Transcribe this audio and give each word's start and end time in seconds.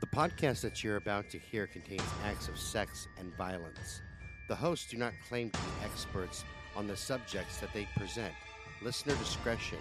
The 0.00 0.06
podcast 0.06 0.62
that 0.62 0.82
you're 0.82 0.96
about 0.96 1.28
to 1.28 1.38
hear 1.38 1.66
contains 1.66 2.02
acts 2.24 2.48
of 2.48 2.58
sex 2.58 3.06
and 3.18 3.36
violence. 3.36 4.00
The 4.48 4.54
hosts 4.54 4.90
do 4.90 4.96
not 4.96 5.12
claim 5.28 5.50
to 5.50 5.58
be 5.58 5.84
experts 5.84 6.42
on 6.74 6.86
the 6.86 6.96
subjects 6.96 7.58
that 7.58 7.74
they 7.74 7.86
present. 7.98 8.32
Listener 8.80 9.14
discretion 9.16 9.76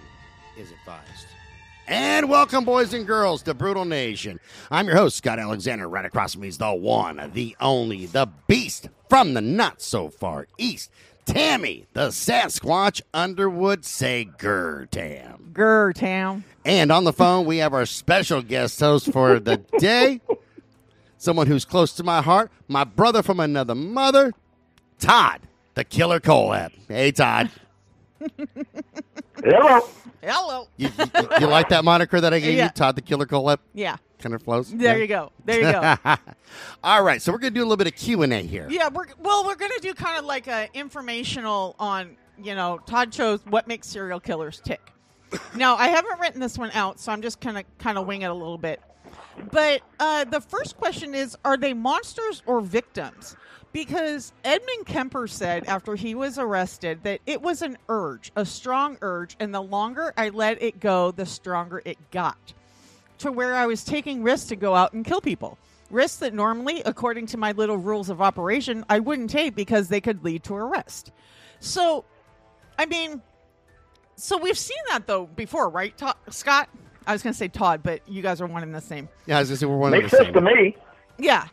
is 0.58 0.72
advised. 0.72 1.28
And 1.88 2.28
welcome, 2.28 2.66
boys 2.66 2.94
and 2.94 3.08
girls, 3.08 3.44
to 3.44 3.54
Brutal 3.54 3.86
Nation. 3.86 4.42
I'm 4.70 4.88
your 4.88 4.98
host, 4.98 5.16
Scott 5.16 5.40
Alexander. 5.40 5.88
Right 5.88 6.04
across 6.04 6.34
from 6.34 6.42
me 6.42 6.50
is 6.50 6.58
the 6.58 6.74
one, 6.74 7.32
the 7.34 7.56
only, 7.62 8.06
the 8.06 8.28
beast 8.48 8.90
from 9.08 9.34
the 9.34 9.42
not 9.42 9.82
so 9.82 10.10
far 10.10 10.48
east, 10.58 10.92
Tammy, 11.34 11.86
the 11.94 12.08
Sasquatch 12.10 13.02
Underwood. 13.14 13.86
Say 13.86 14.28
grr, 14.38 14.90
Tam. 14.90 15.52
Grr 15.54 15.94
town. 15.94 16.44
And 16.66 16.92
on 16.92 17.04
the 17.04 17.14
phone, 17.14 17.46
we 17.46 17.58
have 17.58 17.74
our 17.74 17.86
special 17.86 18.42
guest 18.42 18.80
host 18.80 19.12
for 19.12 19.40
the 19.40 19.58
day. 19.80 20.22
Someone 21.18 21.48
who's 21.48 21.66
close 21.66 21.94
to 21.94 22.04
my 22.04 22.22
heart, 22.22 22.52
my 22.68 22.84
brother 22.84 23.22
from 23.22 23.40
another 23.40 23.76
mother, 23.76 24.32
Todd, 25.00 25.42
the 25.76 25.84
Killer 25.84 26.20
Kohlhepp. 26.20 26.72
Hey, 26.88 27.12
Todd. 27.12 27.50
Hello. 29.44 29.88
Hello. 30.22 30.68
You, 30.78 30.90
you, 30.98 31.28
you 31.42 31.48
like 31.48 31.70
that 31.70 31.84
moniker 31.86 32.20
that 32.20 32.34
I 32.34 32.40
gave 32.40 32.58
Yeah. 32.58 32.66
you, 32.66 32.70
Todd 32.72 32.96
the 32.96 33.02
Killer 33.02 33.26
Kohlhepp? 33.26 33.60
Yeah. 33.74 33.98
Kind 34.20 34.36
of 34.36 34.44
flows. 34.44 34.70
There 34.72 35.00
you 35.00 35.08
go. 35.08 35.32
There 35.46 35.58
you 35.62 35.72
go. 35.72 35.96
All 36.84 37.04
right, 37.04 37.22
so 37.22 37.32
we're 37.32 37.38
gonna 37.38 37.52
do 37.52 37.62
a 37.62 37.64
little 37.64 37.78
bit 37.78 37.88
of 37.88 37.96
Q 37.96 38.22
and 38.24 38.34
A 38.34 38.42
here. 38.42 38.68
yeah, 38.70 38.90
we're 38.90 39.06
well, 39.18 39.46
we're 39.46 39.56
gonna 39.56 39.80
do 39.82 39.94
kind 39.94 40.20
of 40.20 40.26
like 40.26 40.48
a 40.48 40.68
informational 40.74 41.76
on 41.80 42.18
you 42.42 42.54
know 42.54 42.80
Todd 42.86 43.12
chose 43.12 43.40
what 43.46 43.68
makes 43.68 43.88
serial 43.88 44.20
killers 44.20 44.62
tick. 44.64 44.92
now 45.56 45.76
I 45.76 45.88
haven't 45.88 46.20
written 46.20 46.42
this 46.42 46.58
one 46.58 46.72
out, 46.72 47.00
so 47.00 47.12
I'm 47.12 47.22
just 47.22 47.40
kind 47.40 47.58
of 47.58 47.64
kind 47.78 47.98
of 47.98 48.06
wing 48.08 48.24
it 48.24 48.30
a 48.30 48.34
little 48.34 48.58
bit. 48.58 48.82
But 49.52 49.82
uh, 50.00 50.26
the 50.26 50.42
first 50.42 50.76
question 50.76 51.16
is: 51.16 51.38
Are 51.46 51.56
they 51.56 51.74
monsters 51.74 52.44
or 52.46 52.60
victims? 52.60 53.38
Because 53.72 54.34
Edmund 54.44 54.88
Kemper 54.88 55.28
said 55.28 55.66
after 55.66 55.96
he 55.96 56.16
was 56.16 56.40
arrested 56.40 57.04
that 57.04 57.22
it 57.28 57.42
was 57.42 57.62
an 57.62 57.78
urge, 57.88 58.32
a 58.36 58.44
strong 58.44 58.98
urge, 59.02 59.38
and 59.40 59.54
the 59.54 59.62
longer 59.62 60.12
I 60.18 60.30
let 60.30 60.62
it 60.62 60.80
go, 60.80 61.12
the 61.12 61.26
stronger 61.26 61.82
it 61.86 61.98
got. 62.10 62.54
To 63.20 63.32
where 63.32 63.54
I 63.54 63.66
was 63.66 63.84
taking 63.84 64.24
risks 64.24 64.48
to 64.50 64.56
go 64.56 64.76
out 64.76 64.94
and 64.94 65.04
kill 65.06 65.22
people. 65.22 65.58
Risks 65.92 66.20
that 66.20 66.34
normally, 66.34 66.82
according 66.86 67.26
to 67.28 67.38
my 67.38 67.52
little 67.52 67.78
rules 67.78 68.10
of 68.10 68.22
operation, 68.22 68.86
I 68.90 69.00
wouldn't 69.00 69.30
take 69.30 69.56
because 69.56 69.88
they 69.90 70.00
could 70.02 70.24
lead 70.24 70.44
to 70.44 70.56
arrest. 70.56 71.12
So, 71.60 72.06
I 72.78 72.86
mean, 72.86 73.22
so 74.16 74.38
we've 74.38 74.58
seen 74.58 74.78
that 74.90 75.08
though 75.08 75.26
before, 75.26 75.70
right, 75.70 75.98
Todd, 75.98 76.16
Scott? 76.30 76.70
I 77.08 77.14
was 77.14 77.24
going 77.24 77.34
to 77.34 77.38
say 77.38 77.48
Todd, 77.48 77.82
but 77.84 78.02
you 78.08 78.22
guys 78.22 78.40
are 78.40 78.46
one 78.48 78.62
and 78.64 78.74
the 78.74 78.82
same. 78.82 79.10
Yeah, 79.26 79.38
I 79.38 79.40
was 79.40 79.50
gonna 79.50 79.58
say 79.58 79.66
we're 79.66 79.78
one 79.78 79.94
of 79.94 80.00
Makes 80.00 80.12
the 80.12 80.18
sense 80.18 80.28
same. 80.28 80.34
to 80.36 80.42
me. 80.42 80.78
Yeah. 81.18 81.48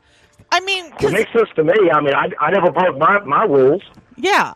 I 0.52 0.60
mean, 0.60 0.86
It 0.86 0.98
'cause- 0.98 1.12
makes 1.12 1.32
sense 1.32 1.48
to 1.56 1.64
me. 1.64 1.74
I 1.92 2.00
mean, 2.00 2.14
I, 2.14 2.28
I 2.40 2.50
never 2.50 2.70
broke 2.70 2.98
my, 2.98 3.18
my 3.24 3.44
rules 3.44 3.82
yeah. 4.16 4.52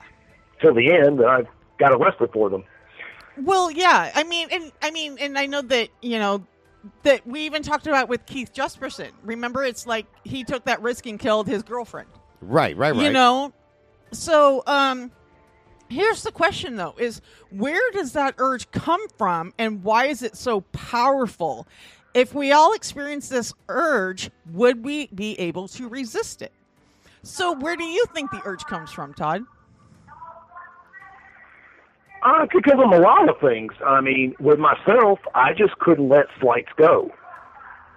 till 0.61 0.75
the 0.75 0.93
end, 0.93 1.19
and 1.21 1.29
I 1.29 1.43
got 1.79 1.93
arrested 1.93 2.31
for 2.33 2.51
them. 2.51 2.65
Well, 3.39 3.71
yeah. 3.71 4.13
I 4.15 4.23
mean, 4.25 4.49
and 4.53 4.71
I 4.83 4.91
mean, 4.91 5.17
and 5.19 5.39
I 5.39 5.47
know 5.47 5.63
that 5.63 5.89
you 6.03 6.19
know 6.19 6.45
that 7.03 7.27
we 7.27 7.41
even 7.41 7.63
talked 7.63 7.87
about 7.87 8.09
with 8.09 8.25
Keith 8.27 8.53
Jesperson. 8.53 9.11
Remember, 9.23 9.65
it's 9.65 9.87
like 9.87 10.07
he 10.25 10.45
took 10.45 10.65
that 10.65 10.81
risk 10.83 11.07
and 11.07 11.19
killed 11.19 11.47
his 11.47 11.63
girlfriend. 11.63 12.09
Right, 12.41 12.77
right, 12.77 12.95
right. 12.95 13.03
You 13.03 13.13
know, 13.13 13.53
so 14.13 14.63
um, 14.67 15.11
here's 15.89 16.23
the 16.23 16.33
question 16.33 16.77
though: 16.77 16.95
is 16.99 17.21
where 17.51 17.91
does 17.93 18.13
that 18.13 18.35
urge 18.39 18.71
come 18.71 19.07
from, 19.19 19.53
and 19.59 19.83
why 19.83 20.07
is 20.07 20.23
it 20.23 20.37
so 20.37 20.63
powerful? 20.73 21.67
If 22.13 22.35
we 22.35 22.51
all 22.51 22.73
experience 22.73 23.29
this 23.29 23.53
urge, 23.69 24.31
would 24.51 24.85
we 24.85 25.07
be 25.09 25.39
able 25.39 25.69
to 25.69 25.89
resist 25.89 26.43
it? 26.43 26.53
So, 27.23 27.53
where 27.53 27.77
do 27.77 27.85
you 27.85 28.05
think 28.15 28.31
the 28.31 28.41
urge 28.45 28.65
comes 28.65 28.91
from, 28.91 29.15
Todd? 29.15 29.45
Uh, 32.23 32.43
it 32.43 32.51
could 32.51 32.65
come 32.65 32.79
from 32.79 32.93
a 32.93 32.99
lot 32.99 33.29
of 33.29 33.41
things. 33.41 33.73
I 33.85 34.01
mean, 34.01 34.35
with 34.39 34.59
myself, 34.59 35.21
I 35.35 35.55
just 35.55 35.79
couldn't 35.79 36.09
let 36.09 36.27
slights 36.41 36.69
go. 36.77 37.11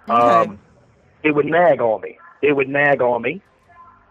Okay. 0.08 0.50
Um, 0.50 0.58
it 1.22 1.34
would 1.34 1.46
nag 1.46 1.80
on 1.80 2.00
me. 2.00 2.18
It 2.42 2.54
would 2.56 2.68
nag 2.68 3.00
on 3.00 3.22
me. 3.22 3.42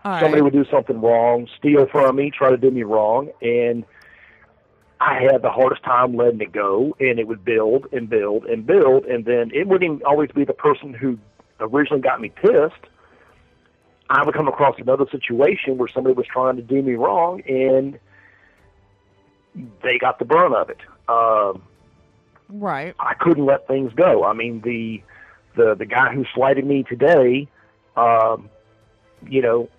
All 0.03 0.19
Somebody 0.19 0.41
right. 0.41 0.43
would 0.43 0.53
do 0.53 0.65
something 0.69 0.99
wrong, 0.99 1.47
steal 1.57 1.87
from 1.87 2.17
me, 2.17 2.29
try 2.29 2.49
to 2.49 2.57
do 2.57 2.69
me 2.69 2.83
wrong, 2.83 3.31
and 3.41 3.85
I 4.99 5.21
had 5.21 5.41
the 5.41 5.49
hardest 5.49 5.83
time 5.83 6.15
letting 6.15 6.41
it 6.41 6.51
go. 6.51 6.95
And 6.99 7.19
it 7.19 7.27
would 7.27 7.45
build 7.45 7.87
and 7.91 8.09
build 8.09 8.45
and 8.45 8.65
build, 8.67 9.05
and 9.05 9.25
then 9.25 9.51
it 9.53 9.67
wouldn't 9.67 10.03
always 10.03 10.29
be 10.31 10.43
the 10.43 10.53
person 10.53 10.93
who 10.93 11.17
originally 11.59 12.01
got 12.01 12.19
me 12.19 12.29
pissed. 12.29 12.89
I 14.09 14.23
would 14.25 14.35
come 14.35 14.47
across 14.47 14.75
another 14.77 15.05
situation 15.09 15.77
where 15.77 15.87
somebody 15.87 16.13
was 16.13 16.27
trying 16.27 16.57
to 16.57 16.61
do 16.61 16.81
me 16.81 16.93
wrong, 16.93 17.41
and 17.47 17.97
they 19.81 19.97
got 19.99 20.19
the 20.19 20.25
brunt 20.25 20.55
of 20.55 20.69
it. 20.69 20.79
Um, 21.07 21.61
Right. 22.53 22.93
I 22.99 23.15
couldn't 23.15 23.45
let 23.45 23.67
things 23.67 23.91
go. 23.95 24.23
I 24.23 24.33
mean, 24.33 24.61
the 24.61 25.01
the 25.55 25.75
the 25.75 25.85
guy 25.85 26.13
who 26.13 26.23
slighted 26.35 26.65
me 26.65 26.83
today, 26.83 27.47
um, 27.95 28.49
you 29.27 29.41
know, 29.41 29.69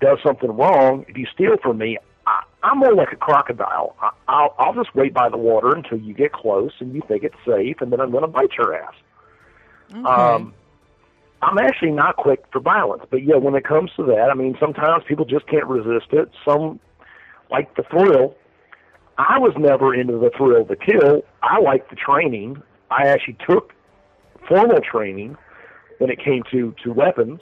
does 0.00 0.18
something 0.24 0.50
wrong. 0.50 1.04
If 1.08 1.16
you 1.16 1.26
steal 1.32 1.56
from 1.62 1.78
me, 1.78 1.96
I, 2.26 2.42
I'm 2.64 2.78
more 2.78 2.94
like 2.94 3.12
a 3.12 3.16
crocodile. 3.16 3.94
I, 4.00 4.10
I'll 4.26 4.54
I'll 4.58 4.74
just 4.74 4.94
wait 4.96 5.14
by 5.14 5.28
the 5.28 5.36
water 5.36 5.74
until 5.74 5.98
you 5.98 6.12
get 6.12 6.32
close 6.32 6.72
and 6.80 6.92
you 6.92 7.02
think 7.06 7.22
it's 7.22 7.36
safe, 7.46 7.76
and 7.80 7.92
then 7.92 8.00
I'm 8.00 8.10
going 8.10 8.22
to 8.22 8.28
bite 8.28 8.50
your 8.58 8.74
ass. 8.74 8.94
Okay. 9.90 10.04
Um, 10.04 10.54
I'm 11.40 11.58
actually 11.58 11.92
not 11.92 12.16
quick 12.16 12.42
for 12.50 12.60
violence, 12.60 13.04
but 13.10 13.22
yeah, 13.22 13.36
when 13.36 13.54
it 13.54 13.64
comes 13.64 13.92
to 13.96 14.02
that, 14.06 14.28
I 14.28 14.34
mean, 14.34 14.56
sometimes 14.58 15.04
people 15.06 15.24
just 15.24 15.46
can't 15.46 15.66
resist 15.66 16.12
it. 16.12 16.30
Some 16.44 16.80
like 17.48 17.76
the 17.76 17.84
thrill. 17.84 18.34
I 19.18 19.38
was 19.38 19.52
never 19.58 19.94
into 19.94 20.16
the 20.16 20.30
thrill 20.36 20.62
of 20.62 20.68
the 20.68 20.76
kill. 20.76 21.22
I 21.42 21.60
liked 21.60 21.90
the 21.90 21.96
training. 21.96 22.62
I 22.90 23.08
actually 23.08 23.36
took 23.48 23.72
formal 24.48 24.80
training 24.80 25.36
when 25.98 26.08
it 26.08 26.22
came 26.22 26.44
to 26.52 26.74
to 26.84 26.92
weapons, 26.92 27.40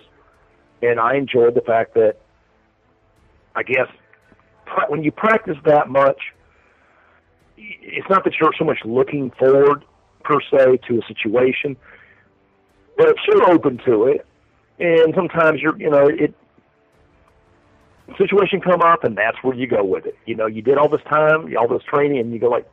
and 0.82 0.98
I 0.98 1.16
enjoyed 1.16 1.54
the 1.54 1.60
fact 1.60 1.94
that 1.94 2.16
I 3.54 3.62
guess 3.62 3.88
when 4.88 5.04
you 5.04 5.12
practice 5.12 5.56
that 5.66 5.88
much, 5.88 6.19
it's 7.56 8.09
not 8.09 8.25
that 8.25 8.34
you're 8.41 8.54
so 8.59 8.65
much 8.65 8.78
looking 8.84 9.31
forward 9.38 9.84
per 10.25 10.41
se 10.50 10.78
to 10.88 10.98
a 10.98 11.06
situation, 11.06 11.76
but 12.97 13.15
you're 13.28 13.50
open 13.50 13.78
to 13.84 14.04
it. 14.04 14.26
And 14.78 15.15
sometimes 15.15 15.60
you're, 15.60 15.78
you 15.78 15.91
know, 15.91 16.06
it 16.06 16.34
situation 18.19 18.61
come 18.61 18.81
up, 18.83 19.05
and 19.05 19.17
that's 19.17 19.37
where 19.43 19.55
you 19.55 19.67
go 19.67 19.84
with 19.84 20.06
it. 20.06 20.17
You 20.27 20.34
know, 20.37 20.47
you 20.47 20.62
did 20.62 20.78
all 20.78 20.89
this 20.89 21.03
time, 21.03 21.55
all 21.56 21.69
this 21.69 21.83
training, 21.83 22.19
and 22.19 22.33
you 22.33 22.39
go 22.39 22.49
like, 22.49 22.69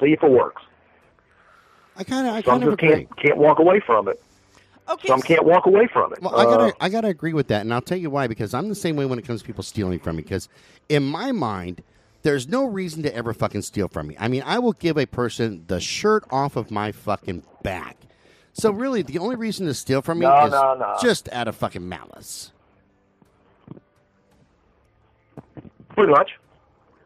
see 0.00 0.12
if 0.12 0.22
it 0.22 0.30
works. 0.30 0.62
I 1.96 2.04
kind 2.04 2.26
of, 2.26 2.34
I 2.34 2.42
kind 2.42 2.64
of 2.64 2.76
can't 2.78 3.16
can't 3.16 3.36
walk 3.38 3.58
away 3.60 3.80
from 3.80 4.08
it. 4.08 4.20
okay. 4.88 5.06
Some 5.08 5.22
can't 5.22 5.44
walk 5.44 5.66
away 5.66 5.86
from 5.86 6.12
it. 6.12 6.20
Well, 6.20 6.34
I 6.36 6.44
gotta, 6.44 6.64
Uh, 6.64 6.72
I 6.80 6.88
gotta 6.88 7.08
agree 7.08 7.32
with 7.32 7.48
that, 7.48 7.60
and 7.60 7.72
I'll 7.72 7.80
tell 7.80 7.98
you 7.98 8.10
why. 8.10 8.26
Because 8.26 8.52
I'm 8.52 8.68
the 8.68 8.74
same 8.74 8.96
way 8.96 9.06
when 9.06 9.18
it 9.18 9.26
comes 9.26 9.40
to 9.42 9.46
people 9.46 9.62
stealing 9.62 10.00
from 10.00 10.16
me. 10.16 10.22
Because 10.22 10.48
in 10.88 11.04
my 11.04 11.30
mind, 11.30 11.82
there's 12.22 12.48
no 12.48 12.64
reason 12.66 13.02
to 13.04 13.14
ever 13.14 13.32
fucking 13.32 13.62
steal 13.62 13.86
from 13.86 14.08
me. 14.08 14.16
I 14.18 14.26
mean, 14.28 14.42
I 14.44 14.58
will 14.58 14.72
give 14.72 14.98
a 14.98 15.06
person 15.06 15.64
the 15.68 15.78
shirt 15.80 16.24
off 16.30 16.56
of 16.56 16.70
my 16.72 16.90
fucking 16.90 17.44
back. 17.62 17.96
So 18.54 18.70
really, 18.72 19.02
the 19.02 19.18
only 19.18 19.36
reason 19.36 19.66
to 19.66 19.74
steal 19.74 20.00
from 20.02 20.18
me 20.20 20.26
No, 20.26 20.46
is 20.46 20.52
no, 20.52 20.74
no. 20.74 20.96
just 21.02 21.28
out 21.32 21.48
of 21.48 21.56
fucking 21.56 21.88
malice. 21.88 22.50
Pretty 25.94 26.12
much. 26.12 26.38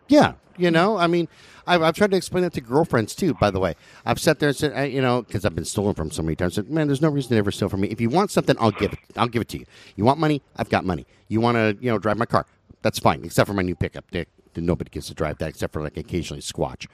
Yeah, 0.08 0.34
you 0.56 0.70
know, 0.70 0.96
I 0.96 1.06
mean, 1.06 1.28
I've, 1.66 1.82
I've 1.82 1.94
tried 1.94 2.10
to 2.10 2.16
explain 2.16 2.42
that 2.44 2.54
to 2.54 2.60
girlfriends 2.60 3.14
too. 3.14 3.34
By 3.34 3.50
the 3.50 3.60
way, 3.60 3.74
I've 4.04 4.18
sat 4.18 4.38
there 4.38 4.48
and 4.48 4.56
said, 4.56 4.92
you 4.92 5.02
know, 5.02 5.22
because 5.22 5.44
I've 5.44 5.54
been 5.54 5.64
stolen 5.64 5.94
from 5.94 6.10
so 6.10 6.22
many 6.22 6.34
times. 6.34 6.54
Said, 6.54 6.70
man, 6.70 6.86
there's 6.88 7.02
no 7.02 7.10
reason 7.10 7.30
to 7.30 7.36
ever 7.36 7.50
steal 7.50 7.68
from 7.68 7.82
me. 7.82 7.88
If 7.88 8.00
you 8.00 8.08
want 8.08 8.30
something, 8.30 8.56
I'll 8.58 8.70
give 8.70 8.92
it. 8.92 8.98
I'll 9.16 9.28
give 9.28 9.42
it 9.42 9.48
to 9.50 9.58
you. 9.58 9.66
You 9.96 10.04
want 10.04 10.18
money? 10.18 10.42
I've 10.56 10.70
got 10.70 10.84
money. 10.84 11.06
You 11.28 11.40
want 11.40 11.56
to, 11.56 11.76
you 11.80 11.90
know, 11.90 11.98
drive 11.98 12.16
my 12.16 12.26
car? 12.26 12.46
That's 12.82 12.98
fine, 12.98 13.24
except 13.24 13.46
for 13.46 13.54
my 13.54 13.62
new 13.62 13.76
pickup. 13.76 14.10
Dick, 14.10 14.28
nobody 14.56 14.90
gets 14.90 15.08
to 15.08 15.14
drive 15.14 15.38
that 15.38 15.50
except 15.50 15.72
for 15.72 15.82
like 15.82 15.96
occasionally 15.96 16.40
Squatch. 16.40 16.86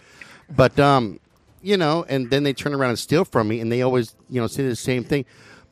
But 0.50 0.78
um, 0.78 1.20
you 1.62 1.76
know, 1.76 2.04
and 2.08 2.30
then 2.30 2.42
they 2.42 2.52
turn 2.52 2.74
around 2.74 2.90
and 2.90 2.98
steal 2.98 3.24
from 3.24 3.48
me, 3.48 3.60
and 3.60 3.70
they 3.72 3.82
always, 3.82 4.14
you 4.28 4.40
know, 4.40 4.46
say 4.46 4.66
the 4.66 4.76
same 4.76 5.04
thing. 5.04 5.24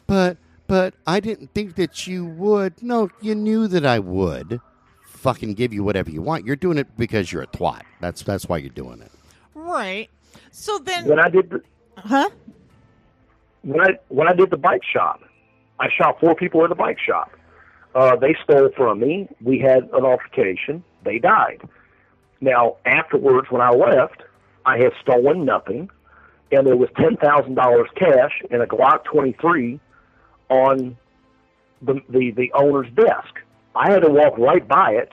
But, 0.06 0.38
but 0.66 0.94
I 1.06 1.20
didn't 1.20 1.52
think 1.54 1.74
that 1.74 2.06
you 2.06 2.24
would. 2.24 2.82
No, 2.82 3.10
you 3.20 3.34
knew 3.34 3.66
that 3.68 3.84
I 3.84 3.98
would 3.98 4.60
fucking 5.22 5.54
give 5.54 5.72
you 5.72 5.84
whatever 5.84 6.10
you 6.10 6.20
want. 6.20 6.44
You're 6.44 6.56
doing 6.56 6.78
it 6.78 6.88
because 6.98 7.32
you're 7.32 7.42
a 7.42 7.46
twat. 7.46 7.82
That's 8.00 8.22
that's 8.22 8.48
why 8.48 8.58
you're 8.58 8.70
doing 8.70 9.00
it. 9.00 9.10
Right. 9.54 10.08
So 10.50 10.78
then, 10.78 11.06
When 11.06 11.20
I 11.20 11.28
did 11.28 11.50
the, 11.50 11.62
huh? 11.96 12.28
when 13.62 13.80
I 13.80 13.98
when 14.08 14.28
I 14.28 14.32
did 14.34 14.50
the 14.50 14.56
bike 14.56 14.82
shop, 14.84 15.22
I 15.78 15.88
shot 15.96 16.18
four 16.20 16.34
people 16.34 16.62
at 16.64 16.68
the 16.70 16.74
bike 16.74 16.98
shop. 16.98 17.30
Uh, 17.94 18.16
they 18.16 18.34
stole 18.42 18.70
from 18.76 19.00
me. 19.00 19.28
We 19.42 19.58
had 19.60 19.84
an 19.92 20.04
altercation. 20.04 20.82
They 21.04 21.18
died. 21.18 21.60
Now 22.40 22.76
afterwards, 22.84 23.48
when 23.50 23.62
I 23.62 23.70
left, 23.70 24.22
I 24.66 24.78
had 24.78 24.92
stolen 25.00 25.44
nothing, 25.44 25.90
and 26.50 26.66
there 26.66 26.76
was 26.76 26.88
ten 26.96 27.16
thousand 27.16 27.54
dollars 27.54 27.88
cash 27.94 28.42
and 28.50 28.60
a 28.62 28.66
Glock 28.66 29.04
twenty 29.04 29.36
three 29.40 29.78
on 30.48 30.96
the, 31.80 32.00
the 32.08 32.32
the 32.32 32.50
owner's 32.54 32.90
desk. 32.94 33.38
I 33.74 33.90
had 33.90 34.02
to 34.02 34.10
walk 34.10 34.36
right 34.38 34.66
by 34.66 34.92
it 34.92 35.10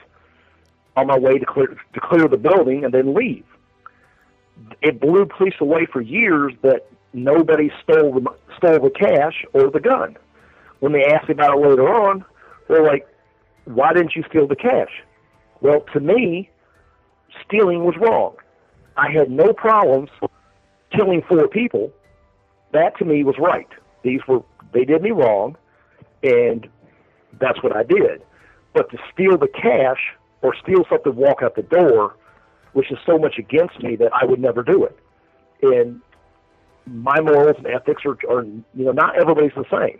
on 0.96 1.08
my 1.08 1.18
way 1.18 1.38
to 1.38 1.46
clear 1.46 1.78
to 1.94 2.00
clear 2.00 2.28
the 2.28 2.38
building 2.38 2.84
and 2.84 2.94
then 2.94 3.14
leave. 3.14 3.46
It 4.82 5.00
blew 5.00 5.26
police 5.26 5.56
away 5.60 5.86
for 5.86 6.02
years 6.02 6.54
that 6.62 6.88
nobody 7.14 7.72
stole 7.84 8.14
the 8.14 8.30
stole 8.58 8.80
the 8.80 8.90
cash 8.90 9.46
or 9.54 9.70
the 9.70 9.80
gun. 9.80 10.18
When 10.80 10.92
they 10.92 11.06
asked 11.06 11.28
me 11.28 11.34
about 11.34 11.58
it 11.58 11.68
later 11.68 11.88
on, 11.88 12.26
they're 12.68 12.84
like, 12.84 13.08
"Why 13.66 13.94
didn't 13.94 14.16
you 14.16 14.24
steal 14.30 14.48
the 14.48 14.56
cash?" 14.56 15.04
Well, 15.62 15.82
to 15.94 16.00
me, 16.00 16.50
stealing 17.46 17.84
was 17.84 17.96
wrong. 17.98 18.36
I 18.98 19.12
had 19.12 19.30
no 19.30 19.54
problems 19.54 20.10
killing 20.92 21.22
four 21.22 21.48
people. 21.48 21.92
That 22.72 22.98
to 22.98 23.06
me 23.06 23.24
was 23.24 23.38
right. 23.40 23.68
These 24.04 24.22
were 24.28 24.42
they 24.74 24.86
did 24.86 25.02
me 25.02 25.12
wrong, 25.12 25.58
and 26.24 26.68
that's 27.40 27.64
what 27.64 27.76
I 27.76 27.84
did. 27.84 28.22
But 28.74 28.90
to 28.92 28.98
steal 29.12 29.38
the 29.38 29.48
cash 29.48 30.14
or 30.42 30.56
steal 30.62 30.86
something, 30.90 31.16
walk 31.16 31.42
out 31.42 31.56
the 31.56 31.64
door, 31.64 32.16
which 32.74 32.92
is 32.92 32.98
so 33.06 33.18
much 33.18 33.38
against 33.38 33.82
me 33.82 33.96
that 33.98 34.12
I 34.14 34.26
would 34.26 34.40
never 34.40 34.64
do 34.64 34.86
it. 34.86 34.98
And 35.62 36.02
my 36.86 37.20
morals 37.20 37.56
and 37.58 37.68
ethics 37.68 38.04
are, 38.06 38.18
are 38.30 38.44
you 38.44 38.64
know, 38.86 38.92
not 38.92 39.20
everybody's 39.20 39.52
the 39.56 39.66
same. 39.72 40.00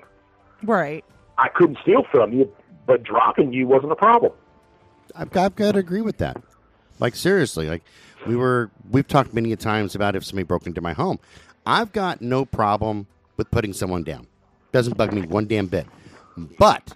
Right. 0.64 1.04
I 1.38 1.48
couldn't 1.50 1.78
steal 1.82 2.04
from 2.12 2.34
you, 2.34 2.52
but 2.86 3.04
dropping 3.04 3.54
you 3.54 3.68
wasn't 3.68 3.92
a 3.92 3.96
problem. 3.96 4.34
I've 5.16 5.32
got, 5.32 5.46
I've 5.46 5.56
got 5.56 5.72
to 5.74 5.80
agree 5.80 6.02
with 6.02 6.18
that. 6.18 6.42
Like 7.00 7.16
seriously, 7.16 7.70
like 7.70 7.84
we 8.28 8.36
were, 8.36 8.70
we've 8.92 9.08
talked 9.08 9.34
many 9.34 9.52
a 9.54 9.56
times 9.56 9.96
about 9.96 10.16
if 10.16 10.26
somebody 10.26 10.44
broke 10.44 10.68
into 10.68 10.82
my 10.82 10.94
home. 10.94 11.20
I've 11.66 11.92
got 11.92 12.22
no 12.22 12.46
problem 12.46 13.08
with 13.38 13.50
putting 13.52 13.74
someone 13.74 14.04
down. 14.04 14.28
Doesn't 14.72 14.98
bug 14.98 15.14
me 15.14 15.22
one 15.22 15.48
damn 15.48 15.68
bit. 15.68 15.88
But 16.58 16.94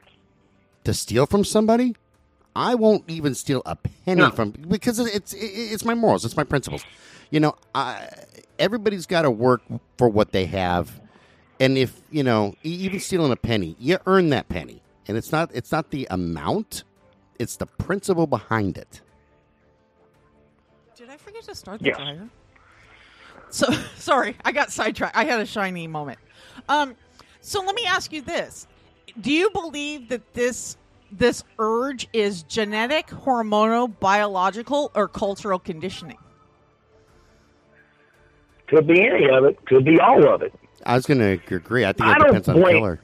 to 0.84 0.94
steal 0.94 1.26
from 1.26 1.44
somebody, 1.44 1.96
I 2.56 2.76
won't 2.76 3.10
even 3.10 3.34
steal 3.36 3.62
a 3.66 3.76
penny 3.76 4.22
No. 4.22 4.32
from 4.32 4.52
because 4.52 5.00
it's 5.00 5.34
it's 5.34 5.86
my 5.86 5.94
morals, 5.96 6.24
it's 6.26 6.38
my 6.38 6.44
principles. 6.44 6.86
You 7.32 7.40
know, 7.40 7.56
I, 7.74 8.08
everybody's 8.60 9.06
got 9.06 9.24
to 9.24 9.32
work 9.32 9.62
for 9.98 10.08
what 10.08 10.32
they 10.32 10.46
have, 10.46 11.00
and 11.60 11.78
if 11.78 12.00
you 12.12 12.24
know, 12.24 12.54
e- 12.64 12.70
even 12.70 13.00
stealing 13.00 13.32
a 13.32 13.36
penny, 13.36 13.76
you 13.80 13.98
earn 14.06 14.30
that 14.30 14.50
penny, 14.50 14.82
and 15.08 15.18
it's 15.18 15.32
not 15.32 15.50
it's 15.54 15.72
not 15.72 15.90
the 15.90 16.08
amount, 16.12 16.84
it's 17.40 17.56
the 17.58 17.66
principle 17.66 18.28
behind 18.28 18.78
it. 18.78 19.02
Did 20.96 21.10
I 21.10 21.18
forget 21.18 21.44
to 21.44 21.56
start 21.56 21.82
the 21.82 21.88
Yes. 21.88 21.98
dryer? 21.98 22.30
So 23.50 23.72
sorry, 23.98 24.36
I 24.46 24.52
got 24.52 24.72
sidetracked. 24.72 25.16
I 25.18 25.26
had 25.26 25.40
a 25.40 25.46
shiny 25.46 25.88
moment. 25.88 26.20
Um, 26.70 26.96
so 27.42 27.62
let 27.62 27.74
me 27.74 27.86
ask 27.86 28.14
you 28.14 28.22
this: 28.22 28.68
Do 29.20 29.32
you 29.32 29.50
believe 29.52 30.10
that 30.10 30.34
this 30.34 30.78
this 31.12 31.44
urge 31.60 32.08
is 32.14 32.44
genetic, 32.44 33.08
hormonal, 33.08 33.92
biological, 34.00 34.92
or 34.96 35.08
cultural 35.08 35.60
conditioning? 35.60 36.18
Could 38.68 38.88
be 38.88 39.02
any 39.02 39.30
of 39.30 39.46
it. 39.46 39.64
Could 39.66 39.86
be 39.86 40.00
all 40.00 40.28
of 40.28 40.42
it. 40.42 40.54
I 40.86 40.96
was 40.96 41.06
going 41.06 41.20
to 41.20 41.56
agree. 41.56 41.86
I 41.86 41.94
think 41.94 42.10
it 42.10 42.20
don't 42.20 42.28
depends 42.28 42.50
on 42.50 42.60
the 42.60 42.66
killer. 42.66 43.00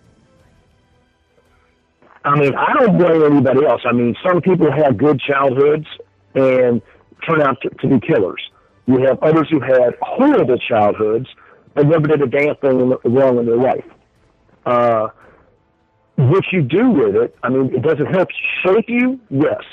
I 2.25 2.37
mean, 2.37 2.53
I 2.55 2.73
don't 2.73 2.97
blame 2.97 3.23
anybody 3.23 3.65
else. 3.65 3.81
I 3.85 3.93
mean, 3.93 4.15
some 4.27 4.41
people 4.41 4.71
have 4.71 4.97
good 4.97 5.21
childhoods 5.21 5.85
and 6.33 6.81
turn 7.25 7.41
out 7.41 7.61
to, 7.61 7.69
to 7.69 7.87
be 7.87 7.99
killers. 8.05 8.41
You 8.87 8.99
have 9.05 9.21
others 9.21 9.47
who 9.49 9.59
had 9.59 9.95
horrible 10.01 10.57
childhoods 10.57 11.27
and 11.75 11.89
never 11.89 12.07
did 12.07 12.21
a 12.21 12.27
damn 12.27 12.55
thing 12.57 12.93
wrong 13.05 13.37
in 13.37 13.45
their 13.45 13.57
life. 13.57 13.85
Uh, 14.65 15.09
what 16.19 16.43
you 16.51 16.61
do 16.61 16.89
with 16.89 17.15
it, 17.15 17.33
I 17.43 17.49
mean, 17.49 17.73
it 17.73 17.81
doesn't 17.81 18.13
help 18.13 18.27
shape 18.65 18.85
you. 18.89 19.19
Yes, 19.29 19.63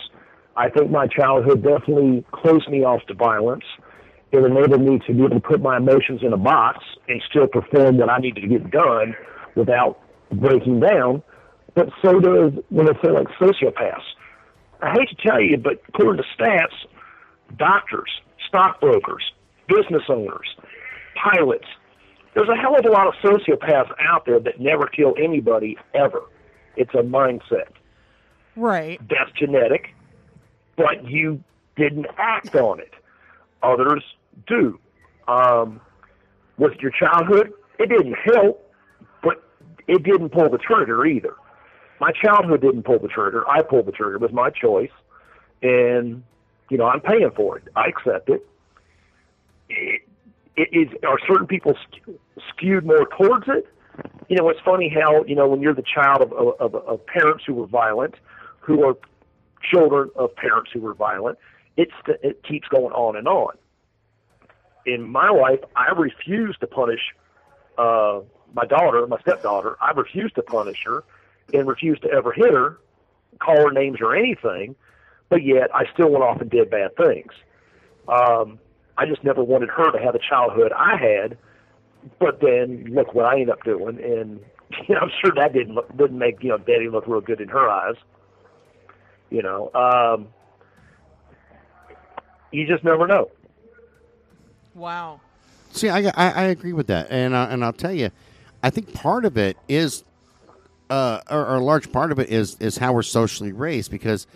I 0.56 0.70
think 0.70 0.92
my 0.92 1.08
childhood 1.08 1.64
definitely 1.64 2.24
closed 2.30 2.68
me 2.68 2.84
off 2.84 3.02
to 3.08 3.14
violence. 3.14 3.64
It 4.30 4.44
enabled 4.44 4.80
me 4.80 5.00
to 5.06 5.12
be 5.12 5.24
able 5.24 5.30
to 5.30 5.40
put 5.40 5.60
my 5.60 5.78
emotions 5.78 6.20
in 6.22 6.32
a 6.32 6.36
box 6.36 6.84
and 7.08 7.20
still 7.28 7.48
perform 7.48 7.98
what 7.98 8.10
I 8.10 8.18
needed 8.18 8.42
to 8.42 8.48
get 8.48 8.70
done 8.70 9.16
without 9.56 9.98
breaking 10.32 10.80
down. 10.80 11.22
But 11.74 11.88
so 12.04 12.20
does 12.20 12.52
when 12.68 12.86
they 12.86 12.92
say 13.02 13.10
like 13.10 13.26
sociopaths. 13.40 14.06
I 14.82 14.92
hate 14.92 15.08
to 15.08 15.28
tell 15.28 15.40
you, 15.40 15.56
but 15.56 15.82
according 15.88 16.22
to 16.22 16.42
stats, 16.42 16.74
doctors, 17.58 18.10
stockbrokers, 18.48 19.22
business 19.68 20.02
owners, 20.08 20.48
pilots, 21.16 21.66
there's 22.34 22.48
a 22.48 22.56
hell 22.56 22.78
of 22.78 22.84
a 22.84 22.90
lot 22.90 23.08
of 23.08 23.14
sociopaths 23.14 23.90
out 24.00 24.26
there 24.26 24.38
that 24.38 24.60
never 24.60 24.86
kill 24.86 25.14
anybody 25.18 25.76
ever. 25.94 26.22
It's 26.76 26.94
a 26.94 27.02
mindset. 27.02 27.68
Right. 28.54 29.00
That's 29.08 29.30
genetic, 29.38 29.94
but 30.76 31.08
you 31.08 31.42
didn't 31.76 32.06
act 32.18 32.54
on 32.54 32.80
it. 32.80 32.94
Others 33.62 34.02
do. 34.46 34.78
Um, 35.28 35.80
with 36.56 36.74
your 36.80 36.90
childhood, 36.90 37.52
it 37.78 37.88
didn't 37.88 38.16
help, 38.24 38.72
but 39.22 39.42
it 39.86 40.02
didn't 40.02 40.30
pull 40.30 40.48
the 40.48 40.58
trigger 40.58 41.04
either. 41.04 41.34
My 42.00 42.12
childhood 42.12 42.60
didn't 42.60 42.84
pull 42.84 42.98
the 42.98 43.08
trigger. 43.08 43.48
I 43.48 43.62
pulled 43.62 43.86
the 43.86 43.92
trigger. 43.92 44.16
It 44.16 44.20
was 44.20 44.32
my 44.32 44.50
choice, 44.50 44.90
and 45.62 46.22
you 46.70 46.78
know 46.78 46.86
I'm 46.86 47.00
paying 47.00 47.30
for 47.34 47.58
it. 47.58 47.64
I 47.74 47.86
accept 47.88 48.28
it. 48.28 48.46
It, 49.68 50.02
it 50.56 50.68
is 50.72 50.88
are 51.06 51.18
certain 51.26 51.46
people 51.46 51.74
skewed 52.50 52.84
more 52.84 53.06
towards 53.18 53.46
it? 53.48 53.66
You 54.28 54.36
know, 54.36 54.48
it's 54.48 54.60
funny 54.64 54.88
how 54.88 55.24
you 55.24 55.34
know 55.34 55.48
when 55.48 55.60
you're 55.60 55.74
the 55.74 55.82
child 55.84 56.22
of, 56.22 56.32
of, 56.32 56.74
of 56.74 57.06
parents 57.06 57.44
who 57.46 57.54
were 57.54 57.66
violent, 57.66 58.14
who 58.60 58.84
are 58.84 58.96
children 59.62 60.10
of 60.16 60.34
parents 60.36 60.70
who 60.72 60.80
were 60.80 60.94
violent. 60.94 61.38
It's 61.76 61.92
the, 62.06 62.14
it 62.26 62.42
keeps 62.42 62.68
going 62.68 62.92
on 62.92 63.16
and 63.16 63.28
on. 63.28 63.54
In 64.84 65.02
my 65.08 65.30
life, 65.30 65.60
I 65.74 65.90
refuse 65.90 66.56
to 66.60 66.66
punish 66.66 67.00
uh, 67.76 68.20
my 68.54 68.64
daughter, 68.64 69.06
my 69.06 69.20
stepdaughter. 69.20 69.76
I 69.80 69.90
refuse 69.90 70.32
to 70.32 70.42
punish 70.42 70.78
her, 70.84 71.04
and 71.52 71.66
refuse 71.68 71.98
to 72.00 72.10
ever 72.10 72.32
hit 72.32 72.52
her, 72.52 72.78
call 73.40 73.62
her 73.62 73.72
names 73.72 73.98
or 74.00 74.14
anything. 74.14 74.74
But 75.28 75.44
yet, 75.44 75.74
I 75.74 75.84
still 75.92 76.10
went 76.10 76.24
off 76.24 76.40
and 76.40 76.50
did 76.50 76.70
bad 76.70 76.96
things. 76.96 77.32
Um, 78.08 78.58
I 78.96 79.06
just 79.06 79.24
never 79.24 79.42
wanted 79.42 79.68
her 79.70 79.90
to 79.90 79.98
have 79.98 80.12
the 80.14 80.20
childhood 80.20 80.72
I 80.72 80.96
had. 80.96 81.36
But 82.18 82.40
then 82.40 82.84
look 82.90 83.14
what 83.14 83.26
I 83.26 83.40
end 83.40 83.50
up 83.50 83.62
doing, 83.64 83.98
and 84.02 84.40
you 84.88 84.94
know, 84.94 85.00
I'm 85.02 85.10
sure 85.22 85.32
that 85.36 85.52
didn't 85.52 85.74
look, 85.74 85.96
didn't 85.96 86.18
make 86.18 86.42
you 86.42 86.50
know 86.50 86.58
Daddy 86.58 86.88
look 86.88 87.06
real 87.06 87.20
good 87.20 87.40
in 87.40 87.48
her 87.48 87.68
eyes. 87.68 87.96
You 89.30 89.42
know, 89.42 89.70
um, 89.74 90.28
you 92.52 92.66
just 92.66 92.84
never 92.84 93.06
know. 93.06 93.30
Wow. 94.74 95.20
See, 95.72 95.88
I, 95.88 96.06
I, 96.14 96.30
I 96.30 96.42
agree 96.44 96.72
with 96.72 96.86
that, 96.86 97.08
and 97.10 97.34
uh, 97.34 97.48
and 97.50 97.64
I'll 97.64 97.72
tell 97.72 97.92
you, 97.92 98.10
I 98.62 98.70
think 98.70 98.94
part 98.94 99.24
of 99.24 99.36
it 99.36 99.56
is, 99.68 100.04
uh, 100.90 101.20
or, 101.30 101.46
or 101.46 101.56
a 101.56 101.64
large 101.64 101.90
part 101.92 102.12
of 102.12 102.18
it 102.18 102.30
is 102.30 102.56
is 102.60 102.78
how 102.78 102.92
we're 102.92 103.02
socially 103.02 103.52
raised. 103.52 103.90
Because, 103.90 104.26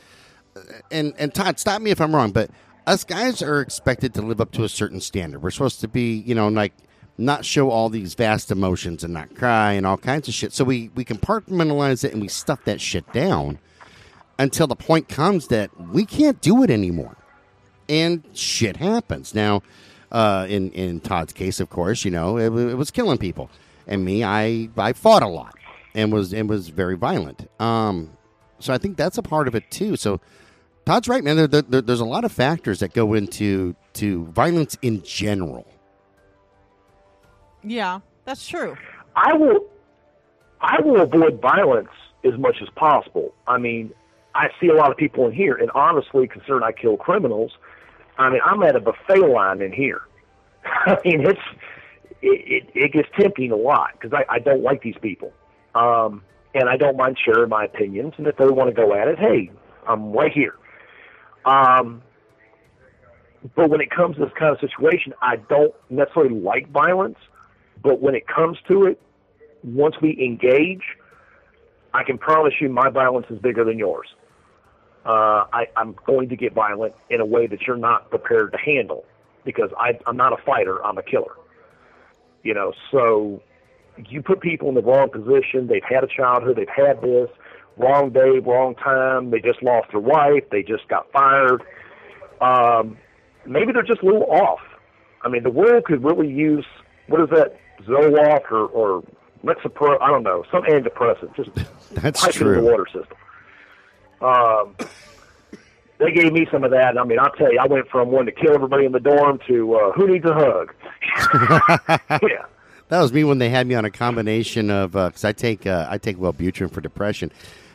uh, 0.56 0.60
and 0.90 1.14
and 1.18 1.32
Todd, 1.32 1.58
stop 1.58 1.80
me 1.80 1.90
if 1.90 2.00
I'm 2.00 2.14
wrong, 2.14 2.32
but 2.32 2.50
us 2.86 3.04
guys 3.04 3.42
are 3.42 3.60
expected 3.60 4.12
to 4.14 4.22
live 4.22 4.40
up 4.40 4.50
to 4.52 4.64
a 4.64 4.68
certain 4.68 5.00
standard. 5.00 5.42
We're 5.42 5.50
supposed 5.50 5.80
to 5.80 5.88
be, 5.88 6.16
you 6.26 6.34
know, 6.34 6.48
like 6.48 6.72
not 7.20 7.44
show 7.44 7.70
all 7.70 7.88
these 7.88 8.14
vast 8.14 8.50
emotions 8.50 9.04
and 9.04 9.12
not 9.14 9.34
cry 9.36 9.72
and 9.72 9.86
all 9.86 9.96
kinds 9.98 10.26
of 10.28 10.34
shit. 10.34 10.52
So 10.52 10.64
we 10.64 10.90
we 10.94 11.04
compartmentalize 11.04 12.04
it 12.04 12.12
and 12.12 12.20
we 12.22 12.28
stuff 12.28 12.64
that 12.64 12.80
shit 12.80 13.10
down 13.12 13.58
until 14.38 14.66
the 14.66 14.76
point 14.76 15.08
comes 15.08 15.48
that 15.48 15.70
we 15.90 16.04
can't 16.06 16.40
do 16.40 16.62
it 16.62 16.70
anymore 16.70 17.16
and 17.88 18.22
shit 18.34 18.76
happens. 18.76 19.34
Now, 19.34 19.62
uh, 20.12 20.46
in 20.48 20.70
in 20.72 21.00
Todd's 21.00 21.32
case, 21.32 21.60
of 21.60 21.70
course, 21.70 22.04
you 22.04 22.10
know 22.10 22.36
it, 22.38 22.46
it 22.46 22.74
was 22.76 22.90
killing 22.90 23.18
people, 23.18 23.50
and 23.86 24.04
me, 24.04 24.24
I 24.24 24.68
I 24.76 24.92
fought 24.92 25.22
a 25.22 25.28
lot 25.28 25.54
and 25.94 26.12
was 26.12 26.32
and 26.32 26.48
was 26.48 26.68
very 26.68 26.96
violent. 26.96 27.48
Um, 27.60 28.10
so 28.58 28.72
I 28.74 28.78
think 28.78 28.96
that's 28.96 29.18
a 29.18 29.22
part 29.22 29.46
of 29.48 29.54
it 29.54 29.70
too. 29.70 29.96
So 29.96 30.20
Todd's 30.86 31.08
right, 31.08 31.22
man. 31.22 31.36
There, 31.36 31.46
there, 31.46 31.62
there- 31.62 31.82
there's 31.82 32.00
a 32.00 32.04
lot 32.04 32.24
of 32.24 32.32
factors 32.32 32.80
that 32.80 32.92
go 32.94 33.14
into 33.14 33.74
to 33.94 34.24
violence 34.26 34.76
in 34.82 35.02
general. 35.02 35.66
Yeah, 37.62 38.00
that's 38.24 38.46
true. 38.46 38.76
I 39.16 39.34
will 39.34 39.66
I 40.60 40.80
will 40.80 41.00
avoid 41.00 41.40
violence 41.40 41.88
as 42.24 42.38
much 42.38 42.56
as 42.62 42.68
possible. 42.76 43.34
I 43.46 43.58
mean, 43.58 43.92
I 44.34 44.48
see 44.60 44.68
a 44.68 44.74
lot 44.74 44.90
of 44.90 44.96
people 44.96 45.26
in 45.26 45.32
here, 45.32 45.54
and 45.54 45.70
honestly, 45.72 46.28
considering 46.28 46.62
I 46.62 46.72
kill 46.72 46.96
criminals, 46.96 47.52
I 48.18 48.30
mean, 48.30 48.40
I'm 48.44 48.62
at 48.62 48.76
a 48.76 48.80
buffet 48.80 49.26
line 49.26 49.62
in 49.62 49.72
here. 49.72 50.02
I 50.64 50.98
mean, 51.04 51.26
it's 51.26 51.40
it, 52.22 52.66
it, 52.66 52.70
it 52.74 52.92
gets 52.92 53.08
tempting 53.18 53.50
a 53.50 53.56
lot 53.56 53.92
because 53.94 54.12
I, 54.12 54.34
I 54.34 54.38
don't 54.38 54.62
like 54.62 54.82
these 54.82 54.96
people, 55.00 55.32
um, 55.74 56.22
and 56.54 56.68
I 56.68 56.76
don't 56.76 56.96
mind 56.96 57.18
sharing 57.24 57.48
my 57.48 57.64
opinions. 57.64 58.14
And 58.18 58.26
if 58.26 58.36
they 58.36 58.46
want 58.46 58.68
to 58.68 58.74
go 58.74 58.94
at 58.94 59.08
it, 59.08 59.18
hey, 59.18 59.50
I'm 59.86 60.12
right 60.12 60.32
here. 60.32 60.54
Um, 61.44 62.02
but 63.54 63.70
when 63.70 63.80
it 63.80 63.90
comes 63.90 64.16
to 64.16 64.24
this 64.26 64.34
kind 64.38 64.54
of 64.54 64.60
situation, 64.60 65.14
I 65.22 65.36
don't 65.36 65.74
necessarily 65.88 66.38
like 66.38 66.70
violence. 66.70 67.16
But 67.82 68.00
when 68.00 68.14
it 68.14 68.26
comes 68.26 68.58
to 68.68 68.86
it, 68.86 69.00
once 69.62 69.96
we 70.00 70.18
engage, 70.22 70.82
I 71.92 72.04
can 72.04 72.18
promise 72.18 72.54
you 72.60 72.68
my 72.68 72.90
violence 72.90 73.26
is 73.30 73.38
bigger 73.38 73.64
than 73.64 73.78
yours. 73.78 74.08
Uh, 75.04 75.44
I, 75.52 75.66
I'm 75.76 75.96
going 76.06 76.28
to 76.28 76.36
get 76.36 76.52
violent 76.52 76.94
in 77.08 77.20
a 77.20 77.26
way 77.26 77.46
that 77.46 77.62
you're 77.62 77.76
not 77.76 78.10
prepared 78.10 78.52
to 78.52 78.58
handle 78.58 79.04
because 79.44 79.70
I, 79.78 79.98
I'm 80.06 80.16
not 80.16 80.32
a 80.32 80.42
fighter. 80.44 80.84
I'm 80.84 80.98
a 80.98 81.02
killer. 81.02 81.36
You 82.42 82.54
know, 82.54 82.72
so 82.90 83.42
you 84.08 84.22
put 84.22 84.40
people 84.40 84.68
in 84.68 84.74
the 84.74 84.82
wrong 84.82 85.10
position. 85.10 85.66
They've 85.66 85.82
had 85.88 86.04
a 86.04 86.06
childhood. 86.06 86.56
They've 86.56 86.68
had 86.68 87.00
this 87.02 87.28
wrong 87.76 88.10
day, 88.10 88.38
wrong 88.38 88.74
time. 88.74 89.30
They 89.30 89.40
just 89.40 89.62
lost 89.62 89.88
their 89.92 90.00
wife. 90.00 90.44
They 90.50 90.62
just 90.62 90.86
got 90.88 91.10
fired. 91.12 91.62
Um, 92.40 92.96
maybe 93.46 93.72
they're 93.72 93.82
just 93.82 94.02
a 94.02 94.06
little 94.06 94.30
off. 94.30 94.60
I 95.22 95.28
mean, 95.28 95.42
the 95.42 95.50
world 95.50 95.84
could 95.84 96.02
really 96.02 96.28
use 96.28 96.66
what 97.08 97.20
is 97.20 97.28
that 97.30 97.58
Zoloft 97.86 98.50
or 98.50 98.66
or 98.66 99.02
Lexapro? 99.44 100.00
I 100.00 100.08
don't 100.08 100.22
know, 100.22 100.44
some 100.50 100.62
antidepressant. 100.62 101.34
Just 101.36 101.50
That's 101.92 102.20
pipe 102.20 102.30
it 102.30 102.36
in 102.36 102.42
true. 102.42 102.54
the 102.56 102.62
water 102.62 102.86
system. 102.86 103.16
Um, 104.20 104.76
they 105.98 106.12
gave 106.12 106.32
me 106.32 106.46
some 106.50 106.64
of 106.64 106.70
that. 106.70 106.90
and 106.90 106.98
I 106.98 107.04
mean, 107.04 107.18
I'll 107.18 107.30
tell 107.32 107.52
you, 107.52 107.58
I 107.58 107.66
went 107.66 107.88
from 107.88 108.10
wanting 108.10 108.34
to 108.34 108.40
kill 108.40 108.54
everybody 108.54 108.84
in 108.86 108.92
the 108.92 109.00
dorm 109.00 109.38
to 109.46 109.74
uh, 109.74 109.92
who 109.92 110.08
needs 110.08 110.24
a 110.24 110.34
hug. 110.34 110.74
yeah. 112.22 112.44
That 112.88 113.00
was 113.00 113.12
me 113.12 113.22
when 113.22 113.38
they 113.38 113.50
had 113.50 113.66
me 113.66 113.76
on 113.76 113.84
a 113.84 113.90
combination 113.90 114.70
of 114.70 114.92
because 114.92 115.24
I 115.24 115.32
take 115.32 115.66
uh, 115.66 115.86
I 115.88 115.98
take 115.98 116.16
Wellbutrin 116.16 116.72
for 116.72 116.80
depression, 116.80 117.30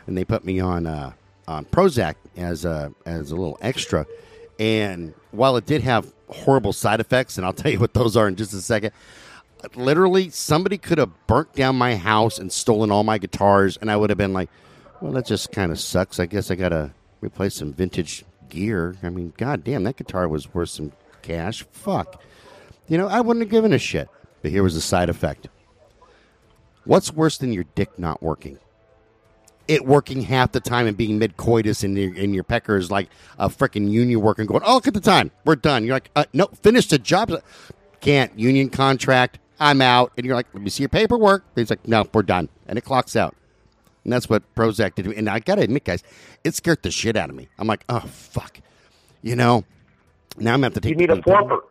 and 0.07 0.17
they 0.17 0.25
put 0.25 0.43
me 0.43 0.59
on 0.59 0.85
uh, 0.85 1.13
on 1.47 1.65
Prozac 1.65 2.15
as 2.35 2.65
a 2.65 2.91
as 3.05 3.31
a 3.31 3.35
little 3.35 3.57
extra. 3.61 4.05
And 4.59 5.13
while 5.31 5.55
it 5.57 5.65
did 5.65 5.81
have 5.83 6.11
horrible 6.29 6.73
side 6.73 6.99
effects, 6.99 7.37
and 7.37 7.45
I'll 7.45 7.53
tell 7.53 7.71
you 7.71 7.79
what 7.79 7.93
those 7.93 8.17
are 8.17 8.27
in 8.27 8.35
just 8.35 8.53
a 8.53 8.61
second. 8.61 8.91
Literally, 9.75 10.29
somebody 10.29 10.77
could 10.77 10.97
have 10.97 11.11
burnt 11.27 11.53
down 11.53 11.75
my 11.75 11.95
house 11.95 12.37
and 12.39 12.51
stolen 12.51 12.91
all 12.91 13.03
my 13.03 13.17
guitars, 13.17 13.77
and 13.77 13.89
I 13.89 13.97
would 13.97 14.09
have 14.09 14.17
been 14.17 14.33
like, 14.33 14.49
"Well, 15.01 15.11
that 15.13 15.25
just 15.25 15.51
kind 15.51 15.71
of 15.71 15.79
sucks. 15.79 16.19
I 16.19 16.25
guess 16.25 16.51
I 16.51 16.55
gotta 16.55 16.91
replace 17.21 17.55
some 17.55 17.73
vintage 17.73 18.25
gear." 18.49 18.95
I 19.01 19.09
mean, 19.09 19.33
goddamn, 19.37 19.83
that 19.83 19.97
guitar 19.97 20.27
was 20.27 20.53
worth 20.53 20.69
some 20.69 20.91
cash. 21.21 21.65
Fuck. 21.71 22.21
You 22.87 22.97
know, 22.97 23.07
I 23.07 23.21
wouldn't 23.21 23.43
have 23.43 23.51
given 23.51 23.73
a 23.73 23.79
shit. 23.79 24.09
But 24.41 24.51
here 24.51 24.61
was 24.61 24.75
the 24.75 24.81
side 24.81 25.09
effect. 25.09 25.47
What's 26.83 27.11
worse 27.11 27.39
than 27.39 27.51
your 27.51 27.65
dick 27.73 27.97
not 27.97 28.21
working? 28.21 28.59
It 29.67 29.87
working 29.87 30.21
half 30.21 30.51
the 30.51 30.59
time 30.59 30.85
and 30.85 30.95
being 30.95 31.17
mid 31.17 31.35
coitus 31.35 31.83
and 31.83 31.97
your, 31.97 32.13
in 32.13 32.35
your 32.35 32.43
pecker 32.43 32.77
is 32.77 32.91
like 32.91 33.09
a 33.39 33.49
freaking 33.49 33.89
union 33.89 34.21
worker 34.21 34.45
going, 34.45 34.61
oh, 34.63 34.75
look 34.75 34.87
at 34.87 34.93
the 34.93 35.01
time. 35.01 35.31
We're 35.45 35.55
done. 35.55 35.83
You're 35.83 35.95
like, 35.95 36.11
uh, 36.15 36.25
no, 36.31 36.45
finish 36.61 36.87
the 36.87 36.99
job. 36.99 37.31
Can't. 38.01 38.37
Union 38.37 38.69
contract. 38.69 39.39
I'm 39.59 39.81
out. 39.81 40.11
And 40.17 40.25
you're 40.25 40.35
like, 40.35 40.47
let 40.53 40.61
me 40.63 40.69
see 40.69 40.83
your 40.83 40.89
paperwork. 40.89 41.43
He's 41.55 41.69
like, 41.69 41.87
no, 41.87 42.05
we're 42.13 42.23
done. 42.23 42.49
And 42.67 42.77
it 42.77 42.81
clocks 42.81 43.15
out. 43.15 43.35
And 44.03 44.13
that's 44.13 44.29
what 44.29 44.43
Prozac 44.55 44.95
did 44.95 45.03
to 45.03 45.09
me. 45.09 45.15
And 45.15 45.29
I 45.29 45.39
got 45.39 45.55
to 45.55 45.61
admit, 45.61 45.83
guys, 45.85 46.03
it 46.43 46.53
scared 46.55 46.83
the 46.83 46.91
shit 46.91 47.15
out 47.15 47.29
of 47.29 47.35
me. 47.35 47.49
I'm 47.57 47.67
like, 47.67 47.83
oh, 47.89 48.01
fuck. 48.01 48.59
You 49.23 49.35
know, 49.35 49.65
now 50.37 50.53
I'm 50.53 50.61
going 50.61 50.71
to 50.71 50.75
have 50.75 50.81
to 50.81 50.81
take 50.81 50.91
You 50.91 50.95
need 50.97 51.09
a 51.09 51.21
fluffer. 51.21 51.61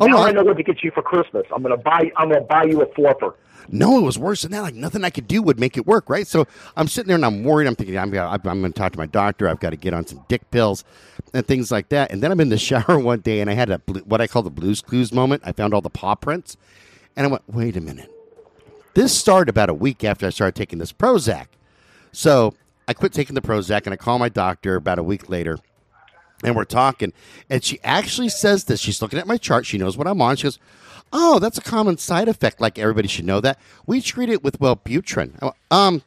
Oh, 0.00 0.06
now 0.06 0.16
no, 0.16 0.22
I 0.22 0.32
know 0.32 0.42
what 0.42 0.56
to 0.56 0.62
get 0.62 0.82
you 0.82 0.90
for 0.90 1.02
Christmas. 1.02 1.44
I'm 1.54 1.62
gonna 1.62 1.76
buy. 1.76 2.10
I'm 2.16 2.30
gonna 2.30 2.40
buy 2.42 2.64
you 2.64 2.80
a 2.80 2.86
fluffer. 2.86 3.34
No, 3.68 3.98
it 3.98 4.02
was 4.02 4.18
worse 4.18 4.42
than 4.42 4.52
that. 4.52 4.62
Like 4.62 4.74
nothing 4.74 5.04
I 5.04 5.10
could 5.10 5.28
do 5.28 5.42
would 5.42 5.60
make 5.60 5.76
it 5.76 5.86
work, 5.86 6.08
right? 6.08 6.26
So 6.26 6.46
I'm 6.76 6.88
sitting 6.88 7.08
there 7.08 7.14
and 7.14 7.24
I'm 7.24 7.44
worried. 7.44 7.66
I'm 7.68 7.76
thinking 7.76 7.96
I'm 7.98 8.10
gonna, 8.10 8.28
I'm 8.28 8.60
going 8.60 8.72
to 8.72 8.78
talk 8.78 8.92
to 8.92 8.98
my 8.98 9.06
doctor. 9.06 9.48
I've 9.48 9.60
got 9.60 9.70
to 9.70 9.76
get 9.76 9.94
on 9.94 10.06
some 10.06 10.24
dick 10.28 10.50
pills 10.50 10.82
and 11.32 11.46
things 11.46 11.70
like 11.70 11.90
that. 11.90 12.10
And 12.10 12.22
then 12.22 12.32
I'm 12.32 12.40
in 12.40 12.48
the 12.48 12.58
shower 12.58 12.98
one 12.98 13.20
day 13.20 13.40
and 13.40 13.48
I 13.48 13.52
had 13.52 13.70
a 13.70 13.78
what 14.04 14.20
I 14.20 14.26
call 14.26 14.42
the 14.42 14.50
Blues 14.50 14.80
Clues 14.80 15.12
moment. 15.12 15.42
I 15.44 15.52
found 15.52 15.74
all 15.74 15.80
the 15.80 15.90
paw 15.90 16.14
prints, 16.14 16.56
and 17.16 17.26
I 17.26 17.30
went, 17.30 17.42
wait 17.46 17.76
a 17.76 17.80
minute. 17.80 18.10
This 18.94 19.16
started 19.16 19.48
about 19.48 19.70
a 19.70 19.74
week 19.74 20.04
after 20.04 20.26
I 20.26 20.30
started 20.30 20.54
taking 20.54 20.78
this 20.78 20.92
Prozac. 20.92 21.46
So 22.12 22.54
I 22.86 22.92
quit 22.94 23.12
taking 23.12 23.34
the 23.34 23.40
Prozac 23.40 23.84
and 23.84 23.92
I 23.92 23.96
call 23.96 24.18
my 24.18 24.28
doctor 24.28 24.76
about 24.76 24.98
a 24.98 25.02
week 25.02 25.28
later 25.28 25.58
and 26.42 26.56
we're 26.56 26.64
talking, 26.64 27.12
and 27.48 27.62
she 27.62 27.78
actually 27.84 28.28
says 28.28 28.64
this. 28.64 28.80
She's 28.80 29.00
looking 29.00 29.18
at 29.18 29.26
my 29.26 29.36
chart. 29.36 29.66
She 29.66 29.78
knows 29.78 29.96
what 29.96 30.06
I'm 30.06 30.20
on. 30.20 30.36
She 30.36 30.44
goes, 30.44 30.58
"Oh, 31.12 31.38
that's 31.38 31.58
a 31.58 31.62
common 31.62 31.98
side 31.98 32.28
effect. 32.28 32.60
Like 32.60 32.78
everybody 32.78 33.08
should 33.08 33.24
know 33.24 33.40
that. 33.40 33.58
We 33.86 34.00
treat 34.00 34.28
it 34.28 34.42
with 34.42 34.58
Wellbutrin." 34.58 35.52
Um, 35.70 36.02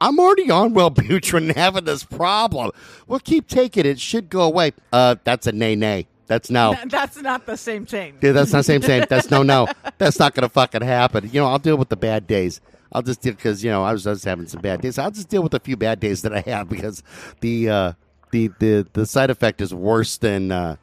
I'm 0.00 0.18
already 0.18 0.50
on 0.50 0.74
Wellbutrin, 0.74 1.54
having 1.56 1.84
this 1.84 2.04
problem. 2.04 2.72
Well, 3.06 3.20
keep 3.20 3.48
taking 3.48 3.80
it. 3.80 3.86
It 3.86 4.00
should 4.00 4.28
go 4.28 4.42
away. 4.42 4.72
Uh, 4.92 5.16
that's 5.24 5.46
a 5.46 5.52
nay 5.52 5.76
nay. 5.76 6.06
That's 6.26 6.50
no. 6.50 6.74
That's 6.86 7.20
not 7.20 7.46
the 7.46 7.56
same 7.56 7.86
thing. 7.86 8.18
Yeah, 8.22 8.32
that's 8.32 8.52
not 8.52 8.60
the 8.60 8.64
same 8.64 8.82
same. 8.82 9.04
That's 9.08 9.30
no 9.30 9.42
no. 9.42 9.68
That's 9.98 10.18
not 10.18 10.34
gonna 10.34 10.48
fucking 10.48 10.82
happen. 10.82 11.28
You 11.32 11.40
know, 11.40 11.46
I'll 11.46 11.58
deal 11.58 11.76
with 11.76 11.88
the 11.88 11.96
bad 11.96 12.26
days. 12.26 12.60
I'll 12.92 13.02
just 13.02 13.20
deal 13.20 13.34
because 13.34 13.62
you 13.62 13.70
know 13.70 13.84
I 13.84 13.92
was, 13.92 14.06
I 14.06 14.10
was 14.10 14.24
having 14.24 14.46
some 14.46 14.60
bad 14.60 14.80
days. 14.80 14.98
I'll 14.98 15.10
just 15.10 15.28
deal 15.28 15.42
with 15.42 15.54
a 15.54 15.60
few 15.60 15.76
bad 15.76 16.00
days 16.00 16.22
that 16.22 16.32
I 16.32 16.40
have 16.40 16.68
because 16.70 17.02
the 17.40 17.68
uh, 17.68 17.92
the 18.30 18.50
the 18.58 18.86
the 18.92 19.06
side 19.06 19.30
effect 19.30 19.60
is 19.60 19.74
worse 19.74 20.16
than 20.16 20.50
uh, 20.50 20.76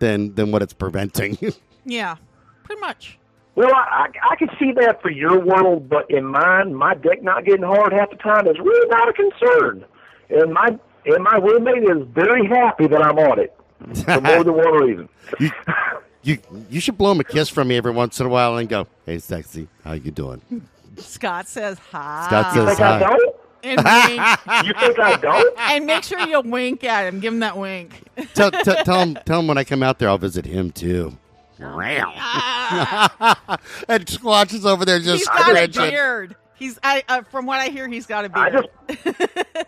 than 0.00 0.34
than 0.34 0.50
what 0.50 0.62
it's 0.62 0.74
preventing. 0.74 1.38
Yeah, 1.84 2.16
pretty 2.64 2.82
much. 2.82 3.18
Well, 3.54 3.72
I, 3.74 4.08
I 4.22 4.32
I 4.32 4.36
can 4.36 4.50
see 4.58 4.72
that 4.72 5.00
for 5.00 5.10
your 5.10 5.40
world, 5.40 5.88
but 5.88 6.10
in 6.10 6.26
mine, 6.26 6.74
my 6.74 6.94
dick 6.94 7.22
not 7.22 7.46
getting 7.46 7.62
hard 7.62 7.94
half 7.94 8.10
the 8.10 8.16
time 8.16 8.46
is 8.46 8.58
really 8.58 8.88
not 8.90 9.08
a 9.08 9.12
concern, 9.14 9.86
and 10.28 10.52
my 10.52 10.78
and 11.06 11.24
my 11.24 11.36
roommate 11.36 11.84
is 11.84 12.06
very 12.12 12.46
happy 12.46 12.88
that 12.88 13.00
I'm 13.00 13.18
on 13.18 13.38
it 13.38 13.57
for 14.04 14.20
more 14.20 14.44
than 14.44 14.54
one 14.54 14.72
reason. 14.74 15.08
you, 15.40 15.50
you 16.22 16.38
you 16.70 16.80
should 16.80 16.98
blow 16.98 17.12
him 17.12 17.20
a 17.20 17.24
kiss 17.24 17.48
from 17.48 17.68
me 17.68 17.76
every 17.76 17.92
once 17.92 18.18
in 18.20 18.26
a 18.26 18.28
while 18.28 18.56
and 18.56 18.68
go, 18.68 18.86
"Hey, 19.06 19.18
sexy, 19.18 19.68
how 19.84 19.92
you 19.92 20.10
doing?" 20.10 20.40
Scott 20.96 21.46
says 21.48 21.78
hi. 21.78 22.26
Scott 22.26 22.54
You 22.56 22.60
says 22.66 22.76
think 22.76 22.80
I 22.80 22.98
hi. 22.98 23.06
don't? 23.08 23.36
and 23.64 23.76
wink, 23.78 24.66
You 24.66 24.74
think 24.80 24.98
I 24.98 25.16
don't? 25.20 25.58
and 25.58 25.86
make 25.86 26.04
sure 26.04 26.20
you 26.20 26.40
wink 26.40 26.84
at 26.84 27.06
him. 27.06 27.20
Give 27.20 27.32
him 27.32 27.40
that 27.40 27.56
wink. 27.56 28.02
tell, 28.34 28.50
tell, 28.50 28.84
tell 28.84 29.00
him 29.00 29.18
tell 29.24 29.40
him 29.40 29.46
when 29.46 29.58
I 29.58 29.64
come 29.64 29.82
out 29.82 29.98
there, 29.98 30.08
I'll 30.08 30.18
visit 30.18 30.44
him 30.44 30.70
too. 30.72 31.16
and 31.60 31.66
Squatch 34.06 34.54
is 34.54 34.64
over 34.64 34.84
there 34.84 34.98
just 35.00 35.18
He's 35.18 35.26
got 35.28 35.56
a 35.56 35.68
beard. 35.68 36.36
He's 36.54 36.78
I 36.82 37.02
uh, 37.08 37.22
from 37.22 37.46
what 37.46 37.58
I 37.60 37.68
hear, 37.68 37.88
he's 37.88 38.06
got 38.06 38.24
a 38.26 38.30
I 38.32 38.50
beard. 38.50 38.68
just. 38.88 39.66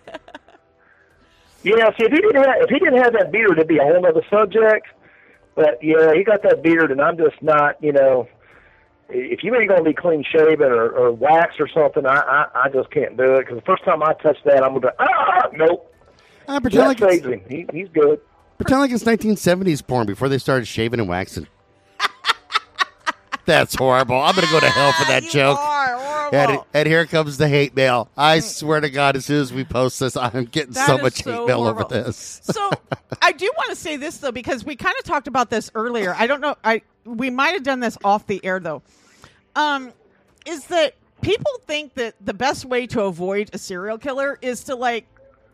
Yeah, 1.62 1.90
see, 1.98 2.04
if 2.04 2.12
he 2.12 2.20
didn't 2.20 2.36
have 2.42 2.54
if 2.62 2.70
he 2.70 2.78
didn't 2.78 3.02
have 3.02 3.12
that 3.14 3.30
beard, 3.32 3.52
it'd 3.52 3.68
be 3.68 3.78
a 3.78 3.82
whole 3.82 4.04
other 4.06 4.22
subject. 4.30 4.86
But 5.54 5.82
yeah, 5.82 6.14
he 6.14 6.24
got 6.24 6.42
that 6.44 6.62
beard, 6.62 6.90
and 6.90 7.00
I'm 7.00 7.16
just 7.16 7.40
not, 7.42 7.82
you 7.82 7.92
know. 7.92 8.28
If 9.12 9.42
you 9.42 9.52
ain't 9.56 9.68
gonna 9.68 9.82
be 9.82 9.92
clean 9.92 10.22
shaven 10.22 10.70
or, 10.70 10.88
or 10.90 11.10
wax 11.10 11.56
or 11.58 11.66
something, 11.68 12.06
I, 12.06 12.20
I 12.20 12.46
I 12.66 12.68
just 12.68 12.90
can't 12.92 13.16
do 13.16 13.34
it 13.34 13.40
because 13.40 13.56
the 13.56 13.62
first 13.62 13.84
time 13.84 14.02
I 14.04 14.12
touch 14.22 14.36
that, 14.44 14.62
I'm 14.62 14.74
gonna 14.74 14.80
be 14.82 14.88
ah 15.00 15.48
nope. 15.52 15.92
Ah, 16.46 16.60
pretend 16.60 16.82
That 16.82 16.86
like 16.88 17.00
it's, 17.00 17.12
saves 17.14 17.26
him. 17.26 17.40
He, 17.48 17.66
he's 17.72 17.88
good. 17.88 18.20
pretend 18.56 18.80
like 18.80 18.92
it's 18.92 19.02
1970s 19.02 19.84
porn 19.84 20.06
before 20.06 20.28
they 20.28 20.38
started 20.38 20.66
shaving 20.66 21.00
and 21.00 21.08
waxing. 21.08 21.48
That's 23.46 23.74
horrible. 23.74 24.14
I'm 24.20 24.34
gonna 24.36 24.46
go 24.50 24.60
to 24.60 24.68
hell 24.68 24.92
for 24.92 25.04
that 25.06 25.24
You 25.24 25.30
joke. 25.30 25.58
And, 26.32 26.60
and 26.74 26.86
here 26.88 27.06
comes 27.06 27.36
the 27.38 27.48
hate 27.48 27.74
mail. 27.74 28.08
I 28.16 28.40
swear 28.40 28.80
to 28.80 28.90
God, 28.90 29.16
as 29.16 29.24
soon 29.26 29.40
as 29.40 29.52
we 29.52 29.64
post 29.64 30.00
this, 30.00 30.16
I'm 30.16 30.44
getting 30.46 30.72
That 30.74 30.86
so 30.86 30.96
is 30.96 31.02
much 31.02 31.22
so 31.22 31.30
hate 31.32 31.46
mail 31.48 31.62
horrible. 31.62 31.84
over 31.94 32.04
this. 32.04 32.40
so 32.44 32.70
I 33.22 33.32
do 33.32 33.50
want 33.56 33.70
to 33.70 33.76
say 33.76 33.96
this 33.96 34.18
though 34.18 34.32
because 34.32 34.64
we 34.64 34.76
kind 34.76 34.94
of 34.98 35.04
talked 35.04 35.28
about 35.28 35.50
this 35.50 35.70
earlier. 35.74 36.14
I 36.16 36.26
don't 36.26 36.40
know. 36.40 36.56
I 36.64 36.82
we 37.04 37.30
might 37.30 37.54
have 37.54 37.62
done 37.62 37.80
this 37.80 37.96
off 38.04 38.26
the 38.26 38.44
air 38.44 38.60
though. 38.60 38.82
Um, 39.56 39.92
is 40.46 40.64
that 40.66 40.94
people 41.22 41.50
think 41.66 41.94
that 41.94 42.14
the 42.20 42.34
best 42.34 42.64
way 42.64 42.86
to 42.88 43.02
avoid 43.02 43.50
a 43.52 43.58
serial 43.58 43.98
killer 43.98 44.38
is 44.40 44.64
to 44.64 44.74
like 44.74 45.06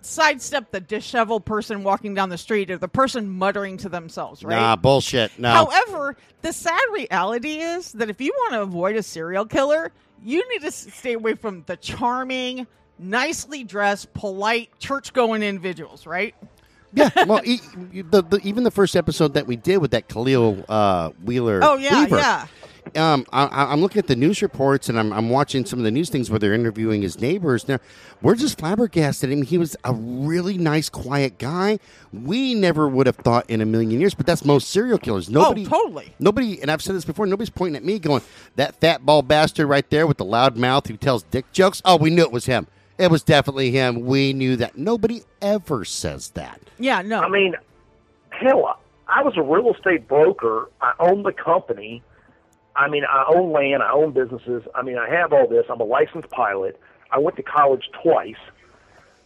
sidestep 0.07 0.71
the 0.71 0.81
disheveled 0.81 1.45
person 1.45 1.83
walking 1.83 2.15
down 2.15 2.29
the 2.29 2.39
street 2.39 2.71
or 2.71 2.79
the 2.79 2.89
person 2.89 3.29
muttering 3.29 3.77
to 3.79 3.89
themselves, 3.89 4.45
right? 4.45 4.57
Nah, 4.57 4.77
bullshit. 4.77 5.39
No. 5.39 5.51
However, 5.51 6.17
the 6.43 6.53
sad 6.53 6.81
reality 6.93 7.59
is 7.59 7.93
that 7.93 8.09
if 8.09 8.21
you 8.21 8.33
want 8.35 8.55
to 8.55 8.63
avoid 8.63 8.97
a 8.97 9.03
serial 9.03 9.45
killer, 9.45 9.93
you 10.23 10.49
need 10.51 10.63
to 10.63 10.71
stay 10.71 11.15
away 11.15 11.35
from 11.35 11.65
the 11.67 11.77
charming, 11.77 12.67
nicely 12.99 13.65
dressed, 13.65 14.13
polite, 14.15 14.71
church 14.79 15.13
going 15.13 15.43
individuals, 15.43 16.07
right? 16.07 16.35
yeah. 16.93 17.11
Well, 17.27 17.43
e- 17.45 17.61
the, 18.11 18.23
the, 18.23 18.41
even 18.43 18.65
the 18.65 18.71
first 18.71 18.97
episode 18.97 19.35
that 19.35 19.47
we 19.47 19.57
did 19.57 19.79
with 19.79 19.91
that 19.93 20.09
Khalil 20.09 20.65
uh, 20.69 21.11
Wheeler. 21.23 21.61
Oh, 21.63 21.77
yeah, 21.77 22.05
Weaver, 22.05 22.17
yeah. 22.17 22.47
Um, 22.95 23.27
I, 23.33 23.47
I- 23.47 23.73
I'm 23.73 23.81
looking 23.81 23.99
at 23.99 24.07
the 24.07 24.17
news 24.17 24.43
reports 24.43 24.89
and 24.89 24.99
I'm, 24.99 25.13
I'm 25.13 25.29
watching 25.31 25.65
some 25.65 25.79
of 25.79 25.85
the 25.85 25.91
news 25.91 26.09
things 26.11 26.31
where 26.31 26.39
they're 26.39 26.55
interviewing 26.55 27.03
his 27.03 27.21
neighbors. 27.21 27.67
Now, 27.69 27.79
we're 28.23 28.35
just 28.37 28.59
flabbergasted. 28.59 29.31
I 29.31 29.35
mean, 29.35 29.45
he 29.45 29.59
was 29.59 29.77
a 29.85 29.93
really 29.93 30.57
nice, 30.59 30.89
quiet 30.89 31.39
guy. 31.39 31.79
We 32.13 32.55
never 32.55 32.89
would 32.89 33.07
have 33.07 33.17
thought 33.17 33.49
in 33.51 33.61
a 33.61 33.67
million 33.67 33.91
years, 34.01 34.15
but 34.15 34.27
that's 34.27 34.45
most 34.45 34.69
serial 34.71 34.99
killers. 34.99 35.29
Nobody, 35.29 35.67
Oh, 35.67 35.69
totally. 35.69 36.15
Nobody, 36.19 36.61
and 36.63 36.71
I've 36.71 36.83
said 36.83 36.95
this 36.95 37.05
before. 37.05 37.27
Nobody's 37.27 37.51
pointing 37.51 37.77
at 37.77 37.85
me, 37.85 37.99
going 37.99 38.23
that 38.57 38.77
fat 38.81 39.05
ball 39.05 39.23
bastard 39.23 39.69
right 39.69 39.89
there 39.91 40.07
with 40.07 40.17
the 40.19 40.25
loud 40.25 40.57
mouth 40.57 40.87
who 40.87 40.97
tells 40.97 41.25
dick 41.25 41.51
jokes. 41.53 41.83
Oh, 41.85 41.97
we 41.97 42.11
knew 42.11 42.23
it 42.23 42.33
was 42.33 42.47
him. 42.47 42.67
It 42.99 43.11
was 43.11 43.23
definitely 43.23 43.73
him. 43.73 44.07
We 44.07 44.33
knew 44.33 44.57
that. 44.57 44.79
Nobody 44.79 45.23
ever 45.43 45.85
says 45.85 46.31
that. 46.31 46.61
Yeah, 46.79 47.03
no. 47.03 47.21
I 47.21 47.29
mean, 47.29 47.55
hell, 48.31 48.81
I 49.09 49.23
was 49.23 49.37
a 49.37 49.43
real 49.43 49.75
estate 49.75 50.09
broker. 50.09 50.71
I 50.81 50.93
owned 51.01 51.27
the 51.27 51.33
company. 51.33 52.03
I 52.77 52.89
mean, 52.89 53.05
I 53.09 53.25
own 53.29 53.53
land. 53.53 53.83
I 53.83 53.91
own 53.93 54.13
businesses. 54.13 54.63
I 54.75 54.83
mean, 54.83 54.99
I 54.99 55.09
have 55.09 55.33
all 55.33 55.49
this. 55.49 55.65
I'm 55.71 55.81
a 55.81 55.85
licensed 55.85 56.29
pilot. 56.31 56.79
I 57.11 57.19
went 57.19 57.37
to 57.37 57.43
college 57.43 57.89
twice. 58.03 58.35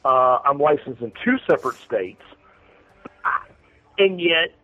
Uh, 0.05 0.39
I'm 0.45 0.59
licensed 0.59 1.03
in 1.03 1.13
two 1.25 1.37
separate 1.47 1.77
states, 1.77 2.23
and 3.99 4.21
yet 4.21 4.55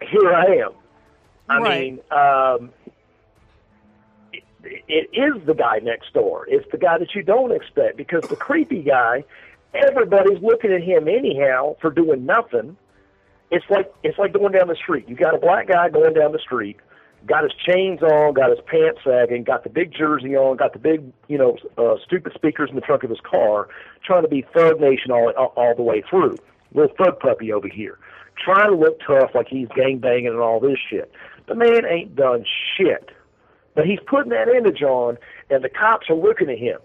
here 0.00 0.32
I 0.32 0.44
am. 0.64 0.72
I 1.48 1.58
Right. 1.58 1.80
mean, 1.80 2.00
um, 2.10 2.70
it, 4.32 4.42
it 4.88 5.08
is 5.12 5.44
the 5.46 5.54
guy 5.54 5.78
next 5.82 6.12
door. 6.12 6.46
It's 6.48 6.66
the 6.72 6.78
guy 6.78 6.98
that 6.98 7.14
you 7.14 7.22
don't 7.22 7.52
expect 7.52 7.96
because 7.96 8.22
the 8.28 8.36
creepy 8.36 8.82
guy, 8.82 9.24
everybody's 9.74 10.40
looking 10.42 10.72
at 10.72 10.82
him 10.82 11.06
anyhow 11.08 11.76
for 11.80 11.90
doing 11.90 12.24
nothing. 12.26 12.76
It's 13.50 13.64
like 13.70 13.92
it's 14.02 14.18
like 14.18 14.32
going 14.32 14.52
down 14.52 14.68
the 14.68 14.74
street. 14.74 15.08
You 15.08 15.14
got 15.14 15.34
a 15.34 15.38
black 15.38 15.68
guy 15.68 15.88
going 15.88 16.14
down 16.14 16.32
the 16.32 16.40
street, 16.40 16.78
got 17.26 17.42
his 17.42 17.52
chains 17.52 18.02
on, 18.02 18.34
got 18.34 18.50
his 18.50 18.60
pants 18.66 19.00
sagging, 19.04 19.44
got 19.44 19.64
the 19.64 19.70
big 19.70 19.92
jersey 19.92 20.36
on, 20.36 20.56
got 20.56 20.72
the 20.72 20.78
big 20.78 21.12
you 21.28 21.36
know 21.36 21.56
uh, 21.76 21.96
stupid 22.04 22.32
speakers 22.34 22.70
in 22.70 22.76
the 22.76 22.82
trunk 22.82 23.02
of 23.02 23.10
his 23.10 23.20
car, 23.20 23.68
trying 24.04 24.22
to 24.22 24.28
be 24.28 24.44
Thug 24.54 24.80
Nation 24.80 25.10
all 25.10 25.30
all, 25.30 25.74
the 25.74 25.82
way 25.82 26.02
through. 26.08 26.36
Little 26.74 26.94
thug 26.96 27.20
puppy 27.20 27.52
over 27.52 27.68
here, 27.68 27.98
trying 28.42 28.70
to 28.70 28.76
look 28.76 29.00
tough 29.06 29.30
like 29.34 29.48
he's 29.48 29.68
gang 29.74 29.98
banging 29.98 30.28
and 30.28 30.38
all 30.38 30.60
this 30.60 30.78
shit. 30.90 31.10
The 31.48 31.54
man 31.54 31.84
ain't 31.86 32.16
done 32.16 32.44
shit, 32.76 33.10
but 33.74 33.86
he's 33.86 34.00
putting 34.06 34.30
that 34.30 34.48
image 34.48 34.82
on, 34.82 35.18
and 35.50 35.64
the 35.64 35.68
cops 35.68 36.08
are 36.10 36.16
looking 36.16 36.50
at 36.50 36.58
him. 36.58 36.78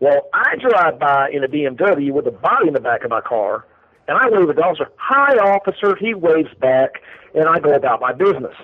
Well, 0.00 0.28
I 0.34 0.56
drive 0.56 0.98
by 0.98 1.30
in 1.30 1.44
a 1.44 1.48
BMW 1.48 2.12
with 2.12 2.26
a 2.26 2.32
body 2.32 2.68
in 2.68 2.74
the 2.74 2.80
back 2.80 3.04
of 3.04 3.10
my 3.10 3.20
car, 3.20 3.64
and 4.08 4.18
I 4.18 4.28
wave 4.28 4.50
at 4.50 4.56
the 4.56 4.62
officer, 4.62 4.90
"Hi, 4.96 5.36
officer." 5.36 5.96
He 5.96 6.12
waves 6.12 6.52
back, 6.60 7.00
and 7.34 7.48
I 7.48 7.58
go 7.58 7.72
about 7.72 8.00
my 8.00 8.12
business. 8.12 8.54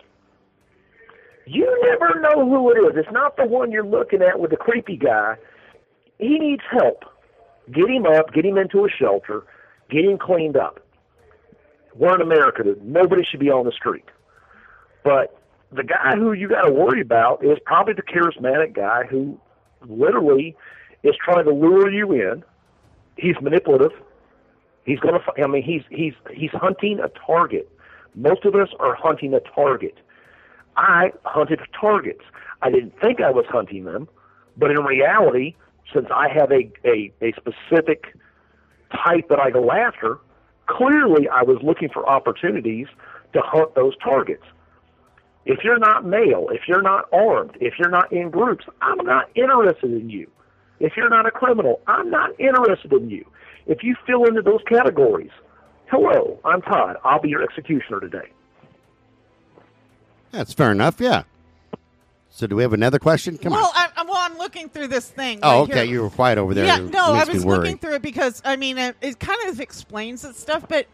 You 1.53 1.67
never 1.83 2.21
know 2.21 2.49
who 2.49 2.71
it 2.71 2.79
is. 2.79 2.93
It's 2.95 3.13
not 3.13 3.37
the 3.37 3.45
one 3.45 3.73
you're 3.73 3.85
looking 3.85 4.23
at 4.23 4.39
with 4.39 4.53
the 4.53 4.57
creepy 4.57 4.97
guy. 4.97 5.35
He 6.19 6.39
needs 6.39 6.63
help. 6.71 7.03
Get 7.73 7.91
him 7.91 8.07
up, 8.07 8.33
get 8.33 8.45
him 8.45 8.57
into 8.57 8.85
a 8.85 8.89
shelter, 8.89 9.43
get 9.91 10.05
him 10.05 10.17
cleaned 10.17 10.57
up. 10.57 10.79
We're 11.97 12.15
in 12.15 12.21
America. 12.21 12.63
Nobody 12.83 13.25
should 13.29 13.41
be 13.41 13.51
on 13.51 13.65
the 13.65 13.73
street. 13.73 14.05
But 15.03 15.37
the 15.73 15.83
guy 15.83 16.15
who 16.15 16.35
you 16.35 16.49
got 16.49 16.63
to 16.63 16.73
worry 16.73 17.01
about 17.01 17.45
is 17.45 17.59
probably 17.65 17.95
the 17.95 18.03
charismatic 18.03 18.73
guy 18.73 19.03
who 19.11 19.37
literally 19.89 20.55
is 21.03 21.15
trying 21.25 21.47
to 21.47 21.53
lure 21.53 21.91
you 21.91 22.13
in. 22.13 22.45
He's 23.17 23.35
manipulative. 23.43 23.91
He's 24.85 25.01
going 25.01 25.15
to. 25.15 25.43
I 25.43 25.49
mean, 25.49 25.65
he's 25.65 25.83
he's 25.91 26.15
he's 26.33 26.51
hunting 26.53 27.01
a 27.01 27.09
target. 27.27 27.69
Most 28.15 28.45
of 28.45 28.55
us 28.55 28.69
are 28.79 28.95
hunting 28.95 29.35
a 29.35 29.41
target. 29.41 29.99
I 30.77 31.13
hunted 31.25 31.61
targets. 31.79 32.23
I 32.63 32.71
didn't 32.71 32.99
think 33.01 33.21
I 33.21 33.31
was 33.31 33.45
hunting 33.49 33.85
them, 33.85 34.09
but 34.57 34.71
in 34.71 34.79
reality, 34.83 35.55
since 35.93 36.07
I 36.15 36.29
have 36.29 36.51
a 36.53 36.71
a, 36.85 37.13
a 37.23 37.33
specific 37.33 38.15
type 38.93 39.29
that 39.29 39.39
I 39.39 39.51
go 39.51 39.71
after, 39.73 40.19
clearly 40.67 41.29
I 41.29 41.43
was 41.43 41.59
looking 41.63 41.89
for 41.89 42.09
opportunities 42.09 42.87
to 43.33 43.41
hunt 43.41 43.75
those 43.75 43.97
targets. 43.99 44.45
If 45.47 45.65
you're 45.65 45.79
not 45.79 46.05
male, 46.05 46.49
if 46.53 46.63
you're 46.69 46.83
not 46.83 47.07
armed, 47.13 47.57
if 47.61 47.75
you're 47.79 47.91
not 47.91 48.13
in 48.13 48.31
groups, 48.31 48.67
I'm 48.83 49.05
not 49.05 49.31
interested 49.35 49.91
in 49.91 50.11
you. 50.11 50.31
If 50.81 50.93
you're 50.97 51.09
not 51.09 51.27
a 51.27 51.31
criminal, 51.31 51.81
I'm 51.87 52.11
not 52.11 52.39
interested 52.39 52.93
in 52.93 53.11
you. 53.11 53.25
If 53.67 53.83
you 53.83 53.95
fill 54.07 54.25
into 54.25 54.43
those 54.43 54.61
categories, 54.69 55.31
hello, 55.91 56.41
I'm 56.45 56.63
Todd. 56.63 56.97
I'll 57.05 57.21
be 57.21 57.29
your 57.29 57.43
executioner 57.43 58.01
today. 58.01 58.31
That's 60.33 60.53
fair 60.53 60.73
enough. 60.73 61.01
Yeah. 61.01 61.25
So, 62.33 62.47
do 62.47 62.57
we 62.57 62.63
have 62.63 62.73
another 62.73 62.99
question? 62.99 63.37
Come 63.39 63.53
well, 63.53 63.73
on. 63.77 63.89
I, 63.97 64.03
well, 64.05 64.17
I'm 64.17 64.39
looking 64.39 64.69
through 64.69 64.89
this 64.89 65.09
thing. 65.09 65.41
Oh, 65.43 65.51
right 65.51 65.61
okay. 65.63 65.75
here. 65.85 65.95
You 65.95 66.03
were 66.03 66.11
quiet 66.11 66.39
over 66.39 66.55
there. 66.55 66.65
Yeah, 66.65 66.79
It 66.79 66.91
no, 66.91 67.13
I 67.13 67.25
was 67.25 67.45
looking 67.45 67.79
through 67.79 67.95
it 67.95 68.03
because 68.03 68.41
I 68.45 68.57
mean 68.57 68.79
it, 68.79 68.97
it 69.01 69.19
kind 69.19 69.39
of 69.49 69.61
explains 69.61 70.23
that 70.23 70.37
stuff, 70.37 70.65
but 70.69 70.87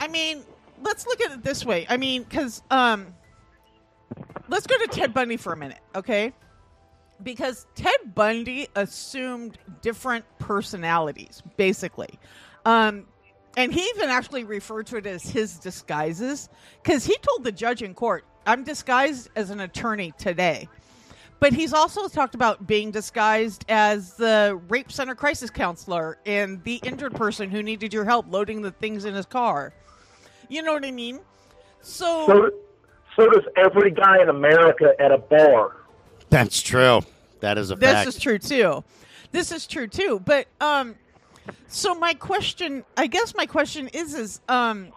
I 0.00 0.08
mean, 0.08 0.42
let's 0.82 1.06
look 1.06 1.20
at 1.20 1.32
it 1.32 1.44
this 1.44 1.64
way. 1.64 1.86
I 1.88 1.96
mean, 1.96 2.24
because 2.24 2.62
um, 2.70 3.14
let's 4.48 4.66
go 4.66 4.76
to 4.78 4.86
Ted 4.88 5.14
Bundy 5.14 5.36
for 5.36 5.52
a 5.52 5.56
minute, 5.56 5.80
okay? 5.94 6.32
Because 7.22 7.66
Ted 7.74 8.14
Bundy 8.14 8.68
assumed 8.74 9.58
different 9.80 10.24
personalities, 10.38 11.42
basically. 11.56 12.18
Um, 12.64 13.06
and 13.56 13.72
he 13.72 13.82
even 13.94 14.10
actually 14.10 14.44
referred 14.44 14.86
to 14.88 14.96
it 14.96 15.06
as 15.06 15.22
his 15.22 15.58
disguises 15.58 16.48
because 16.82 17.04
he 17.04 17.16
told 17.22 17.44
the 17.44 17.52
judge 17.52 17.82
in 17.82 17.94
court, 17.94 18.24
I'm 18.46 18.64
disguised 18.64 19.30
as 19.36 19.50
an 19.50 19.60
attorney 19.60 20.12
today. 20.18 20.68
But 21.40 21.52
he's 21.52 21.72
also 21.72 22.06
talked 22.06 22.36
about 22.36 22.68
being 22.68 22.92
disguised 22.92 23.64
as 23.68 24.14
the 24.14 24.60
rape 24.68 24.92
center 24.92 25.16
crisis 25.16 25.50
counselor 25.50 26.18
and 26.24 26.62
the 26.62 26.76
injured 26.84 27.14
person 27.16 27.50
who 27.50 27.64
needed 27.64 27.92
your 27.92 28.04
help 28.04 28.26
loading 28.30 28.62
the 28.62 28.70
things 28.70 29.04
in 29.04 29.14
his 29.14 29.26
car. 29.26 29.72
You 30.48 30.62
know 30.62 30.72
what 30.72 30.84
I 30.84 30.92
mean? 30.92 31.18
So, 31.80 32.26
So, 32.26 32.50
so 33.16 33.28
does 33.28 33.44
every 33.56 33.90
guy 33.90 34.22
in 34.22 34.28
America 34.28 34.94
at 35.00 35.10
a 35.10 35.18
bar. 35.18 35.78
That's 36.30 36.62
true. 36.62 37.00
That 37.40 37.58
is 37.58 37.72
a 37.72 37.74
this 37.74 37.90
fact. 37.90 38.08
is 38.08 38.18
true 38.20 38.38
too. 38.38 38.84
This 39.32 39.50
is 39.50 39.66
true 39.66 39.88
too. 39.88 40.22
But 40.24 40.46
um, 40.60 40.94
so 41.66 41.94
my 41.94 42.14
question, 42.14 42.84
I 42.96 43.08
guess 43.08 43.34
my 43.34 43.46
question 43.46 43.88
is, 43.88 44.14
is 44.14 44.40
um, 44.48 44.92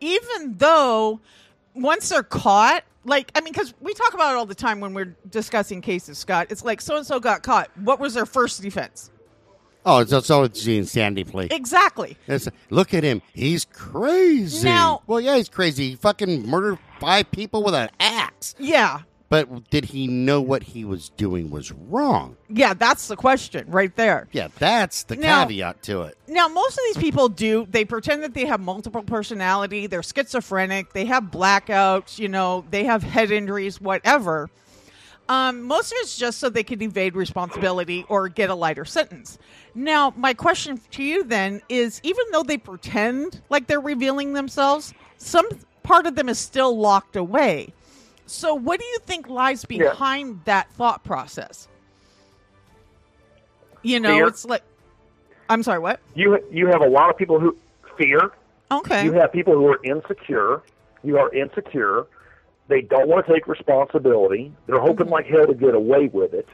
even 0.00 0.54
though 0.56 1.20
once 1.74 2.08
they're 2.08 2.22
caught, 2.22 2.84
like 3.04 3.30
I 3.34 3.40
mean, 3.40 3.52
because 3.52 3.74
we 3.80 3.94
talk 3.94 4.14
about 4.14 4.32
it 4.32 4.36
all 4.36 4.46
the 4.46 4.54
time 4.54 4.80
when 4.80 4.94
we're 4.94 5.16
discussing 5.30 5.80
cases, 5.80 6.18
Scott. 6.18 6.48
It's 6.50 6.64
like 6.64 6.80
so 6.80 6.96
and 6.96 7.06
so 7.06 7.20
got 7.20 7.42
caught. 7.42 7.70
What 7.78 8.00
was 8.00 8.14
their 8.14 8.26
first 8.26 8.60
defense? 8.62 9.10
Oh, 9.86 10.00
it's 10.00 10.26
so 10.26 10.42
it's 10.42 10.62
the 10.62 10.76
insanity 10.76 11.24
plea. 11.24 11.48
Exactly. 11.50 12.16
It's, 12.26 12.48
look 12.68 12.92
at 12.92 13.02
him. 13.02 13.22
He's 13.32 13.64
crazy. 13.64 14.68
Now- 14.68 15.02
well, 15.06 15.20
yeah, 15.20 15.36
he's 15.36 15.48
crazy. 15.48 15.90
He 15.90 15.96
fucking 15.96 16.46
murdered 16.46 16.78
five 17.00 17.30
people 17.30 17.62
with 17.62 17.74
an 17.74 17.88
axe. 17.98 18.54
Yeah. 18.58 19.00
But 19.30 19.70
did 19.70 19.86
he 19.86 20.08
know 20.08 20.40
what 20.40 20.64
he 20.64 20.84
was 20.84 21.08
doing 21.10 21.50
was 21.50 21.70
wrong? 21.70 22.36
Yeah, 22.48 22.74
that's 22.74 23.06
the 23.06 23.14
question 23.14 23.70
right 23.70 23.94
there. 23.94 24.26
Yeah, 24.32 24.48
that's 24.58 25.04
the 25.04 25.14
Now- 25.14 25.44
caveat 25.44 25.84
to 25.84 26.02
it. 26.02 26.18
Now, 26.26 26.48
most 26.48 26.72
of 26.72 26.80
these 26.88 27.02
people 27.02 27.28
do. 27.28 27.66
They 27.70 27.84
pretend 27.84 28.24
that 28.24 28.34
they 28.34 28.44
have 28.46 28.60
multiple 28.60 29.04
personality. 29.04 29.86
They're 29.86 30.02
schizophrenic. 30.02 30.92
They 30.92 31.04
have 31.04 31.24
blackouts. 31.24 32.18
You 32.18 32.28
know, 32.28 32.64
they 32.70 32.84
have 32.84 33.04
head 33.04 33.30
injuries, 33.30 33.80
whatever. 33.80 34.50
Um, 35.28 35.62
most 35.62 35.92
of 35.92 35.98
it's 36.00 36.18
just 36.18 36.40
so 36.40 36.48
they 36.50 36.64
can 36.64 36.82
evade 36.82 37.14
responsibility 37.14 38.04
or 38.08 38.28
get 38.28 38.50
a 38.50 38.54
lighter 38.56 38.84
sentence. 38.84 39.38
Now, 39.76 40.12
my 40.16 40.34
question 40.34 40.80
to 40.90 41.04
you 41.04 41.22
then 41.22 41.62
is: 41.68 42.00
even 42.02 42.24
though 42.32 42.42
they 42.42 42.58
pretend 42.58 43.40
like 43.48 43.68
they're 43.68 43.80
revealing 43.80 44.32
themselves, 44.32 44.92
some 45.18 45.46
part 45.84 46.06
of 46.06 46.16
them 46.16 46.28
is 46.28 46.40
still 46.40 46.76
locked 46.76 47.14
away. 47.14 47.72
So, 48.30 48.54
what 48.54 48.78
do 48.78 48.86
you 48.86 48.98
think 49.00 49.28
lies 49.28 49.66
Yeah. 49.68 49.78
behind 49.90 50.40
that 50.44 50.70
thought 50.74 51.02
process? 51.02 51.66
You 53.82 53.98
know, 53.98 54.14
Fear. 54.14 54.26
it's 54.28 54.44
like. 54.44 54.62
I'm 55.48 55.64
sorry. 55.64 55.80
What? 55.80 55.98
You 56.14 56.38
you 56.50 56.68
have 56.68 56.80
a 56.80 56.88
lot 56.88 57.10
of 57.10 57.16
people 57.16 57.40
who 57.40 57.56
fear. 57.98 58.30
Okay. 58.70 59.04
You 59.04 59.12
have 59.14 59.32
people 59.32 59.54
who 59.54 59.66
are 59.66 59.80
insecure. 59.82 60.62
You 61.02 61.18
are 61.18 61.32
insecure. 61.34 62.06
They 62.68 62.82
don't 62.82 63.08
want 63.08 63.26
to 63.26 63.32
take 63.32 63.48
responsibility. 63.48 64.52
They're 64.66 64.78
hoping 64.80 65.08
like 65.08 65.26
hell 65.26 65.46
to 65.48 65.54
get 65.54 65.74
away 65.74 66.06
with 66.06 66.32
it. 66.32 66.46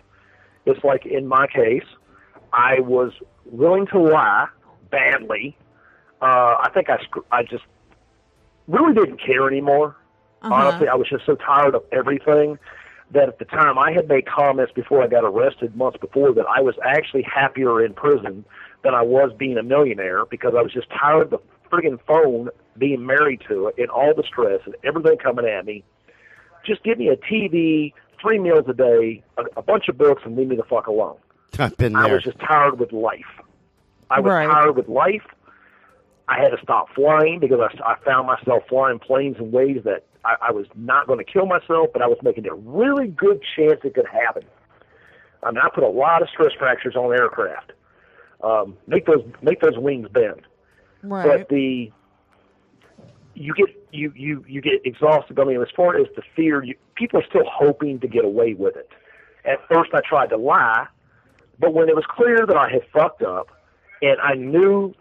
It's 0.64 0.82
like 0.82 1.04
in 1.04 1.26
my 1.26 1.46
case, 1.46 1.84
I 2.54 2.80
was 2.80 3.12
willing 3.44 3.86
to 3.88 3.98
lie 3.98 4.46
badly. 4.90 5.58
Uh, 6.22 6.56
I 6.58 6.70
think 6.72 6.88
I 6.88 6.98
I 7.30 7.42
just 7.42 7.64
really 8.66 8.94
didn't 8.94 9.18
care 9.20 9.46
anymore. 9.46 9.94
Uh-huh. 10.42 10.54
Honestly, 10.54 10.88
I 10.88 10.94
was 10.94 11.08
just 11.08 11.26
so 11.26 11.34
tired 11.36 11.74
of 11.74 11.82
everything 11.92 12.58
that 13.12 13.28
at 13.28 13.38
the 13.38 13.44
time 13.44 13.78
I 13.78 13.92
had 13.92 14.08
made 14.08 14.26
comments 14.26 14.72
before 14.74 15.02
I 15.02 15.06
got 15.06 15.24
arrested 15.24 15.76
months 15.76 15.98
before 15.98 16.32
that 16.34 16.46
I 16.46 16.60
was 16.60 16.74
actually 16.84 17.22
happier 17.22 17.84
in 17.84 17.94
prison 17.94 18.44
than 18.82 18.94
I 18.94 19.02
was 19.02 19.32
being 19.38 19.56
a 19.58 19.62
millionaire 19.62 20.24
because 20.26 20.54
I 20.56 20.62
was 20.62 20.72
just 20.72 20.88
tired 20.90 21.22
of 21.22 21.30
the 21.30 21.38
friggin' 21.70 21.98
phone 22.06 22.48
being 22.78 23.06
married 23.06 23.42
to 23.48 23.68
it 23.68 23.74
and 23.78 23.88
all 23.90 24.12
the 24.14 24.22
stress 24.24 24.60
and 24.66 24.74
everything 24.84 25.18
coming 25.18 25.46
at 25.46 25.64
me. 25.64 25.84
Just 26.64 26.82
give 26.82 26.98
me 26.98 27.08
a 27.08 27.16
TV, 27.16 27.92
three 28.20 28.38
meals 28.38 28.64
a 28.68 28.74
day, 28.74 29.22
a, 29.38 29.44
a 29.56 29.62
bunch 29.62 29.88
of 29.88 29.96
books, 29.96 30.22
and 30.24 30.36
leave 30.36 30.48
me 30.48 30.56
the 30.56 30.64
fuck 30.64 30.86
alone. 30.88 31.16
I've 31.58 31.76
been 31.76 31.92
there. 31.92 32.02
I 32.02 32.12
was 32.12 32.24
just 32.24 32.38
tired 32.40 32.78
with 32.78 32.92
life. 32.92 33.24
I 34.10 34.20
was 34.20 34.30
Right. 34.32 34.46
tired 34.48 34.76
with 34.76 34.88
life. 34.88 35.22
I 36.28 36.40
had 36.40 36.48
to 36.48 36.58
stop 36.62 36.88
flying 36.94 37.38
because 37.38 37.60
I, 37.60 37.92
I 37.92 37.96
found 38.04 38.26
myself 38.26 38.64
flying 38.68 38.98
planes 38.98 39.36
in 39.38 39.52
ways 39.52 39.82
that 39.84 40.04
I, 40.26 40.48
I 40.48 40.50
was 40.50 40.66
not 40.74 41.06
going 41.06 41.18
to 41.18 41.24
kill 41.24 41.46
myself, 41.46 41.88
but 41.92 42.02
I 42.02 42.06
was 42.06 42.18
making 42.22 42.46
a 42.48 42.54
really 42.54 43.06
good 43.06 43.40
chance 43.54 43.80
it 43.84 43.94
could 43.94 44.06
happen. 44.06 44.42
I 45.42 45.50
mean, 45.50 45.60
I 45.62 45.68
put 45.72 45.84
a 45.84 45.88
lot 45.88 46.22
of 46.22 46.28
stress 46.28 46.52
fractures 46.58 46.96
on 46.96 47.12
aircraft. 47.12 47.72
Um, 48.42 48.76
make 48.86 49.06
those 49.06 49.24
make 49.40 49.60
those 49.60 49.78
wings 49.78 50.08
bend. 50.12 50.42
right. 51.02 51.38
But 51.38 51.48
the 51.48 51.92
you 53.34 53.54
get 53.54 53.68
you 53.92 54.12
you 54.16 54.44
you 54.48 54.60
get 54.60 54.84
exhausted. 54.84 55.38
I 55.38 55.44
mean, 55.44 55.60
as 55.62 55.68
far 55.74 55.96
as 55.96 56.06
the 56.16 56.22
fear, 56.34 56.62
you, 56.64 56.74
people 56.96 57.20
are 57.20 57.26
still 57.28 57.46
hoping 57.46 58.00
to 58.00 58.08
get 58.08 58.24
away 58.24 58.54
with 58.54 58.76
it, 58.76 58.90
At 59.44 59.58
first, 59.68 59.90
I 59.94 60.00
tried 60.06 60.30
to 60.30 60.36
lie, 60.36 60.86
but 61.58 61.72
when 61.72 61.88
it 61.88 61.94
was 61.94 62.04
clear 62.08 62.46
that 62.46 62.56
I 62.56 62.70
had 62.70 62.82
fucked 62.92 63.22
up, 63.22 63.48
and 64.02 64.20
I 64.20 64.34
knew 64.34 64.94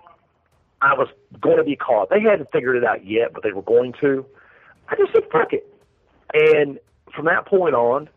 I 0.81 0.93
was 0.93 1.07
going 1.41 1.57
to 1.57 1.63
be 1.63 1.75
caught, 1.75 2.09
they 2.09 2.21
hadn't 2.21 2.51
figured 2.51 2.75
it 2.75 2.83
out 2.83 3.05
yet, 3.05 3.33
but 3.33 3.43
they 3.43 3.51
were 3.51 3.63
going 3.63 3.93
to. 4.01 4.25
I 4.89 4.95
just 4.95 5.13
said 5.13 5.23
fuck 5.31 5.53
it, 5.53 5.67
and 6.33 6.79
from 7.15 7.25
that 7.25 7.45
point 7.47 7.75
on, 7.75 8.09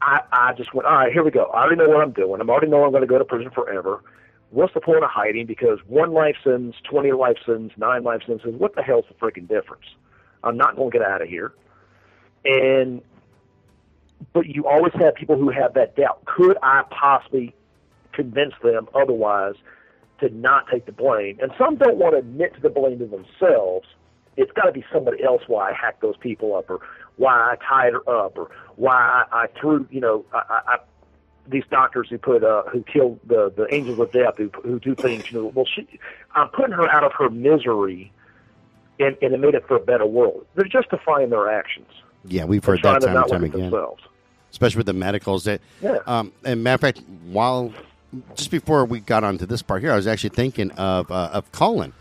I, 0.00 0.20
I 0.32 0.52
just 0.54 0.72
went, 0.74 0.86
all 0.86 0.94
right, 0.94 1.12
here 1.12 1.24
we 1.24 1.30
go. 1.30 1.44
I 1.46 1.62
already 1.62 1.76
know 1.76 1.88
what 1.88 2.02
I'm 2.02 2.12
doing. 2.12 2.40
I 2.40 2.42
am 2.42 2.50
already 2.50 2.68
know 2.68 2.84
I'm 2.84 2.90
going 2.90 3.02
to 3.02 3.06
go 3.06 3.18
to 3.18 3.24
prison 3.24 3.50
forever. 3.50 4.02
What's 4.50 4.72
the 4.72 4.80
point 4.80 5.04
of 5.04 5.10
hiding? 5.10 5.46
Because 5.46 5.78
one 5.86 6.12
life 6.12 6.36
sentence, 6.42 6.76
20 6.88 7.12
life 7.12 7.36
sentence, 7.44 7.72
nine 7.76 8.02
life 8.04 8.22
sentences, 8.26 8.54
what 8.58 8.74
the 8.74 8.82
hell's 8.82 9.04
the 9.08 9.14
freaking 9.14 9.48
difference? 9.48 9.84
I'm 10.42 10.56
not 10.56 10.76
going 10.76 10.90
to 10.90 10.98
get 10.98 11.06
out 11.06 11.20
of 11.20 11.28
here. 11.28 11.52
And, 12.44 13.02
but 14.32 14.46
you 14.46 14.66
always 14.66 14.92
have 14.94 15.14
people 15.16 15.36
who 15.36 15.50
have 15.50 15.74
that 15.74 15.96
doubt. 15.96 16.24
Could 16.24 16.56
I 16.62 16.84
possibly 16.90 17.54
convince 18.12 18.54
them 18.62 18.88
otherwise 18.94 19.54
to 20.20 20.30
not 20.30 20.66
take 20.72 20.86
the 20.86 20.92
blame? 20.92 21.38
And 21.42 21.52
some 21.58 21.76
don't 21.76 21.96
want 21.96 22.14
to 22.14 22.18
admit 22.18 22.54
to 22.54 22.60
the 22.60 22.70
blame 22.70 23.00
to 23.00 23.06
themselves. 23.06 23.86
It's 24.38 24.52
got 24.52 24.64
to 24.64 24.72
be 24.72 24.84
somebody 24.92 25.22
else 25.22 25.42
why 25.48 25.70
I 25.70 25.72
hacked 25.74 26.00
those 26.00 26.16
people 26.16 26.54
up 26.54 26.70
or 26.70 26.80
why 27.16 27.32
I 27.32 27.56
tied 27.56 27.92
her 27.92 28.08
up 28.08 28.38
or 28.38 28.50
why 28.76 28.94
I, 28.94 29.42
I 29.42 29.46
threw, 29.60 29.86
you 29.90 30.00
know, 30.00 30.24
I, 30.32 30.60
I, 30.66 30.78
these 31.48 31.64
doctors 31.70 32.08
who 32.08 32.18
put 32.18 32.44
uh, 32.44 32.62
who 32.64 32.82
killed 32.84 33.18
the 33.26 33.52
the 33.56 33.72
angels 33.74 33.98
of 33.98 34.12
death 34.12 34.36
who 34.36 34.50
who 34.62 34.78
do 34.78 34.94
things. 34.94 35.30
You 35.32 35.38
know, 35.38 35.46
well, 35.54 35.66
she, 35.66 35.86
I'm 36.34 36.48
putting 36.48 36.72
her 36.72 36.88
out 36.88 37.04
of 37.04 37.12
her 37.14 37.30
misery, 37.30 38.12
and 39.00 39.16
and 39.22 39.34
it 39.34 39.40
made 39.40 39.54
it 39.54 39.66
for 39.66 39.76
a 39.76 39.80
better 39.80 40.06
world. 40.06 40.46
They're 40.54 40.66
justifying 40.66 41.30
their 41.30 41.50
actions. 41.50 41.88
Yeah, 42.24 42.44
we've 42.44 42.64
heard 42.64 42.82
that 42.82 43.00
time 43.00 43.16
and 43.16 43.28
time 43.28 43.44
again. 43.44 43.70
Themselves. 43.70 44.02
Especially 44.50 44.78
with 44.78 44.86
the 44.86 44.92
medicals 44.92 45.44
that. 45.44 45.60
Yeah. 45.82 45.98
Um, 46.06 46.32
and 46.44 46.62
matter 46.62 46.74
of 46.74 46.80
fact, 46.80 47.02
while 47.30 47.72
just 48.34 48.50
before 48.50 48.84
we 48.84 49.00
got 49.00 49.24
onto 49.24 49.46
this 49.46 49.62
part 49.62 49.82
here, 49.82 49.92
I 49.92 49.96
was 49.96 50.06
actually 50.06 50.30
thinking 50.30 50.70
of 50.72 51.10
uh, 51.10 51.30
of 51.32 51.50
Cullen 51.52 51.92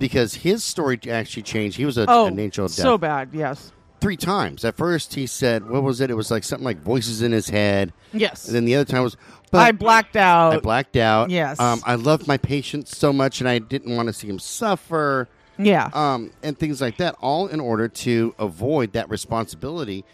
because 0.00 0.34
his 0.34 0.64
story 0.64 0.98
actually 1.08 1.44
changed. 1.44 1.76
He 1.76 1.84
was 1.84 1.96
a, 1.96 2.06
oh, 2.08 2.26
an 2.26 2.38
angel 2.40 2.64
of 2.64 2.72
death. 2.74 2.82
so 2.82 2.98
bad. 2.98 3.28
Yes 3.32 3.70
three 4.00 4.16
times. 4.16 4.64
At 4.64 4.76
first, 4.76 5.14
he 5.14 5.26
said, 5.26 5.68
"What 5.68 5.82
was 5.82 6.00
it?" 6.00 6.10
It 6.10 6.14
was 6.14 6.30
like 6.30 6.44
something 6.44 6.64
like 6.64 6.78
voices 6.78 7.22
in 7.22 7.32
his 7.32 7.48
head. 7.48 7.92
Yes. 8.12 8.46
And 8.46 8.54
then 8.54 8.64
the 8.64 8.74
other 8.76 8.90
time 8.90 9.02
was, 9.02 9.16
I 9.52 9.72
blacked 9.72 10.16
out. 10.16 10.54
I 10.54 10.58
blacked 10.58 10.96
out. 10.96 11.30
Yes. 11.30 11.60
Um, 11.60 11.80
I 11.84 11.94
loved 11.94 12.26
my 12.26 12.36
patient 12.36 12.88
so 12.88 13.12
much, 13.12 13.40
and 13.40 13.48
I 13.48 13.58
didn't 13.58 13.94
want 13.94 14.08
to 14.08 14.12
see 14.12 14.28
him 14.28 14.38
suffer. 14.38 15.28
Yeah. 15.58 15.90
Um, 15.92 16.32
and 16.42 16.58
things 16.58 16.80
like 16.80 16.96
that, 16.96 17.16
all 17.20 17.46
in 17.46 17.60
order 17.60 17.88
to 17.88 18.34
avoid 18.38 18.92
that 18.94 19.10
responsibility 19.10 20.04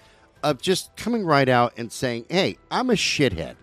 of 0.43 0.61
just 0.61 0.95
coming 0.97 1.25
right 1.25 1.49
out 1.49 1.73
and 1.77 1.91
saying, 1.93 2.27
"Hey, 2.29 2.59
I'm 2.71 2.91
a 2.91 2.95
shithead." 2.95 3.57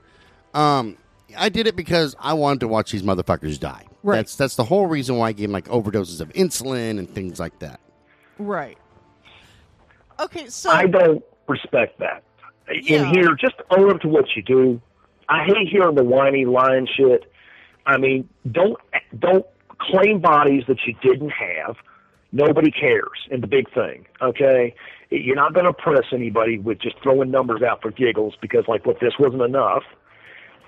Um, 0.54 0.98
I 1.38 1.50
did 1.50 1.68
it 1.68 1.76
because 1.76 2.16
I 2.20 2.34
wanted 2.34 2.62
to 2.62 2.68
watch 2.68 2.92
these 2.92 3.04
motherfuckers 3.04 3.60
die. 3.60 3.86
Right. 4.04 4.18
That's 4.18 4.36
that's 4.36 4.56
the 4.56 4.66
whole 4.66 4.88
reason 4.88 5.18
why 5.18 5.30
I 5.30 5.32
gave 5.32 5.46
him 5.46 5.54
like 5.54 5.66
overdoses 5.66 6.20
of 6.20 6.30
insulin 6.34 7.00
and 7.00 7.10
things 7.10 7.40
like 7.40 7.58
that. 7.60 7.80
Right. 8.38 8.78
Okay, 10.20 10.48
so 10.48 10.70
I 10.70 10.88
don't 10.88 11.24
respect 11.48 12.00
that. 12.00 12.24
Yeah. 12.70 13.08
In 13.08 13.14
here, 13.14 13.36
just 13.36 13.56
own 13.72 13.92
up 13.92 14.02
to 14.02 14.08
what 14.08 14.26
you 14.36 14.42
do. 14.42 14.82
I 15.30 15.46
hate 15.46 15.70
hearing 15.70 15.96
the 15.96 16.04
whiny 16.04 16.46
lying 16.46 16.88
shit. 16.88 17.32
I 17.86 17.98
mean, 17.98 18.30
don't 18.52 18.78
don't 19.18 19.46
claim 19.80 20.20
bodies 20.20 20.64
that 20.68 20.78
you 20.86 20.96
didn't 21.02 21.32
have. 21.32 21.78
Nobody 22.32 22.72
cares. 22.72 23.28
And 23.32 23.44
the 23.44 23.48
big 23.48 23.72
thing, 23.74 24.08
okay, 24.22 24.74
you're 25.12 25.36
not 25.36 25.54
going 25.54 25.66
to 25.66 25.74
press 25.74 26.06
anybody 26.12 26.58
with 26.58 26.80
just 26.80 26.96
throwing 27.04 27.30
numbers 27.30 27.62
out 27.62 27.82
for 27.82 27.92
giggles 27.92 28.34
because, 28.42 28.66
like, 28.68 28.86
what 28.86 29.00
this 29.00 29.14
wasn't 29.20 29.44
enough. 29.44 29.84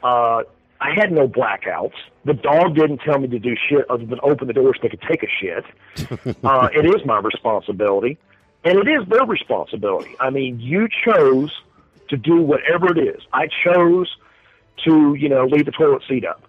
Uh, 0.03 0.43
I 0.81 0.93
had 0.93 1.11
no 1.11 1.27
blackouts. 1.27 1.95
The 2.25 2.33
dog 2.33 2.75
didn't 2.75 2.99
tell 2.99 3.19
me 3.19 3.27
to 3.29 3.39
do 3.39 3.55
shit 3.55 3.89
other 3.89 4.05
than 4.05 4.19
open 4.23 4.47
the 4.47 4.53
door 4.53 4.73
so 4.75 4.81
they 4.81 4.89
could 4.89 5.01
take 5.01 5.23
a 5.23 5.27
shit. 5.27 5.65
uh, 6.43 6.69
it 6.73 6.85
is 6.85 7.05
my 7.05 7.19
responsibility. 7.19 8.17
And 8.63 8.79
it 8.79 8.88
is 8.88 9.07
their 9.07 9.25
responsibility. 9.25 10.15
I 10.19 10.31
mean, 10.31 10.59
you 10.59 10.88
chose 11.05 11.51
to 12.09 12.17
do 12.17 12.41
whatever 12.41 12.91
it 12.91 12.97
is. 12.97 13.21
I 13.31 13.47
chose 13.63 14.15
to, 14.83 15.13
you 15.15 15.29
know, 15.29 15.45
leave 15.45 15.65
the 15.65 15.71
toilet 15.71 16.03
seat 16.07 16.25
up. 16.25 16.43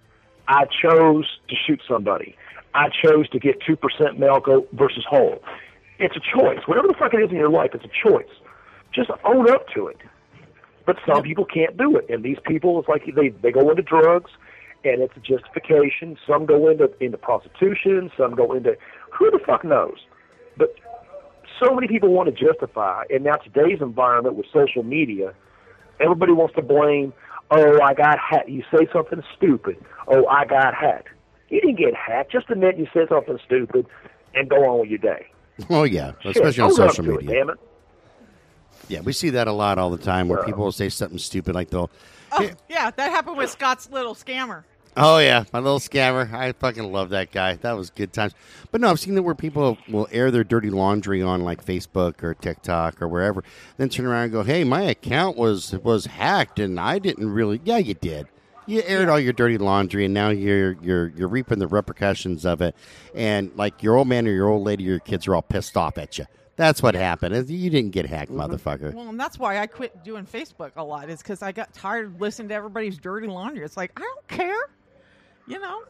I 0.49 0.65
chose 0.65 1.39
to 1.49 1.57
shoot 1.67 1.81
somebody. 1.87 2.37
I 2.75 2.89
chose 2.89 3.29
to 3.31 3.39
get 3.39 3.61
2% 3.61 4.19
milk 4.19 4.49
versus 4.73 5.05
whole. 5.09 5.43
It's 5.99 6.17
a 6.17 6.21
choice. 6.21 6.61
Whatever 6.67 6.89
the 6.89 6.95
fuck 6.95 7.15
it 7.15 7.23
is 7.23 7.31
in 7.31 7.37
your 7.37 7.49
life, 7.49 7.71
it's 7.75 7.85
a 7.85 8.09
choice. 8.09 8.29
Just 8.93 9.11
own 9.25 9.51
up 9.51 9.69
to 9.75 9.89
it. 9.89 9.99
But 10.87 10.96
some 11.07 11.22
people 11.22 11.44
can't 11.44 11.77
do 11.77 11.96
it. 11.96 12.07
And 12.09 12.25
these 12.25 12.38
people, 12.46 12.79
it's 12.79 12.88
like 12.88 13.03
they, 13.14 13.29
they 13.29 13.51
go 13.51 13.68
into 13.68 13.83
drugs 13.83 14.31
and 14.85 15.03
it's 15.03 15.14
a 15.16 15.20
justification. 15.20 16.16
Some 16.27 16.46
go 16.46 16.68
into, 16.68 16.88
into 17.01 17.18
prostitution. 17.18 18.11
Some 18.16 18.35
go 18.35 18.53
into, 18.53 18.77
who 19.12 19.31
the 19.33 19.40
fuck 19.44 19.64
knows? 19.64 19.99
But 20.57 20.75
so 21.62 21.75
many 21.75 21.88
people 21.88 22.11
want 22.11 22.35
to 22.35 22.44
justify, 22.44 23.05
and 23.11 23.25
now 23.25 23.37
today's 23.37 23.81
environment 23.81 24.37
with 24.37 24.46
social 24.53 24.83
media, 24.83 25.35
everybody 26.01 26.33
wants 26.33 26.55
to 26.55 26.62
blame. 26.62 27.12
Oh, 27.51 27.81
I 27.81 27.94
got 27.94 28.18
hacked. 28.18 28.49
You 28.49 28.62
say 28.70 28.87
something 28.92 29.22
stupid. 29.37 29.77
Oh, 30.09 30.27
I 30.27 30.44
got 30.44 30.75
hacked. 30.75 31.09
You 31.49 31.61
didn't 31.61 31.79
get 31.79 31.94
hacked. 31.94 32.33
Just 32.33 32.51
admit 32.51 32.77
you 32.77 32.87
said 32.92 33.09
something 33.09 33.38
stupid, 33.44 33.87
and 34.35 34.49
go 34.49 34.57
on 34.68 34.81
with 34.81 34.90
your 34.90 34.99
day. 34.99 35.27
Oh 35.70 35.85
yeah, 35.85 36.12
especially 36.25 36.53
Shit, 36.53 36.64
on 36.64 36.75
social 36.75 37.05
media. 37.05 37.31
It, 37.31 37.35
damn 37.35 37.51
it. 37.51 37.59
Yeah, 38.89 39.01
we 39.01 39.12
see 39.12 39.31
that 39.31 39.49
a 39.49 39.53
lot 39.53 39.79
all 39.79 39.91
the 39.91 39.99
time 39.99 40.29
where 40.29 40.45
people 40.45 40.65
will 40.65 40.73
say 40.73 40.89
something 40.89 41.19
stupid 41.19 41.55
like 41.55 41.71
they'll. 41.71 41.91
Oh, 42.33 42.51
yeah, 42.69 42.91
that 42.91 43.11
happened 43.11 43.37
with 43.37 43.51
Scott's 43.51 43.91
little 43.91 44.15
scammer. 44.15 44.65
Oh 44.99 45.19
yeah, 45.19 45.45
my 45.53 45.59
little 45.59 45.79
scammer. 45.79 46.33
I 46.33 46.53
fucking 46.53 46.91
love 46.91 47.11
that 47.11 47.31
guy. 47.31 47.57
That 47.57 47.77
was 47.77 47.91
good 47.91 48.15
times. 48.15 48.33
But 48.71 48.81
no, 48.81 48.89
I've 48.89 48.99
seen 48.99 49.15
that 49.17 49.23
where 49.23 49.35
people 49.35 49.77
will 49.89 50.09
air 50.11 50.31
their 50.31 50.43
dirty 50.43 50.71
laundry 50.71 51.23
on 51.23 51.43
like 51.43 51.65
Facebook 51.65 52.23
or 52.23 52.33
TikTok 52.33 53.03
or 53.03 53.09
wherever, 53.09 53.45
then 53.77 53.91
turn 53.91 54.07
around 54.07 54.25
and 54.25 54.33
go, 54.33 54.43
"Hey, 54.43 54.65
my 54.65 54.81
account 54.83 55.37
was 55.37 55.73
was 55.83 56.07
hacked, 56.07 56.59
and 56.59 56.81
I 56.81 56.99
didn't 56.99 57.29
really." 57.29 57.61
Yeah, 57.62 57.77
you 57.77 57.93
did. 57.93 58.27
You 58.65 58.83
aired 58.87 59.11
all 59.11 59.21
your 59.21 59.35
dirty 59.35 59.59
laundry, 59.59 60.07
and 60.07 60.15
now 60.15 60.31
you're 60.31 60.73
you're 60.81 61.09
you're 61.09 61.29
reaping 61.29 61.59
the 61.59 61.69
repercussions 61.69 62.47
of 62.47 62.62
it. 62.62 62.75
And 63.15 63.53
like 63.55 63.83
your 63.83 63.97
old 63.97 64.09
man 64.09 64.27
or 64.27 64.33
your 64.33 64.49
old 64.49 64.65
lady, 64.65 64.87
or 64.87 64.93
your 64.93 64.99
kids 65.01 65.29
are 65.29 65.35
all 65.35 65.43
pissed 65.43 65.77
off 65.77 65.99
at 65.99 66.17
you. 66.17 66.25
That's 66.57 66.83
what 66.83 66.95
happened. 66.95 67.35
Is 67.35 67.51
You 67.51 67.71
didn't 67.71 67.90
get 67.90 68.07
hacked, 68.07 68.33
mm-hmm. 68.33 68.40
motherfucker. 68.40 68.95
Well, 68.95 69.09
and 69.09 69.21
that's 69.21 69.38
why 69.38 69.59
I 69.59 69.66
quit 69.66 70.03
doing 70.03 70.25
Facebook 70.27 70.73
a 70.77 70.85
lot. 70.85 71.11
Is 71.11 71.19
because 71.19 71.42
I 71.42 71.53
got 71.53 71.73
tired 71.73 72.07
of 72.07 72.21
listening 72.21 72.49
to 72.49 72.55
everybody's 72.55 72.99
dirty 72.99 73.27
laundry. 73.27 73.64
It's 73.64 73.77
like 73.77 73.92
I 73.97 74.01
don't 74.01 74.29
care 74.29 74.71
you 75.47 75.61
know. 75.61 75.83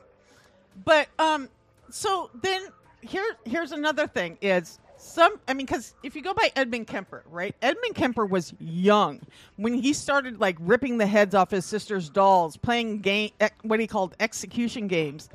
But 0.84 1.08
um, 1.18 1.48
so 1.90 2.30
then 2.42 2.66
here 3.00 3.36
here's 3.44 3.72
another 3.72 4.06
thing 4.06 4.36
is 4.40 4.78
some 4.96 5.38
i 5.46 5.52
mean 5.52 5.66
because 5.66 5.94
if 6.02 6.16
you 6.16 6.22
go 6.22 6.32
by 6.32 6.50
edmund 6.56 6.86
kemper 6.86 7.22
right 7.30 7.54
edmund 7.60 7.94
kemper 7.94 8.24
was 8.24 8.54
young 8.58 9.20
when 9.56 9.74
he 9.74 9.92
started 9.92 10.40
like 10.40 10.56
ripping 10.60 10.96
the 10.96 11.06
heads 11.06 11.34
off 11.34 11.50
his 11.50 11.66
sister's 11.66 12.08
dolls 12.08 12.56
playing 12.56 12.98
game 13.00 13.30
what 13.62 13.78
he 13.78 13.86
called 13.86 14.16
execution 14.18 14.88
games 14.88 15.28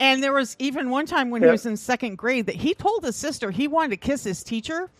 and 0.00 0.22
there 0.22 0.32
was 0.32 0.56
even 0.58 0.90
one 0.90 1.06
time 1.06 1.30
when 1.30 1.42
he 1.42 1.48
was 1.48 1.66
in 1.66 1.76
second 1.76 2.16
grade 2.16 2.46
that 2.46 2.56
he 2.56 2.74
told 2.74 3.04
his 3.04 3.14
sister 3.14 3.50
he 3.50 3.68
wanted 3.68 3.90
to 3.90 3.96
kiss 3.96 4.24
his 4.24 4.42
teacher 4.42 4.90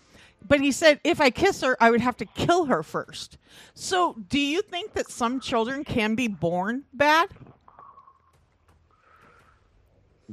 but 0.46 0.60
he 0.60 0.70
said 0.70 1.00
if 1.02 1.20
i 1.20 1.30
kiss 1.30 1.60
her 1.62 1.76
i 1.80 1.90
would 1.90 2.00
have 2.00 2.16
to 2.16 2.24
kill 2.24 2.66
her 2.66 2.82
first 2.82 3.38
so 3.74 4.14
do 4.28 4.38
you 4.38 4.62
think 4.62 4.92
that 4.92 5.10
some 5.10 5.40
children 5.40 5.82
can 5.82 6.14
be 6.14 6.28
born 6.28 6.84
bad 6.92 7.28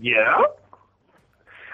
yeah. 0.01 0.41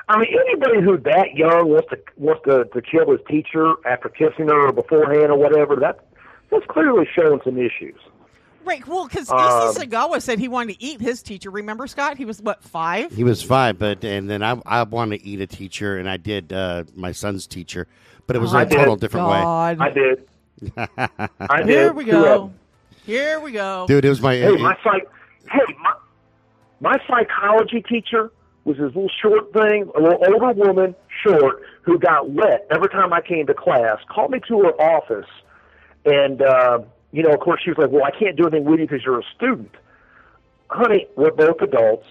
I 0.09 0.19
mean, 0.19 0.27
anybody 0.47 0.81
who 0.81 0.97
that 0.97 1.33
young 1.33 1.69
wants 1.69 1.89
to 1.89 1.97
wants 2.17 2.41
to, 2.45 2.65
to 2.65 2.81
kill 2.81 3.11
his 3.11 3.21
teacher 3.27 3.73
after 3.85 4.09
kissing 4.09 4.47
her 4.47 4.67
or 4.67 4.73
beforehand 4.73 5.31
or 5.31 5.37
whatever, 5.37 5.75
that 5.77 6.05
that's 6.51 6.65
clearly 6.67 7.07
showing 7.15 7.39
some 7.43 7.57
issues. 7.57 7.99
Right. 8.63 8.85
Well, 8.87 9.07
because 9.07 9.29
um, 9.29 9.37
Sagawa 9.75 10.21
said 10.21 10.39
he 10.39 10.47
wanted 10.47 10.75
to 10.75 10.83
eat 10.83 11.01
his 11.01 11.21
teacher. 11.21 11.49
Remember, 11.49 11.87
Scott? 11.87 12.17
He 12.17 12.25
was 12.25 12.41
what 12.41 12.63
five? 12.63 13.11
He 13.11 13.23
was 13.23 13.41
five, 13.41 13.77
but 13.77 14.03
and 14.03 14.29
then 14.29 14.41
I 14.43 14.59
I 14.65 14.83
wanted 14.83 15.19
to 15.19 15.25
eat 15.25 15.41
a 15.41 15.47
teacher, 15.47 15.97
and 15.97 16.09
I 16.09 16.17
did 16.17 16.53
uh, 16.53 16.83
my 16.95 17.11
son's 17.11 17.47
teacher, 17.47 17.87
but 18.27 18.35
it 18.35 18.39
was 18.39 18.53
oh, 18.53 18.59
in 18.59 18.67
a 18.67 18.69
total 18.69 18.95
different 18.95 19.27
God. 19.27 19.79
way. 19.79 19.85
I 19.85 19.89
did. 19.89 20.27
I 21.39 21.63
did. 21.63 21.67
Here 21.67 21.93
we 21.93 22.05
go. 22.05 22.51
Here 23.05 23.39
we 23.39 23.51
go, 23.51 23.85
dude. 23.87 24.05
It 24.05 24.09
was 24.09 24.21
my 24.21 24.35
hey, 24.35 24.55
my 24.57 24.77
psych. 24.83 25.09
Hey, 25.51 25.75
my 25.81 25.93
my 26.79 26.97
psychology 27.07 27.81
teacher 27.81 28.31
was 28.65 28.77
this 28.77 28.87
little 28.87 29.09
short 29.21 29.51
thing, 29.53 29.89
a 29.95 29.99
little 29.99 30.23
older 30.25 30.53
woman, 30.53 30.95
short, 31.23 31.63
who 31.81 31.99
got 31.99 32.29
wet 32.29 32.67
every 32.71 32.89
time 32.89 33.13
I 33.13 33.21
came 33.21 33.45
to 33.47 33.53
class, 33.53 33.97
called 34.09 34.31
me 34.31 34.39
to 34.47 34.61
her 34.61 34.81
office, 34.81 35.29
and, 36.05 36.41
uh, 36.41 36.79
you 37.13 37.23
know, 37.23 37.29
of 37.31 37.39
course, 37.39 37.61
she 37.63 37.69
was 37.69 37.77
like, 37.77 37.91
well, 37.91 38.03
I 38.03 38.11
can't 38.11 38.35
do 38.35 38.43
anything 38.47 38.65
with 38.65 38.79
you 38.81 38.87
because 38.87 39.05
you're 39.05 39.19
a 39.19 39.23
student. 39.35 39.71
Honey, 40.69 41.07
we're 41.15 41.31
both 41.31 41.61
adults. 41.61 42.07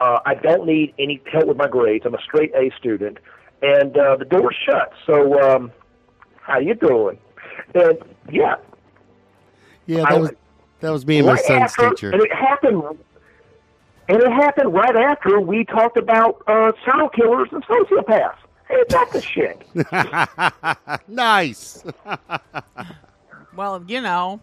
Uh, 0.00 0.20
I 0.24 0.34
don't 0.34 0.66
need 0.66 0.94
any 0.98 1.20
help 1.30 1.46
with 1.46 1.58
my 1.58 1.68
grades. 1.68 2.06
I'm 2.06 2.14
a 2.14 2.22
straight 2.22 2.52
A 2.54 2.70
student. 2.76 3.18
And 3.62 3.96
uh, 3.96 4.16
the 4.16 4.24
door's 4.24 4.56
shut. 4.64 4.92
So, 5.06 5.38
um, 5.42 5.70
how 6.40 6.58
you 6.60 6.74
doing? 6.74 7.18
And, 7.74 7.98
yeah, 8.30 8.54
Yeah, 9.86 10.04
I 10.04 10.12
that 10.14 10.20
was 10.20 10.30
that 10.80 10.90
was 10.90 11.06
me 11.06 11.18
and 11.18 11.26
my 11.26 11.36
son's 11.36 11.62
after, 11.72 11.90
teacher. 11.90 12.10
and 12.12 12.22
it 12.22 12.32
happened. 12.32 12.82
And 14.08 14.22
it 14.22 14.32
happened 14.32 14.72
right 14.72 14.96
after 14.96 15.38
we 15.40 15.64
talked 15.64 15.98
about 15.98 16.40
uh, 16.46 16.72
serial 16.84 17.10
killers 17.10 17.48
and 17.52 17.62
sociopaths. 17.66 18.36
Hey, 18.68 18.84
that's 18.88 19.12
the 19.12 19.20
shit. 19.20 19.66
nice. 21.08 21.84
Well, 23.58 23.82
you 23.88 24.00
know, 24.00 24.40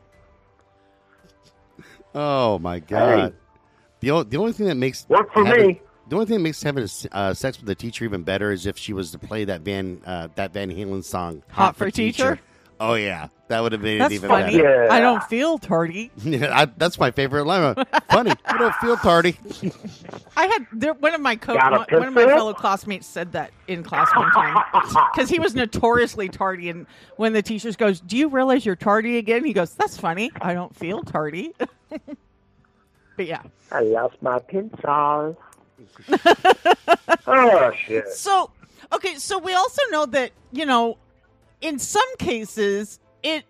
Oh 2.13 2.59
my 2.59 2.79
god. 2.79 3.31
Hey. 3.31 3.37
The 4.01 4.11
o- 4.11 4.23
the 4.23 4.35
only 4.35 4.51
thing 4.51 4.65
that 4.67 4.75
makes 4.75 5.07
Work 5.07 5.31
for 5.31 5.45
having- 5.45 5.67
me. 5.67 5.81
The 6.09 6.15
only 6.17 6.25
thing 6.25 6.37
that 6.39 6.43
makes 6.43 6.61
having 6.61 6.81
a 6.81 6.83
s- 6.83 7.07
uh, 7.13 7.33
sex 7.33 7.57
with 7.61 7.69
a 7.69 7.75
teacher 7.75 8.03
even 8.03 8.23
better 8.23 8.51
is 8.51 8.65
if 8.65 8.77
she 8.77 8.91
was 8.91 9.11
to 9.11 9.17
play 9.17 9.45
that 9.45 9.61
Van 9.61 10.01
uh, 10.05 10.27
that 10.35 10.51
Van 10.53 10.69
Halen 10.69 11.01
song 11.01 11.43
Hot 11.51 11.77
for 11.77 11.89
Teacher? 11.89 12.39
Oh 12.79 12.95
yeah, 12.95 13.29
that 13.47 13.61
would 13.61 13.71
have 13.71 13.81
made 13.81 14.01
that's 14.01 14.11
it 14.11 14.15
even 14.15 14.29
funny. 14.29 14.57
better. 14.57 14.85
Yeah. 14.85 14.93
I 14.93 14.99
don't 14.99 15.23
feel 15.23 15.57
tardy. 15.57 16.11
Yeah, 16.23 16.57
I, 16.57 16.65
that's 16.65 16.99
my 16.99 17.11
favorite 17.11 17.45
line. 17.45 17.75
Funny, 18.09 18.33
I 18.45 18.57
don't 18.57 18.75
feel 18.75 18.97
tardy. 18.97 19.37
I 20.37 20.47
had 20.47 20.67
there, 20.73 20.93
one 20.93 21.13
of 21.13 21.21
my 21.21 21.35
co- 21.35 21.55
one, 21.55 21.85
one 21.89 22.07
of 22.07 22.13
my 22.13 22.25
fellow 22.25 22.53
classmates 22.53 23.07
said 23.07 23.31
that 23.33 23.51
in 23.67 23.83
class 23.83 24.13
one 24.15 24.29
time 24.31 24.57
because 25.13 25.29
he 25.29 25.39
was 25.39 25.55
notoriously 25.55 26.27
tardy. 26.27 26.69
And 26.69 26.85
when 27.15 27.33
the 27.33 27.41
teacher 27.41 27.71
goes, 27.71 28.01
"Do 28.01 28.17
you 28.17 28.27
realize 28.27 28.65
you're 28.65 28.75
tardy 28.75 29.17
again?" 29.17 29.45
He 29.45 29.53
goes, 29.53 29.73
"That's 29.75 29.97
funny. 29.97 30.31
I 30.41 30.53
don't 30.53 30.75
feel 30.75 31.03
tardy." 31.03 31.53
but 31.89 33.25
yeah, 33.25 33.43
I 33.71 33.81
lost 33.81 34.15
my 34.21 34.39
pencil. 34.39 35.37
oh 37.27 37.71
shit! 37.85 38.09
so 38.09 38.51
okay, 38.91 39.15
so 39.15 39.37
we 39.37 39.53
also 39.53 39.81
know 39.91 40.05
that 40.07 40.31
you 40.51 40.65
know, 40.65 40.97
in 41.61 41.79
some 41.79 42.17
cases, 42.17 42.99
it 43.23 43.45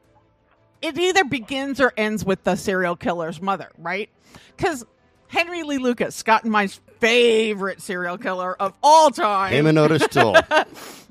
it 0.82 0.98
either 0.98 1.24
begins 1.24 1.80
or 1.82 1.94
ends 1.98 2.24
with 2.24 2.44
the 2.44 2.56
serial 2.56 2.96
killer's 2.96 3.42
mother, 3.42 3.70
right? 3.78 4.10
Because 4.56 4.86
Henry 5.28 5.64
Lee 5.64 5.78
Lucas, 5.78 6.16
Scott 6.16 6.44
and 6.44 6.52
my 6.52 6.68
favorite 7.00 7.82
serial 7.82 8.18
killer 8.18 8.56
of 8.60 8.74
all 8.82 9.10
time. 9.12 9.52
Him 9.52 9.68
and 9.68 9.78
Otis 9.78 10.08
two 10.08 10.34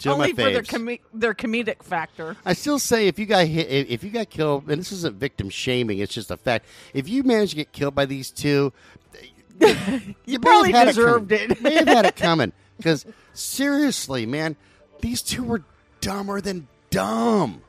my 0.06 0.12
only 0.12 0.32
for 0.32 0.50
their 0.50 0.62
com- 0.62 0.98
their 1.12 1.34
comedic 1.34 1.82
factor. 1.82 2.36
I 2.44 2.52
still 2.52 2.78
say 2.78 3.08
if 3.08 3.18
you 3.18 3.26
got 3.26 3.46
hit, 3.46 3.88
if 3.88 4.04
you 4.04 4.10
got 4.10 4.30
killed, 4.30 4.68
and 4.68 4.80
this 4.80 4.92
isn't 4.92 5.16
victim 5.16 5.50
shaming, 5.50 5.98
it's 5.98 6.14
just 6.14 6.30
a 6.30 6.36
fact. 6.36 6.66
If 6.92 7.08
you 7.08 7.22
managed 7.22 7.50
to 7.50 7.56
get 7.56 7.72
killed 7.72 7.94
by 7.94 8.06
these 8.06 8.30
two, 8.30 8.72
you, 9.60 10.14
may 10.26 10.38
probably 10.38 10.72
had 10.72 10.86
deserved 10.86 11.32
it. 11.32 11.52
it. 11.52 11.62
may 11.62 11.74
have 11.74 11.88
had 11.88 12.06
it 12.06 12.16
coming 12.16 12.52
because 12.76 13.06
seriously, 13.32 14.26
man, 14.26 14.56
these 15.00 15.22
two 15.22 15.44
were 15.44 15.62
dumber 16.00 16.40
than 16.40 16.68
dumb. 16.94 17.60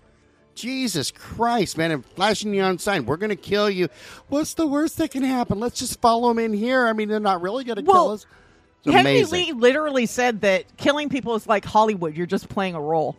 Jesus 0.53 1.11
Christ, 1.11 1.77
man! 1.77 1.91
And 1.91 2.05
flashing 2.05 2.51
neon 2.51 2.79
sign, 2.79 3.05
we're 3.05 3.17
gonna 3.17 3.35
kill 3.35 3.69
you. 3.69 3.89
What's 4.29 4.53
the 4.53 4.65
worst 4.65 4.97
that 4.97 5.11
can 5.11 5.23
happen? 5.23 5.59
Let's 5.59 5.79
just 5.79 5.99
follow 5.99 6.29
them 6.29 6.39
in 6.39 6.53
here. 6.53 6.88
I 6.88 6.93
mean, 6.93 7.09
they're 7.09 7.19
not 7.19 7.41
really 7.41 7.65
gonna 7.65 7.83
kill 7.83 8.11
us. 8.11 8.25
It's 8.85 8.93
Henry 8.93 9.19
amazing. 9.19 9.47
Lee 9.47 9.51
literally 9.51 10.05
said 10.05 10.41
that 10.41 10.77
killing 10.77 11.09
people 11.09 11.35
is 11.35 11.45
like 11.45 11.65
Hollywood. 11.65 12.15
You're 12.15 12.25
just 12.25 12.47
playing 12.47 12.75
a 12.75 12.81
role. 12.81 13.17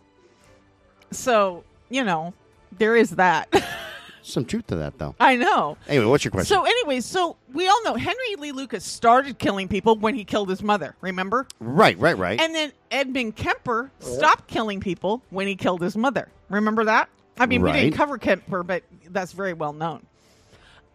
So 1.11 1.63
you 1.89 2.03
know 2.03 2.33
there 2.77 2.95
is 2.95 3.11
that. 3.11 3.53
Some 4.27 4.43
truth 4.43 4.67
to 4.67 4.75
that, 4.75 4.97
though. 4.97 5.15
I 5.21 5.37
know. 5.37 5.77
Anyway, 5.87 6.05
what's 6.05 6.25
your 6.25 6.31
question? 6.31 6.53
So, 6.53 6.65
anyways, 6.65 7.05
so 7.05 7.37
we 7.53 7.67
all 7.69 7.83
know 7.85 7.95
Henry 7.95 8.35
Lee 8.37 8.51
Lucas 8.51 8.83
started 8.83 9.39
killing 9.39 9.69
people 9.69 9.95
when 9.95 10.15
he 10.15 10.25
killed 10.25 10.49
his 10.49 10.61
mother. 10.61 10.95
Remember? 10.99 11.47
right, 11.61 11.97
right, 11.97 12.17
right. 12.17 12.39
And 12.39 12.53
then 12.53 12.73
Edmund 12.91 13.37
Kemper 13.37 13.89
stopped 13.99 14.47
killing 14.47 14.81
people 14.81 15.21
when 15.29 15.47
he 15.47 15.55
killed 15.55 15.81
his 15.81 15.95
mother. 15.95 16.27
Remember 16.49 16.83
that? 16.83 17.07
I 17.39 17.45
mean, 17.45 17.61
we 17.61 17.71
didn't 17.71 17.93
cover 17.93 18.17
Kemper, 18.17 18.63
but 18.63 18.83
that's 19.09 19.31
very 19.31 19.53
well 19.53 19.71
known. 19.71 20.05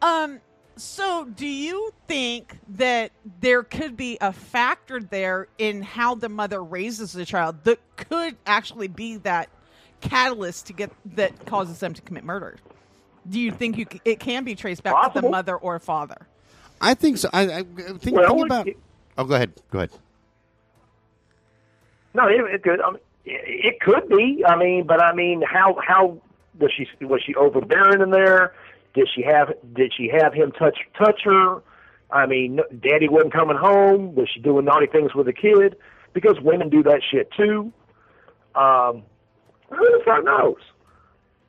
Um, 0.03 0.41
so 0.77 1.25
do 1.25 1.47
you 1.47 1.95
think 2.09 2.59
that 2.77 3.13
there 3.41 3.63
could 3.63 3.97
be 3.97 4.19
a 4.21 4.33
factor 4.33 5.01
there 5.01 5.49
in 5.57 5.81
how 5.81 6.17
the 6.17 6.29
mother 6.29 6.63
raises 6.63 7.13
the 7.13 7.25
child 7.25 7.65
that 7.65 7.79
could 7.97 8.37
actually 8.45 8.89
be 8.89 9.17
that 9.19 9.49
catalyst 10.03 10.67
to 10.67 10.73
get 10.75 10.91
that 11.15 11.47
causes 11.47 11.79
them 11.79 11.95
to 11.95 12.03
commit 12.03 12.25
murder? 12.25 12.59
Do 13.29 13.39
you 13.41 13.51
think 13.53 13.77
you 13.79 13.87
c- 13.91 14.01
it 14.05 14.19
can 14.21 14.45
be 14.45 14.55
traced 14.55 14.83
back 14.83 15.13
to 15.15 15.21
the 15.21 15.29
mother 15.31 15.57
or 15.57 15.79
father? 15.79 16.27
I 16.81 16.95
think 16.95 17.19
so. 17.19 17.29
I, 17.33 17.43
I 17.43 17.63
think, 17.99 18.17
Well, 18.17 18.29
think 18.35 18.47
about. 18.47 18.69
it- 18.69 18.79
oh, 19.17 19.25
go 19.25 19.35
ahead. 19.35 19.53
Go 19.71 19.79
ahead. 19.79 19.91
No, 22.15 22.27
it, 22.29 22.41
it 22.55 22.63
could. 22.63 22.81
I 22.81 22.91
mean, 22.91 23.01
it, 23.25 23.75
it 23.75 23.81
could 23.81 24.09
be. 24.09 24.45
I 24.47 24.57
mean, 24.57 24.87
but 24.87 25.01
I 25.03 25.15
mean, 25.15 25.43
how 25.43 25.79
how 25.87 26.19
was 26.59 26.71
she 26.77 26.87
was 27.05 27.23
she 27.25 27.35
overbearing 27.35 28.01
in 28.03 28.11
there? 28.11 28.55
Did 28.95 29.09
she 29.15 29.23
have 29.23 29.53
did 29.75 29.93
she 29.97 30.09
have 30.09 30.35
him 30.35 30.53
touch 30.53 30.79
touch 30.99 31.21
her? 31.25 31.63
I 32.11 32.27
mean, 32.27 32.57
no- 32.57 32.65
Daddy 32.81 33.09
wasn't 33.09 33.33
coming 33.33 33.57
home. 33.57 34.15
Was 34.15 34.29
she 34.35 34.41
doing 34.41 34.65
naughty 34.67 34.87
things 34.87 35.15
with 35.15 35.27
the 35.27 35.33
kid? 35.33 35.77
Because 36.13 36.39
women 36.41 36.69
do 36.69 36.83
that 36.83 37.01
shit 37.11 37.31
too. 37.33 37.73
Um, 38.55 39.05
who 39.71 39.79
the 39.79 40.03
fuck 40.05 40.25
knows? 40.25 40.59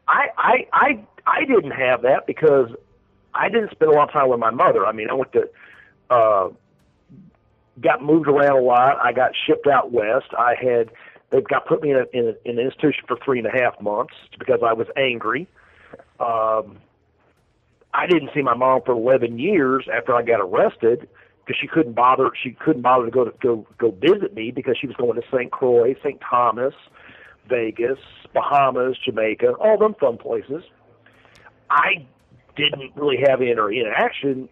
I 0.08 0.28
I 0.38 0.68
I 0.72 1.04
I 1.26 1.46
didn't 1.46 1.72
have 1.72 2.02
that 2.02 2.28
because 2.28 2.70
I 3.34 3.50
didn't 3.50 3.72
spend 3.72 3.92
a 3.92 3.96
lot 3.96 4.10
of 4.10 4.14
time 4.14 4.30
with 4.30 4.40
my 4.40 4.52
mother. 4.52 4.86
I 4.86 4.92
mean, 4.92 5.10
I 5.10 5.14
went 5.14 5.32
to 5.34 5.50
uh, 6.10 6.50
got 7.82 8.04
moved 8.04 8.28
around 8.28 8.58
a 8.58 8.62
lot. 8.62 8.98
I 9.04 9.14
got 9.14 9.32
shipped 9.48 9.68
out 9.68 9.92
west. 9.92 10.28
I 10.38 10.56
had 10.62 10.92
they 11.32 11.42
got 11.42 11.66
put 11.66 11.82
me 11.82 11.92
in, 11.92 11.98
a, 11.98 12.06
in, 12.14 12.28
a, 12.28 12.50
in 12.50 12.60
an 12.60 12.66
institution 12.66 13.06
for 13.08 13.18
three 13.24 13.40
and 13.40 13.48
a 13.48 13.52
half 13.52 13.80
months 13.82 14.14
because 14.38 14.60
I 14.64 14.74
was 14.74 14.88
angry. 14.96 15.48
Um, 16.20 16.78
I 17.94 18.06
didn't 18.08 18.30
see 18.34 18.42
my 18.42 18.56
mom 18.56 18.82
for 18.86 18.92
eleven 18.92 19.40
years 19.40 19.88
after 19.92 20.16
I 20.16 20.22
got 20.22 20.42
arrested 20.42 21.08
because 21.46 21.60
she 21.60 21.68
couldn't 21.68 21.94
bother. 21.94 22.32
She 22.42 22.52
couldn't 22.52 22.82
bother 22.82 23.06
to 23.06 23.12
go 23.12 23.26
to 23.26 23.34
go 23.42 23.68
go 23.78 23.92
visit 23.92 24.34
me 24.34 24.52
because 24.52 24.78
she 24.80 24.88
was 24.88 24.96
going 24.96 25.20
to 25.20 25.28
St. 25.32 25.52
Croix, 25.52 25.96
St. 26.04 26.20
Thomas, 26.22 26.74
Vegas, 27.50 28.00
Bahamas, 28.34 28.98
Jamaica, 29.04 29.54
all 29.54 29.78
them 29.78 29.96
fun 30.00 30.18
places. 30.18 30.64
I 31.74 32.06
didn't 32.56 32.96
really 32.96 33.18
have 33.28 33.42
any 33.42 33.52
interaction. 33.52 34.48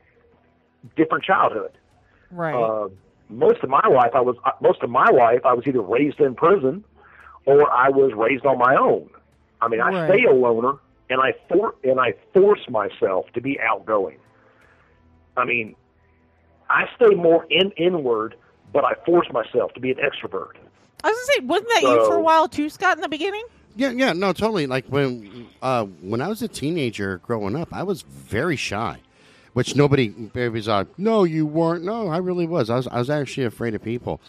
Different 0.95 1.23
childhood 1.23 1.77
Right. 2.31 2.55
uh, 2.55 2.87
most 3.29 3.61
of 3.61 3.69
my 3.69 3.85
life 3.87 4.11
I 4.15 4.21
was 4.21 4.35
uh, 4.43 4.51
most 4.61 4.81
of 4.81 4.89
my 4.89 5.05
life 5.11 5.41
I 5.45 5.53
was 5.53 5.63
either 5.67 5.81
raised 5.81 6.19
in 6.19 6.33
prison 6.33 6.83
or 7.45 7.71
I 7.71 7.89
was 7.89 8.11
raised 8.15 8.45
on 8.47 8.57
my 8.57 8.75
own. 8.75 9.09
I 9.61 9.67
mean, 9.67 9.79
I 9.79 9.91
Right. 9.91 10.11
stay 10.11 10.23
a 10.25 10.33
loner 10.33 10.73
and 11.11 11.21
I 11.21 11.33
for 11.49 11.75
and 11.83 11.99
I 11.99 12.13
force 12.33 12.67
myself 12.69 13.27
to 13.35 13.41
be 13.41 13.59
outgoing. 13.59 14.17
I 15.37 15.45
mean, 15.45 15.75
I 16.69 16.85
stay 16.95 17.13
more 17.15 17.45
in 17.51 17.71
inward, 17.77 18.35
but 18.73 18.83
I 18.83 18.93
force 19.05 19.27
myself 19.31 19.73
to 19.73 19.79
be 19.79 19.91
an 19.91 19.97
extrovert. 19.97 20.55
I 21.03 21.09
was 21.09 21.15
gonna 21.15 21.39
say, 21.41 21.45
wasn't 21.45 21.69
that 21.69 21.83
you 21.83 22.05
for 22.05 22.15
a 22.15 22.21
while 22.21 22.47
too, 22.47 22.69
Scott, 22.69 22.97
in 22.97 23.01
the 23.01 23.09
beginning? 23.09 23.43
Yeah, 23.75 23.91
yeah, 23.91 24.13
no, 24.13 24.33
totally. 24.33 24.67
Like 24.67 24.85
when 24.87 25.47
uh, 25.61 25.85
when 26.01 26.21
I 26.21 26.27
was 26.27 26.41
a 26.41 26.47
teenager 26.47 27.17
growing 27.19 27.55
up, 27.55 27.69
I 27.71 27.83
was 27.83 28.01
very 28.01 28.55
shy, 28.55 28.99
which 29.53 29.75
nobody 29.75 30.09
babies 30.09 30.67
are. 30.67 30.87
No, 30.97 31.23
you 31.23 31.45
weren't. 31.45 31.83
No, 31.83 32.07
I 32.07 32.17
really 32.17 32.45
was. 32.47 32.69
I 32.69 32.75
was. 32.75 32.87
I 32.87 32.99
was 32.99 33.09
actually 33.09 33.45
afraid 33.45 33.75
of 33.75 33.83
people. 33.83 34.19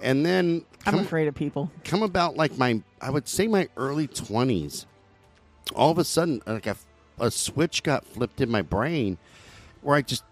And 0.00 0.26
then 0.26 0.64
I'm 0.84 0.98
afraid 0.98 1.28
of 1.28 1.34
people. 1.34 1.70
come 1.84 2.02
about 2.02 2.36
like 2.36 2.58
my, 2.58 2.82
I 3.00 3.10
would 3.10 3.28
say 3.28 3.46
my 3.46 3.68
early 3.76 4.08
twenties. 4.08 4.86
All 5.76 5.90
of 5.90 5.98
a 5.98 6.04
sudden, 6.04 6.42
like 6.46 6.66
a, 6.66 6.76
a 7.20 7.30
switch 7.30 7.82
got 7.84 8.04
flipped 8.04 8.40
in 8.40 8.50
my 8.50 8.62
brain, 8.62 9.16
where 9.80 9.96
I 9.96 10.02
just 10.02 10.24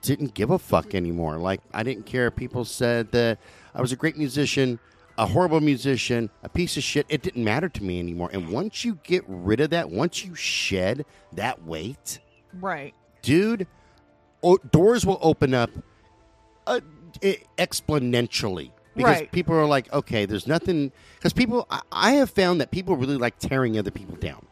didn't 0.00 0.32
give 0.34 0.50
a 0.50 0.58
fuck 0.58 0.94
anymore. 0.94 1.36
Like 1.36 1.60
I 1.74 1.82
didn't 1.82 2.06
care. 2.06 2.28
if 2.28 2.36
People 2.36 2.64
said 2.64 3.12
that 3.12 3.38
I 3.74 3.82
was 3.82 3.92
a 3.92 3.96
great 3.96 4.16
musician, 4.16 4.78
a 5.18 5.26
horrible 5.26 5.60
musician, 5.60 6.30
a 6.42 6.48
piece 6.48 6.76
of 6.78 6.82
shit. 6.82 7.04
It 7.10 7.20
didn't 7.22 7.44
matter 7.44 7.68
to 7.68 7.82
me 7.84 7.98
anymore. 7.98 8.30
And 8.32 8.48
once 8.50 8.84
you 8.84 8.98
get 9.02 9.22
rid 9.28 9.60
of 9.60 9.70
that, 9.70 9.90
once 9.90 10.24
you 10.24 10.34
shed 10.34 11.04
that 11.32 11.64
weight, 11.64 12.20
Right. 12.58 12.94
dude, 13.20 13.66
o- 14.42 14.56
doors 14.58 15.04
will 15.04 15.18
open 15.20 15.52
up 15.54 15.70
uh, 16.66 16.80
i- 17.22 17.38
exponentially. 17.58 18.70
Because 18.94 19.16
Right. 19.20 19.32
people 19.32 19.54
are 19.54 19.66
like, 19.66 19.92
okay, 19.92 20.26
there's 20.26 20.46
nothing. 20.46 20.92
Because 21.16 21.32
people, 21.32 21.66
I, 21.70 21.80
I 21.92 22.10
have 22.12 22.30
found 22.30 22.60
that 22.60 22.70
people 22.70 22.96
really 22.96 23.16
like 23.16 23.38
tearing 23.38 23.78
other 23.78 23.90
people 23.90 24.16
down. 24.16 24.44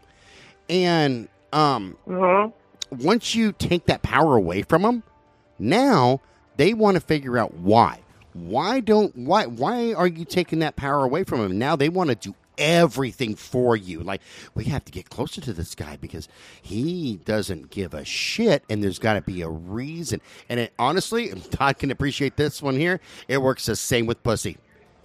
And 0.69 1.29
um, 1.53 1.97
Mm-hmm. 2.09 3.05
once 3.05 3.35
you 3.35 3.53
take 3.53 3.87
that 3.87 4.03
power 4.03 4.37
away 4.37 4.63
from 4.63 4.83
them, 4.83 5.03
now 5.59 6.21
they 6.57 6.75
want 6.75 6.95
to 6.97 7.01
figure 7.01 7.39
out 7.39 7.55
why. 7.55 8.01
Why 8.37 8.81
don't 8.81 9.17
why 9.17 9.47
why 9.47 9.95
are 9.95 10.07
you 10.07 10.25
taking 10.25 10.59
that 10.59 10.77
power 10.77 11.05
away 11.05 11.25
from 11.25 11.41
them? 11.41 11.59
Now 11.59 11.75
they 11.75 11.89
want 11.89 12.11
to 12.11 12.17
do 12.17 12.35
everything 12.59 13.35
for 13.35 13.77
you. 13.77 14.01
Like 14.01 14.21
we 14.55 14.65
have 14.65 14.85
to 14.85 14.93
get 14.93 15.09
closer 15.09 15.41
to 15.41 15.53
this 15.53 15.75
guy 15.75 15.97
because 15.97 16.29
he 16.61 17.19
doesn't 17.25 17.71
give 17.71 17.95
a 17.95 18.05
shit, 18.05 18.63
and 18.69 18.83
there's 18.83 18.99
got 18.99 19.15
to 19.15 19.23
be 19.23 19.41
a 19.43 19.49
reason. 19.49 20.21
And 20.49 20.61
it, 20.61 20.73
honestly, 20.79 21.31
Todd 21.51 21.79
can 21.79 21.91
appreciate 21.91 22.37
this 22.37 22.63
one 22.63 22.77
here. 22.77 23.01
It 23.27 23.39
works 23.39 23.67
the 23.67 23.77
same 23.77 24.07
with 24.07 24.23
pussy. 24.23 24.59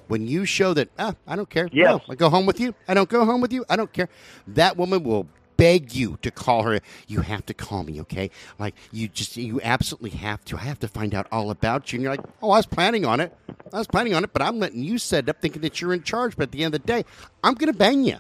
When 0.08 0.28
you 0.28 0.44
show 0.44 0.74
that, 0.74 0.90
ah, 1.00 1.16
I 1.26 1.38
don't 1.38 1.50
care. 1.50 1.70
Yes. 1.72 1.88
No, 1.88 2.02
I 2.10 2.16
go 2.16 2.30
home 2.30 2.46
with 2.46 2.60
you. 2.60 2.76
I 2.86 2.94
don't 2.94 3.08
go 3.08 3.24
home 3.24 3.40
with 3.40 3.54
you. 3.54 3.64
I 3.70 3.78
don't 3.78 3.94
care. 3.94 4.10
That 4.48 4.76
woman 4.76 5.04
will 5.04 5.26
beg 5.62 5.94
you 5.94 6.18
to 6.24 6.32
call 6.32 6.64
her. 6.64 6.80
You 7.08 7.22
have 7.22 7.46
to 7.46 7.54
call 7.54 7.84
me, 7.84 8.02
okay? 8.02 8.32
Like 8.58 8.74
you 8.92 9.08
just 9.08 9.38
you 9.38 9.62
absolutely 9.62 10.10
have 10.12 10.44
to. 10.46 10.58
I 10.58 10.62
have 10.62 10.80
to 10.80 10.88
find 10.88 11.14
out 11.14 11.28
all 11.32 11.52
about 11.52 11.94
you. 11.94 11.98
And 11.98 12.04
you're 12.04 12.12
like, 12.12 12.26
oh, 12.42 12.50
I 12.50 12.58
was 12.58 12.66
planning 12.66 13.06
on 13.06 13.20
it. 13.20 13.36
I 13.72 13.78
was 13.78 13.86
planning 13.88 14.16
on 14.16 14.24
it, 14.24 14.34
but 14.34 14.42
I'm 14.42 14.60
letting 14.60 14.84
you 14.84 14.98
set 14.98 15.26
it 15.26 15.30
up, 15.30 15.40
thinking 15.40 15.62
that 15.62 15.80
you're 15.80 15.94
in 15.94 16.02
charge. 16.02 16.36
But 16.36 16.44
at 16.46 16.52
the 16.52 16.64
end 16.64 16.74
of 16.74 16.82
the 16.82 16.88
day, 16.88 17.06
I'm 17.44 17.54
gonna 17.54 17.74
bang 17.74 18.04
you. 18.04 18.18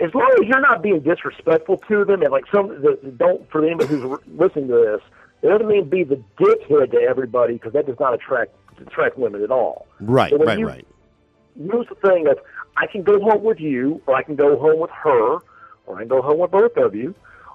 as 0.00 0.12
long 0.14 0.30
as 0.42 0.48
you're 0.48 0.60
not 0.60 0.82
being 0.82 1.00
disrespectful 1.00 1.78
to 1.88 2.04
them, 2.04 2.22
and 2.22 2.32
like 2.32 2.44
some 2.52 2.68
the, 2.68 2.98
the- 3.02 3.12
don't 3.12 3.48
for 3.50 3.64
anybody 3.64 3.88
who's 3.88 4.18
listening 4.26 4.66
to 4.66 4.74
this, 4.74 5.00
it 5.42 5.48
doesn't 5.48 5.68
mean 5.68 5.88
be 5.88 6.02
the 6.02 6.20
dickhead 6.40 6.90
to 6.90 6.98
everybody 6.98 7.54
because 7.54 7.72
that 7.72 7.86
does 7.86 8.00
not 8.00 8.14
attract 8.14 8.50
attract 8.80 9.16
women 9.16 9.44
at 9.44 9.52
all. 9.52 9.86
Right, 10.00 10.32
So 10.32 10.38
right, 10.44 10.58
you 10.58 10.66
right. 10.66 10.86
Use 11.58 11.86
the 11.88 11.94
thing 12.08 12.26
of 12.28 12.38
I 12.76 12.86
can 12.86 13.02
go 13.02 13.18
home 13.20 13.42
with 13.42 13.60
you, 13.60 14.02
or 14.06 14.14
I 14.14 14.22
can 14.22 14.36
go 14.36 14.58
home 14.58 14.80
with 14.80 14.90
her, 14.90 15.38
or 15.86 15.96
I 15.96 16.00
can 16.00 16.08
go 16.08 16.22
home 16.22 16.38
with 16.38 16.50
both 16.50 16.76
of 16.76 16.94
you, 16.94 17.14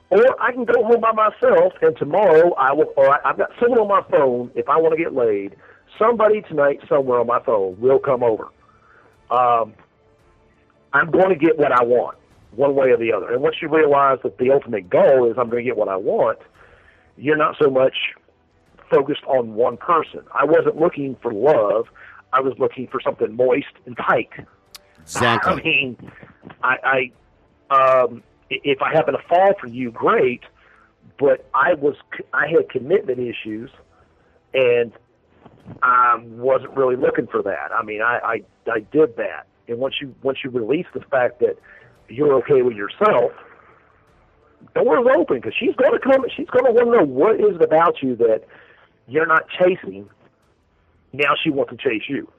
or 0.09 0.41
I 0.41 0.51
can 0.51 0.65
go 0.65 0.83
home 0.83 1.01
by 1.01 1.11
myself. 1.11 1.73
And 1.81 1.95
tomorrow 1.97 2.53
I 2.55 2.73
will, 2.73 2.93
or 2.97 3.09
I, 3.09 3.29
I've 3.29 3.37
got 3.37 3.51
someone 3.59 3.79
on 3.79 3.87
my 3.87 4.01
phone. 4.09 4.51
If 4.55 4.67
I 4.69 4.77
want 4.77 4.97
to 4.97 5.03
get 5.03 5.13
laid, 5.13 5.55
somebody 5.99 6.41
tonight 6.41 6.79
somewhere 6.89 7.19
on 7.19 7.27
my 7.27 7.41
phone 7.43 7.79
will 7.79 7.99
come 7.99 8.23
over. 8.23 8.45
Um, 9.29 9.73
I'm 10.93 11.09
going 11.11 11.29
to 11.29 11.35
get 11.35 11.57
what 11.57 11.71
I 11.71 11.83
want, 11.83 12.17
one 12.51 12.75
way 12.75 12.89
or 12.89 12.97
the 12.97 13.13
other. 13.13 13.31
And 13.31 13.41
once 13.41 13.57
you 13.61 13.69
realize 13.69 14.19
that 14.23 14.37
the 14.37 14.51
ultimate 14.51 14.89
goal 14.89 15.29
is 15.29 15.37
I'm 15.37 15.49
going 15.49 15.63
to 15.63 15.69
get 15.69 15.77
what 15.77 15.87
I 15.87 15.95
want, 15.95 16.39
you're 17.17 17.37
not 17.37 17.55
so 17.61 17.69
much 17.69 17.95
focused 18.89 19.23
on 19.25 19.53
one 19.53 19.77
person. 19.77 20.21
I 20.33 20.43
wasn't 20.43 20.77
looking 20.77 21.15
for 21.21 21.31
love. 21.31 21.87
I 22.33 22.39
was 22.41 22.53
looking 22.59 22.87
for 22.87 23.01
something 23.01 23.35
moist 23.35 23.67
and 23.85 23.95
tight. 23.97 24.29
I 24.37 25.01
Exactly. 25.01 25.61
mean, 25.63 26.11
I, 26.63 27.11
I 27.71 27.75
um, 28.03 28.23
i- 28.51 28.61
if 28.63 28.81
I 28.81 28.91
happen 28.93 29.13
to 29.13 29.21
fall 29.27 29.53
for 29.59 29.67
you, 29.67 29.91
great. 29.91 30.41
But 31.19 31.45
I 31.53 31.73
was, 31.75 31.95
I 32.33 32.47
had 32.47 32.69
commitment 32.69 33.19
issues, 33.19 33.69
and 34.53 34.91
I 35.83 36.15
wasn't 36.23 36.75
really 36.75 36.95
looking 36.95 37.27
for 37.27 37.43
that. 37.43 37.71
I 37.71 37.83
mean, 37.83 38.01
I, 38.01 38.17
I, 38.23 38.71
I 38.71 38.79
did 38.91 39.17
that, 39.17 39.45
and 39.67 39.77
once 39.77 39.95
you, 40.01 40.15
once 40.23 40.39
you 40.43 40.49
release 40.49 40.87
the 40.95 41.01
fact 41.01 41.39
that 41.41 41.57
you're 42.09 42.33
okay 42.39 42.63
with 42.63 42.75
yourself, 42.75 43.31
doors 44.73 45.05
open 45.15 45.37
because 45.37 45.53
she's 45.59 45.75
going 45.75 45.91
to 45.93 45.99
come. 45.99 46.23
She's 46.35 46.47
going 46.49 46.65
to 46.65 46.71
want 46.71 46.91
to 46.91 46.97
know 46.99 47.03
what 47.05 47.35
is 47.39 47.55
it 47.55 47.61
about 47.61 48.01
you 48.01 48.15
that 48.15 48.43
you're 49.07 49.27
not 49.27 49.43
chasing. 49.49 50.09
Now 51.13 51.33
she 51.41 51.49
wants 51.49 51.71
to 51.71 51.77
chase 51.77 52.03
you. 52.07 52.31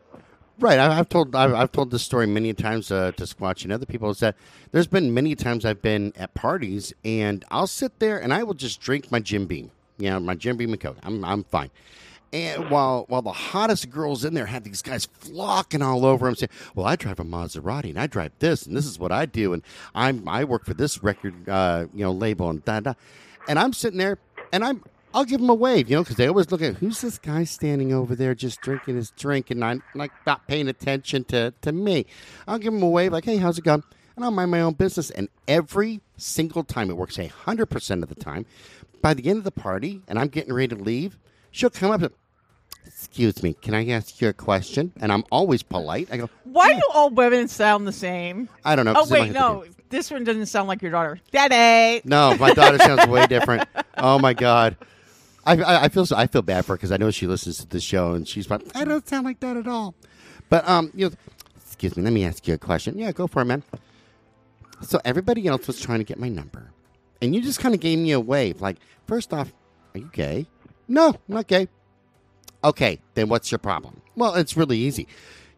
Right, 0.59 0.79
I, 0.79 0.99
I've 0.99 1.09
told 1.09 1.35
I've, 1.35 1.55
I've 1.55 1.73
told 1.73 1.91
this 1.91 2.03
story 2.03 2.27
many 2.27 2.53
times 2.53 2.91
uh, 2.93 3.13
to 3.13 3.25
Squatch 3.25 3.65
and 3.65 3.73
other 3.73 3.87
people. 3.87 4.11
Is 4.11 4.21
that 4.21 4.37
there's 4.71 4.87
been 4.87 5.13
many 5.13 5.35
times 5.35 5.65
I've 5.65 5.83
been 5.83 6.13
at 6.17 6.35
parties 6.35 6.93
and 7.05 7.45
I'll 7.51 7.67
sit 7.67 7.99
there 7.99 8.19
and 8.19 8.33
I 8.33 8.43
will 8.43 8.55
just 8.55 8.81
drink 8.81 9.11
my 9.11 9.19
Jim 9.19 9.47
Beam, 9.47 9.71
you 9.99 10.11
know, 10.11 10.21
my 10.21 10.35
Jim 10.35 10.57
Beam 10.57 10.71
and 10.73 10.81
Coke. 10.81 10.99
I'm 11.03 11.25
I'm 11.25 11.45
fine. 11.45 11.71
And 12.35 12.71
while 12.71 13.07
while 13.09 13.23
the 13.23 13.33
hottest 13.33 13.91
girls 13.91 14.25
in 14.25 14.35
there 14.35 14.47
have 14.47 14.63
these 14.63 14.83
guys 14.83 15.07
flocking 15.07 15.83
all 15.83 16.07
over 16.07 16.27
them, 16.27 16.37
saying, 16.37 16.51
"Well, 16.75 16.87
I 16.87 16.97
drive 16.97 17.19
a 17.19 17.25
Maserati 17.25 17.89
and 17.91 17.99
I 17.99 18.07
drive 18.07 18.33
this 18.39 18.65
and 18.67 18.77
this 18.77 18.87
is 18.87 18.99
what 18.99 19.11
I 19.11 19.27
do 19.27 19.55
and 19.55 19.63
I'm 19.95 20.29
I 20.29 20.45
work 20.45 20.65
for 20.65 20.75
this 20.75 21.03
record 21.03 21.49
uh, 21.49 21.87
you 21.95 22.05
know 22.05 22.13
label 22.13 22.51
and 22.51 22.65
da 22.65 22.81
da," 22.81 22.95
and 23.49 23.59
I'm 23.59 23.73
sitting 23.73 23.99
there 23.99 24.19
and 24.53 24.63
I'm 24.65 24.83
I'll 25.14 25.25
give 25.25 25.40
them 25.40 25.51
a 25.51 25.55
wave, 25.55 25.90
you 25.90 25.96
know, 25.96 26.03
because 26.03 26.16
they 26.16 26.27
always 26.27 26.51
look 26.51 26.62
at 26.62 26.77
who's 26.77 27.01
this 27.01 27.18
guy 27.18 27.44
standing 27.44 27.92
over 27.92 28.14
there 28.16 28.35
just 28.35 28.61
drinking 28.61 28.96
his 28.96 29.11
drink 29.11 29.51
and 29.51 29.61
not 29.61 29.79
like 29.94 30.12
not 30.27 30.46
paying 30.46 30.68
attention 30.68 31.25
to 31.25 31.53
to 31.62 31.72
me. 31.72 32.07
I'll 32.48 32.59
give 32.59 32.72
him 32.72 32.83
a 32.83 32.88
wave, 32.88 33.12
like, 33.12 33.25
"Hey, 33.25 33.37
how's 33.37 33.59
it 33.59 33.64
going?" 33.64 33.83
And 34.16 34.25
I'll 34.25 34.31
mind 34.31 34.51
my 34.51 34.61
own 34.61 34.75
business. 34.75 35.11
And 35.11 35.29
every 35.48 36.01
single 36.16 36.64
time, 36.64 36.90
it 36.90 36.96
works 36.96 37.18
a 37.18 37.27
hundred 37.27 37.66
percent 37.66 38.03
of 38.03 38.09
the 38.09 38.14
time. 38.14 38.46
By 39.01 39.14
the 39.14 39.27
end 39.29 39.38
of 39.38 39.44
the 39.44 39.51
party, 39.51 40.03
and 40.09 40.18
I'm 40.18 40.29
getting 40.29 40.53
ready 40.53 40.75
to 40.75 40.83
leave, 40.83 41.18
she'll 41.51 41.70
come 41.70 41.90
up 41.90 42.03
and, 42.03 42.12
"Excuse 42.87 43.42
me, 43.42 43.55
can 43.55 43.75
I 43.75 43.87
ask 43.88 44.20
you 44.20 44.29
a 44.29 44.33
question?" 44.33 44.92
And 45.01 45.12
I'm 45.12 45.25
always 45.31 45.62
polite. 45.62 46.09
I 46.11 46.16
go, 46.18 46.31
Why 46.44 46.72
do 46.72 46.83
all 46.94 47.11
women 47.11 47.48
sound 47.48 47.87
the 47.87 47.92
same? 47.92 48.48
"I 48.64 48.77
don't 48.77 48.85
know." 48.87 48.94
Oh 48.96 49.07
wait, 49.11 49.18
might 49.18 49.27
have 49.27 49.35
to 49.35 49.40
no, 49.40 49.64
this 49.90 50.11
one 50.11 50.25
doesn't 50.25 50.46
sound 50.46 50.68
like 50.68 50.81
your 50.81 50.90
daughter. 50.90 51.20
Daddy. 51.33 52.01
No, 52.05 52.35
my 52.38 52.55
daughter 52.55 52.79
sounds 52.79 53.07
way 53.07 53.27
different. 53.27 53.68
Oh 53.98 54.18
my 54.18 54.33
god, 54.33 54.77
I, 55.44 55.57
I, 55.57 55.85
I 55.85 55.88
feel 55.88 56.07
so, 56.07 56.16
I 56.16 56.26
feel 56.26 56.42
bad 56.42 56.64
for 56.64 56.72
her 56.72 56.76
because 56.76 56.92
I 56.92 56.96
know 56.96 57.11
she 57.11 57.26
listens 57.26 57.59
to 57.59 57.66
the 57.66 57.81
show 57.81 58.12
and 58.12 58.26
she's 58.26 58.48
like, 58.48 58.62
I 58.74 58.85
don't 58.85 59.07
sound 59.09 59.24
like 59.24 59.40
that 59.40 59.57
at 59.57 59.66
all. 59.66 59.94
But 60.48 60.68
um, 60.68 60.90
you 60.94 61.09
know, 61.09 61.14
excuse 61.57 61.96
me, 61.96 62.02
let 62.02 62.12
me 62.12 62.24
ask 62.24 62.46
you 62.46 62.55
a 62.55 62.59
question. 62.59 62.98
Yeah, 62.98 63.12
go 63.12 63.26
for 63.26 63.42
it, 63.42 63.46
man. 63.46 63.62
So 64.83 65.00
everybody 65.05 65.46
else 65.46 65.66
was 65.66 65.81
trying 65.81 65.98
to 66.00 66.05
get 66.05 66.18
my 66.18 66.28
number, 66.28 66.70
and 67.20 67.35
you 67.35 67.40
just 67.40 67.61
kind 67.61 67.74
of 67.74 67.81
gave 67.81 67.98
me 67.98 68.12
a 68.12 68.20
wave. 68.20 68.61
Like, 68.61 68.78
first 69.07 69.33
off, 69.33 69.52
are 69.94 69.98
you 69.98 70.11
gay? 70.12 70.46
No, 70.88 71.09
I'm 71.09 71.14
not 71.28 71.46
gay. 71.46 71.68
Okay, 72.64 73.00
then 73.14 73.28
what's 73.28 73.50
your 73.50 73.59
problem? 73.59 74.00
Well, 74.16 74.35
it's 74.35 74.57
really 74.57 74.78
easy. 74.78 75.07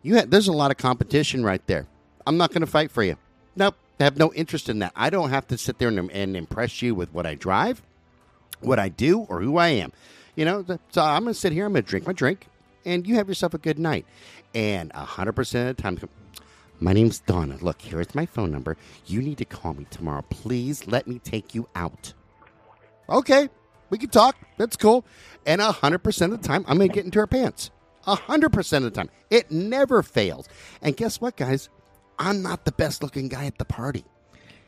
You 0.03 0.21
there's 0.23 0.49
a 0.49 0.53
lot 0.53 0.71
of 0.71 0.77
competition 0.77 1.45
right 1.45 1.67
there. 1.67 1.87
I'm 2.27 2.37
not 2.37 2.51
going 2.51 2.61
to 2.61 2.67
fight 2.67 2.91
for 2.91 3.03
you. 3.03 3.17
Nope, 3.57 3.77
I 3.99 4.05
have 4.05 4.17
no 4.17 4.33
interest 4.35 4.69
in 4.69 4.79
that. 4.81 4.93
I 4.95 5.11
don't 5.11 5.31
have 5.31 5.47
to 5.49 5.59
sit 5.59 5.79
there 5.79 5.89
and, 5.89 6.11
and 6.11 6.37
impress 6.37 6.83
you 6.83 6.95
with 6.95 7.13
what 7.13 7.27
I 7.27 7.35
drive, 7.35 7.83
what 8.65 8.79
I 8.79 8.89
do, 8.89 9.21
or 9.21 9.41
who 9.41 9.57
I 9.57 9.69
am. 9.69 9.93
You 10.37 10.45
know, 10.45 10.65
so 10.91 11.03
I'm 11.03 11.23
going 11.23 11.35
to 11.35 11.39
sit 11.39 11.53
here. 11.53 11.67
I'm 11.67 11.73
going 11.73 11.85
to 11.85 11.89
drink 11.89 12.07
my 12.07 12.13
drink, 12.13 12.47
and 12.85 13.07
you 13.07 13.15
have 13.17 13.29
yourself 13.29 13.55
a 13.55 13.59
good 13.59 13.79
night. 13.79 14.07
And 14.55 14.93
hundred 14.93 15.33
percent 15.33 15.71
of 15.71 15.77
the 15.77 15.83
time, 15.83 15.99
my 16.81 16.93
name's 16.93 17.21
Donna. 17.21 17.57
Look, 17.61 17.83
here's 17.83 18.15
my 18.15 18.27
phone 18.27 18.51
number. 18.51 18.77
You 19.07 19.23
need 19.23 19.39
to 19.39 19.45
call 19.45 19.75
me 19.75 19.87
tomorrow. 19.91 20.23
Please 20.31 20.87
let 20.87 21.07
me 21.07 21.19
take 21.19 21.55
you 21.55 21.69
out. 21.75 22.13
Okay, 23.09 23.49
we 23.91 23.99
can 23.99 24.11
talk. 24.11 24.37
That's 24.59 24.77
cool. 24.77 25.05
And 25.47 25.61
hundred 25.61 25.99
percent 26.01 26.33
of 26.33 26.43
the 26.43 26.49
time, 26.49 26.65
I'm 26.69 26.79
gonna 26.79 26.89
get 26.89 27.05
into 27.05 27.19
her 27.19 27.27
pants. 27.27 27.71
hundred 28.03 28.51
percent 28.51 28.85
of 28.85 28.93
the 28.93 28.97
time, 28.97 29.11
it 29.31 29.51
never 29.51 30.03
fails. 30.03 30.49
And 30.83 30.97
guess 30.97 31.21
what, 31.21 31.37
guys? 31.37 31.69
I'm 32.19 32.43
not 32.43 32.65
the 32.65 32.73
best 32.73 33.03
looking 33.03 33.29
guy 33.29 33.47
at 33.47 33.59
the 33.59 33.65
party. 33.65 34.05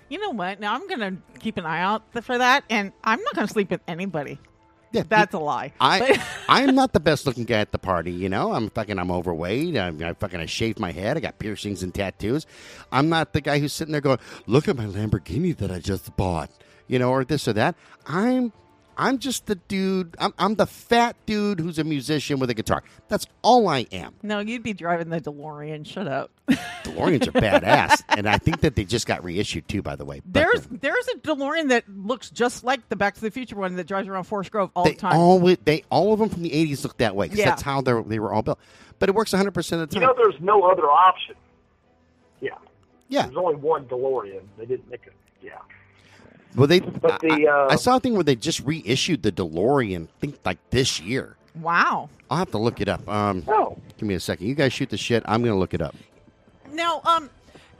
You 0.09 0.21
know 0.21 0.31
what? 0.31 0.61
Now 0.61 0.75
I'm 0.75 0.87
gonna 0.88 1.16
keep 1.40 1.57
an 1.57 1.66
eye 1.66 1.81
out 1.81 2.03
for 2.23 2.38
that, 2.38 2.64
and 2.71 2.92
I'm 3.05 3.21
not 3.23 3.35
gonna 3.35 3.49
sleep 3.49 3.71
with 3.71 3.81
anybody. 3.88 4.38
Yeah, 4.92 5.03
That's 5.09 5.35
a 5.35 5.38
lie. 5.38 5.73
I 5.81 6.23
I'm 6.49 6.75
not 6.75 6.92
the 6.92 7.01
best 7.01 7.27
looking 7.27 7.45
guy 7.45 7.59
at 7.59 7.73
the 7.73 7.79
party. 7.79 8.12
You 8.12 8.29
know, 8.29 8.53
I'm 8.53 8.71
fucking 8.71 8.99
I'm 8.99 9.11
overweight. 9.11 9.77
I'm, 9.77 10.03
I 10.03 10.12
fucking 10.14 10.40
I 10.40 10.47
shaved 10.47 10.79
my 10.79 10.92
head. 10.92 11.16
I 11.16 11.21
got 11.21 11.38
piercings 11.38 11.83
and 11.83 11.92
tattoos. 11.92 12.47
I'm 12.92 13.09
not 13.09 13.33
the 13.33 13.40
guy 13.40 13.59
who's 13.59 13.73
sitting 13.73 13.92
there 13.92 14.01
going, 14.01 14.19
"Look 14.47 14.69
at 14.69 14.77
my 14.77 14.87
Lamborghini 14.87 15.57
that 15.57 15.71
I 15.71 15.81
just 15.81 16.16
bought," 16.16 16.51
you 16.87 16.99
know, 16.99 17.11
or 17.11 17.25
this 17.25 17.49
or 17.49 17.53
that. 17.55 17.75
I'm 18.07 18.53
I'm 18.99 19.19
just 19.19 19.47
the 19.47 19.55
dude. 19.57 20.17
I'm 20.19 20.33
I'm 20.39 20.55
the 20.55 20.67
fat 20.67 21.17
dude 21.27 21.61
who's 21.61 21.79
a 21.79 21.85
musician 21.85 22.39
with 22.39 22.51
a 22.51 22.55
guitar. 22.55 22.83
That's 23.09 23.27
all 23.43 23.69
I 23.69 23.87
am. 23.93 24.15
no, 24.23 24.39
you'd 24.41 24.63
be 24.63 24.73
driving 24.73 25.11
the 25.11 25.21
DeLorean. 25.21 25.87
Shut 25.87 26.07
up. 26.09 26.31
DeLoreans 26.85 27.27
are 27.29 27.33
badass, 27.33 28.03
and 28.09 28.29
I 28.29 28.39
think 28.39 28.61
that 28.61 28.75
they 28.77 28.85
just 28.85 29.07
got 29.07 29.23
reissued 29.25 29.69
too. 29.69 29.83
By 29.83 29.97
the 29.97 30.05
way, 30.05 30.21
But 30.25 30.33
There's 30.41 30.67
there's 30.67 31.09
a 31.09 31.19
DeLorean 31.19 31.69
that 31.71 31.85
looks 31.89 32.31
just 32.31 32.65
like 32.65 32.89
the 32.89 32.97
Back 32.97 33.15
to 33.17 33.21
the 33.21 33.31
Future 33.31 33.57
one 33.57 33.77
that 33.77 33.87
drives 33.87 34.09
around 34.09 34.25
Forest 34.25 34.51
Grove 34.51 34.71
all 34.75 34.85
they 34.85 34.93
the 34.93 34.97
time. 34.99 35.17
all 35.17 35.39
they 35.41 35.85
all 35.91 36.13
of 36.13 36.19
them 36.19 36.29
from 36.29 36.43
the 36.43 36.51
'80s 36.51 36.83
look 36.85 36.97
that 36.99 37.15
way 37.17 37.27
because 37.27 37.39
Yeah. 37.41 37.47
that's 37.51 37.63
how 37.63 37.81
they 37.83 37.93
they 38.07 38.19
were 38.19 38.33
all 38.33 38.43
built. 38.43 38.59
But 38.99 39.09
it 39.11 39.15
works 39.15 39.33
100 39.33 39.53
percent 39.53 39.83
of 39.83 39.89
the 39.91 39.95
time. 39.97 40.03
You 40.03 40.09
time. 40.09 40.17
know, 40.17 40.23
there's 40.31 40.41
no 40.41 40.63
other 40.63 40.87
option. 40.91 41.35
Yeah, 42.41 42.51
yeah, 43.09 43.23
there's 43.27 43.37
only 43.37 43.57
one 43.57 43.85
DeLorean. 43.87 44.41
They 44.57 44.67
didn't 44.67 44.89
make 44.91 45.03
it. 45.07 45.13
Yeah. 45.43 45.59
Well, 46.57 46.66
they. 46.66 46.81
But 46.81 47.21
the, 47.21 47.31
I, 47.33 47.53
I- 47.53 47.64
uh, 47.64 47.69
I 47.71 47.77
saw 47.77 47.97
a 47.97 48.01
thing 48.01 48.14
where 48.14 48.25
they 48.25 48.35
just 48.37 48.61
reissued 48.61 49.23
the 49.23 49.31
DeLorean. 49.33 50.05
I 50.05 50.09
think 50.21 50.38
like 50.45 50.59
this 50.71 51.01
year. 51.01 51.37
wow. 51.61 52.09
I'll 52.31 52.38
have 52.38 52.51
to 52.51 52.59
look 52.59 52.81
it 52.81 52.88
up. 52.88 53.09
Um, 53.09 53.45
Oh. 53.47 53.79
give 53.99 54.09
me 54.09 54.14
a 54.14 54.21
second. 54.21 54.49
You 54.49 54.55
guys 54.57 54.73
shoot 54.73 54.90
the 54.90 54.97
shit. 54.97 55.23
I'm 55.27 55.42
gonna 55.45 55.59
look 55.59 55.75
it 55.75 55.81
up. 55.81 55.95
Now, 56.73 57.00
um, 57.04 57.31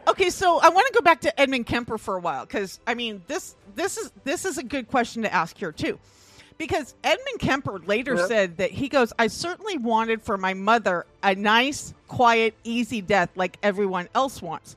okay, 0.07 0.31
so 0.31 0.61
I 0.61 0.69
want 0.69 0.87
to 0.87 0.93
go 0.93 1.01
back 1.01 1.21
to 1.23 1.41
Edmund 1.41 1.67
Kemper 1.67 1.99
for 1.99 2.17
a 2.17 2.21
while 2.21 2.47
because 2.47 2.79
I 2.87 2.95
mean 2.95 3.23
this 3.27 3.57
this 3.75 3.97
is 3.97 4.13
this 4.25 4.45
is 4.45 4.57
a 4.59 4.63
good 4.63 4.87
question 4.89 5.23
to 5.23 5.35
ask 5.35 5.57
here 5.59 5.73
too, 5.73 5.99
because 6.59 6.95
Edmund 7.03 7.41
Kemper 7.41 7.81
later 7.87 8.15
Yeah. 8.15 8.27
said 8.29 8.57
that 8.59 8.71
he 8.71 8.89
goes, 8.89 9.13
I 9.19 9.27
certainly 9.27 9.79
wanted 9.79 10.23
for 10.23 10.37
my 10.39 10.55
mother 10.55 11.05
a 11.25 11.35
nice, 11.35 11.93
quiet, 12.07 12.55
easy 12.63 13.01
death 13.01 13.31
like 13.35 13.59
everyone 13.63 14.09
else 14.15 14.41
wants. 14.43 14.77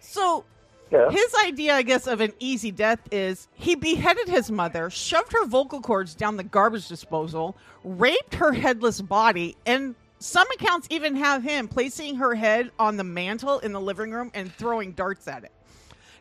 So. 0.00 0.44
Yeah. 0.90 1.10
His 1.10 1.34
idea, 1.46 1.74
I 1.74 1.82
guess, 1.82 2.06
of 2.06 2.20
an 2.20 2.32
easy 2.40 2.70
death 2.70 2.98
is 3.12 3.48
he 3.54 3.76
beheaded 3.76 4.28
his 4.28 4.50
mother, 4.50 4.90
shoved 4.90 5.32
her 5.32 5.46
vocal 5.46 5.80
cords 5.80 6.14
down 6.14 6.36
the 6.36 6.44
garbage 6.44 6.88
disposal, 6.88 7.56
raped 7.84 8.34
her 8.34 8.52
headless 8.52 9.00
body, 9.00 9.56
and 9.66 9.94
some 10.18 10.46
accounts 10.52 10.88
even 10.90 11.16
have 11.16 11.42
him 11.42 11.68
placing 11.68 12.16
her 12.16 12.34
head 12.34 12.70
on 12.78 12.96
the 12.96 13.04
mantle 13.04 13.60
in 13.60 13.72
the 13.72 13.80
living 13.80 14.10
room 14.10 14.30
and 14.34 14.52
throwing 14.52 14.92
darts 14.92 15.28
at 15.28 15.44
it. 15.44 15.52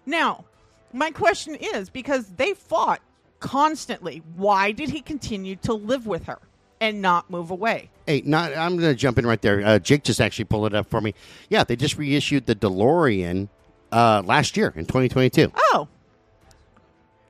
Now, 0.06 0.46
my 0.94 1.12
question 1.12 1.56
is 1.56 1.90
because 1.90 2.28
they 2.38 2.54
fought 2.54 3.02
constantly, 3.40 4.22
why 4.36 4.72
did 4.72 4.90
he 4.90 5.02
continue 5.02 5.56
to 5.58 5.74
live 5.74 6.08
with 6.08 6.26
her 6.26 6.40
and 6.80 7.02
not 7.02 7.30
move 7.30 7.52
away? 7.52 7.90
Hey, 8.08 8.22
not. 8.26 8.56
I'm 8.56 8.78
gonna 8.78 8.96
jump 8.96 9.18
in 9.20 9.26
right 9.26 9.42
there. 9.42 9.66
Uh, 9.66 9.80
Jake 9.80 10.04
just 10.04 10.22
actually 10.22 10.46
pulled 10.46 10.68
it 10.68 10.76
up 10.76 10.90
for 10.90 11.02
me. 11.02 11.14
Yeah, 11.50 11.64
they 11.64 11.76
just 11.76 11.98
reissued 11.98 12.46
the 12.46 12.56
DeLorean 12.56 13.50
Uh, 13.92 14.22
last 14.26 14.56
year 14.56 14.72
in 14.76 14.86
2022 14.86 15.52
Oh, 15.74 15.88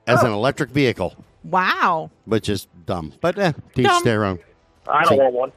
as 0.07 0.21
an 0.23 0.31
electric 0.31 0.71
vehicle, 0.71 1.15
wow. 1.43 2.09
which 2.25 2.49
is 2.49 2.67
dumb. 2.85 3.13
But 3.21 3.37
eh, 3.39 3.51
to 3.75 3.81
each 3.81 3.87
Dumb. 3.87 4.03
their 4.03 4.25
own. 4.25 4.39
I 4.87 5.03
don't 5.03 5.13
See. 5.13 5.17
want 5.17 5.33
one. 5.33 5.51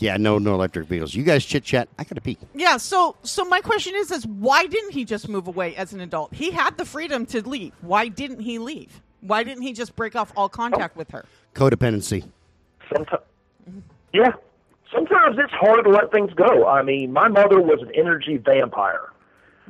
Yeah, 0.00 0.16
no, 0.16 0.38
no 0.38 0.54
electric 0.54 0.86
vehicles. 0.86 1.12
You 1.14 1.24
guys 1.24 1.44
chit 1.44 1.64
chat. 1.64 1.88
I 1.98 2.04
gotta 2.04 2.20
pee. 2.20 2.38
Yeah, 2.54 2.76
so 2.76 3.16
so 3.24 3.44
my 3.44 3.60
question 3.60 3.94
is 3.96 4.12
is 4.12 4.24
why 4.26 4.66
didn't 4.66 4.92
he 4.92 5.04
just 5.04 5.28
move 5.28 5.48
away 5.48 5.74
as 5.74 5.92
an 5.92 6.00
adult? 6.00 6.32
He 6.34 6.52
had 6.52 6.76
the 6.76 6.84
freedom 6.84 7.26
to 7.26 7.46
leave. 7.48 7.72
Why 7.80 8.06
didn't 8.06 8.40
he 8.40 8.58
leave? 8.60 9.00
Why 9.22 9.42
didn't 9.42 9.62
he 9.64 9.72
just 9.72 9.96
break 9.96 10.14
off 10.14 10.32
all 10.36 10.48
contact 10.48 10.96
with 10.96 11.10
her? 11.10 11.24
Codependency. 11.54 12.28
Sometimes, 12.94 13.22
yeah. 14.12 14.32
Sometimes 14.94 15.36
it's 15.38 15.52
hard 15.52 15.84
to 15.84 15.90
let 15.90 16.12
things 16.12 16.32
go. 16.34 16.66
I 16.66 16.82
mean, 16.82 17.12
my 17.12 17.26
mother 17.28 17.60
was 17.60 17.82
an 17.82 17.90
energy 17.94 18.36
vampire. 18.36 19.10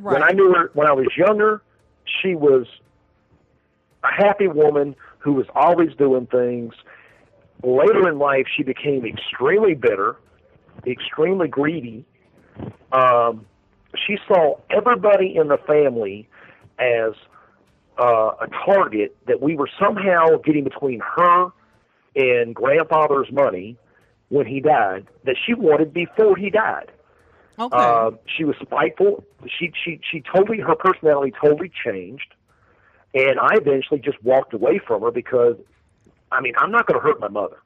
When 0.00 0.22
I 0.22 0.30
knew 0.30 0.52
her 0.54 0.70
when 0.74 0.86
I 0.86 0.92
was 0.92 1.06
younger, 1.16 1.62
she 2.22 2.34
was 2.34 2.66
a 4.04 4.12
happy 4.12 4.48
woman 4.48 4.94
who 5.18 5.32
was 5.32 5.46
always 5.54 5.90
doing 5.96 6.26
things. 6.26 6.74
Later 7.62 8.08
in 8.08 8.18
life, 8.18 8.46
she 8.56 8.62
became 8.62 9.04
extremely 9.04 9.74
bitter, 9.74 10.16
extremely 10.86 11.48
greedy. 11.48 12.04
Um, 12.92 13.46
she 14.06 14.18
saw 14.28 14.58
everybody 14.70 15.36
in 15.36 15.48
the 15.48 15.58
family 15.66 16.28
as 16.78 17.12
uh, 17.98 18.30
a 18.40 18.48
target 18.64 19.16
that 19.26 19.42
we 19.42 19.56
were 19.56 19.68
somehow 19.80 20.36
getting 20.44 20.64
between 20.64 21.00
her 21.00 21.50
and 22.14 22.54
grandfather's 22.54 23.30
money 23.32 23.76
when 24.28 24.46
he 24.46 24.60
died 24.60 25.06
that 25.24 25.36
she 25.44 25.54
wanted 25.54 25.92
before 25.92 26.36
he 26.36 26.50
died. 26.50 26.90
Okay. 27.58 27.76
Uh, 27.76 28.12
she 28.26 28.44
was 28.44 28.56
spiteful. 28.62 29.24
She 29.46 29.72
she 29.84 30.00
she 30.10 30.22
totally 30.34 30.60
her 30.60 30.76
personality 30.76 31.32
totally 31.42 31.72
changed, 31.84 32.34
and 33.14 33.38
I 33.40 33.54
eventually 33.54 34.00
just 34.00 34.22
walked 34.22 34.54
away 34.54 34.78
from 34.86 35.02
her 35.02 35.10
because, 35.10 35.56
I 36.30 36.40
mean, 36.40 36.54
I'm 36.58 36.70
not 36.70 36.86
going 36.86 37.00
to 37.00 37.04
hurt 37.04 37.18
my 37.20 37.28
mother. 37.28 37.56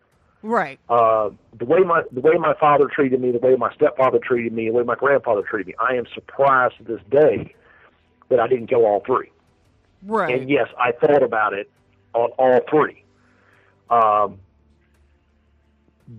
right. 0.43 0.79
Uh, 0.89 1.31
the 1.59 1.67
way 1.67 1.81
my 1.81 2.03
the 2.11 2.21
way 2.21 2.35
my 2.39 2.55
father 2.59 2.87
treated 2.87 3.21
me, 3.21 3.33
the 3.33 3.39
way 3.39 3.55
my 3.57 3.73
stepfather 3.75 4.19
treated 4.19 4.53
me, 4.53 4.67
the 4.67 4.73
way 4.73 4.83
my 4.83 4.95
grandfather 4.95 5.43
treated 5.43 5.67
me, 5.67 5.75
I 5.79 5.95
am 5.95 6.07
surprised 6.15 6.79
to 6.79 6.85
this 6.85 7.01
day 7.11 7.55
that 8.31 8.41
I 8.41 8.49
didn't 8.49 8.71
go 8.71 8.87
all 8.87 9.03
three. 9.05 9.31
Right. 10.05 10.35
And 10.41 10.49
yes, 10.49 10.69
I 10.79 10.93
thought 10.93 11.23
about 11.23 11.53
it 11.53 11.71
on 12.15 12.31
all 12.39 12.61
three. 12.69 13.05
Um, 13.91 14.41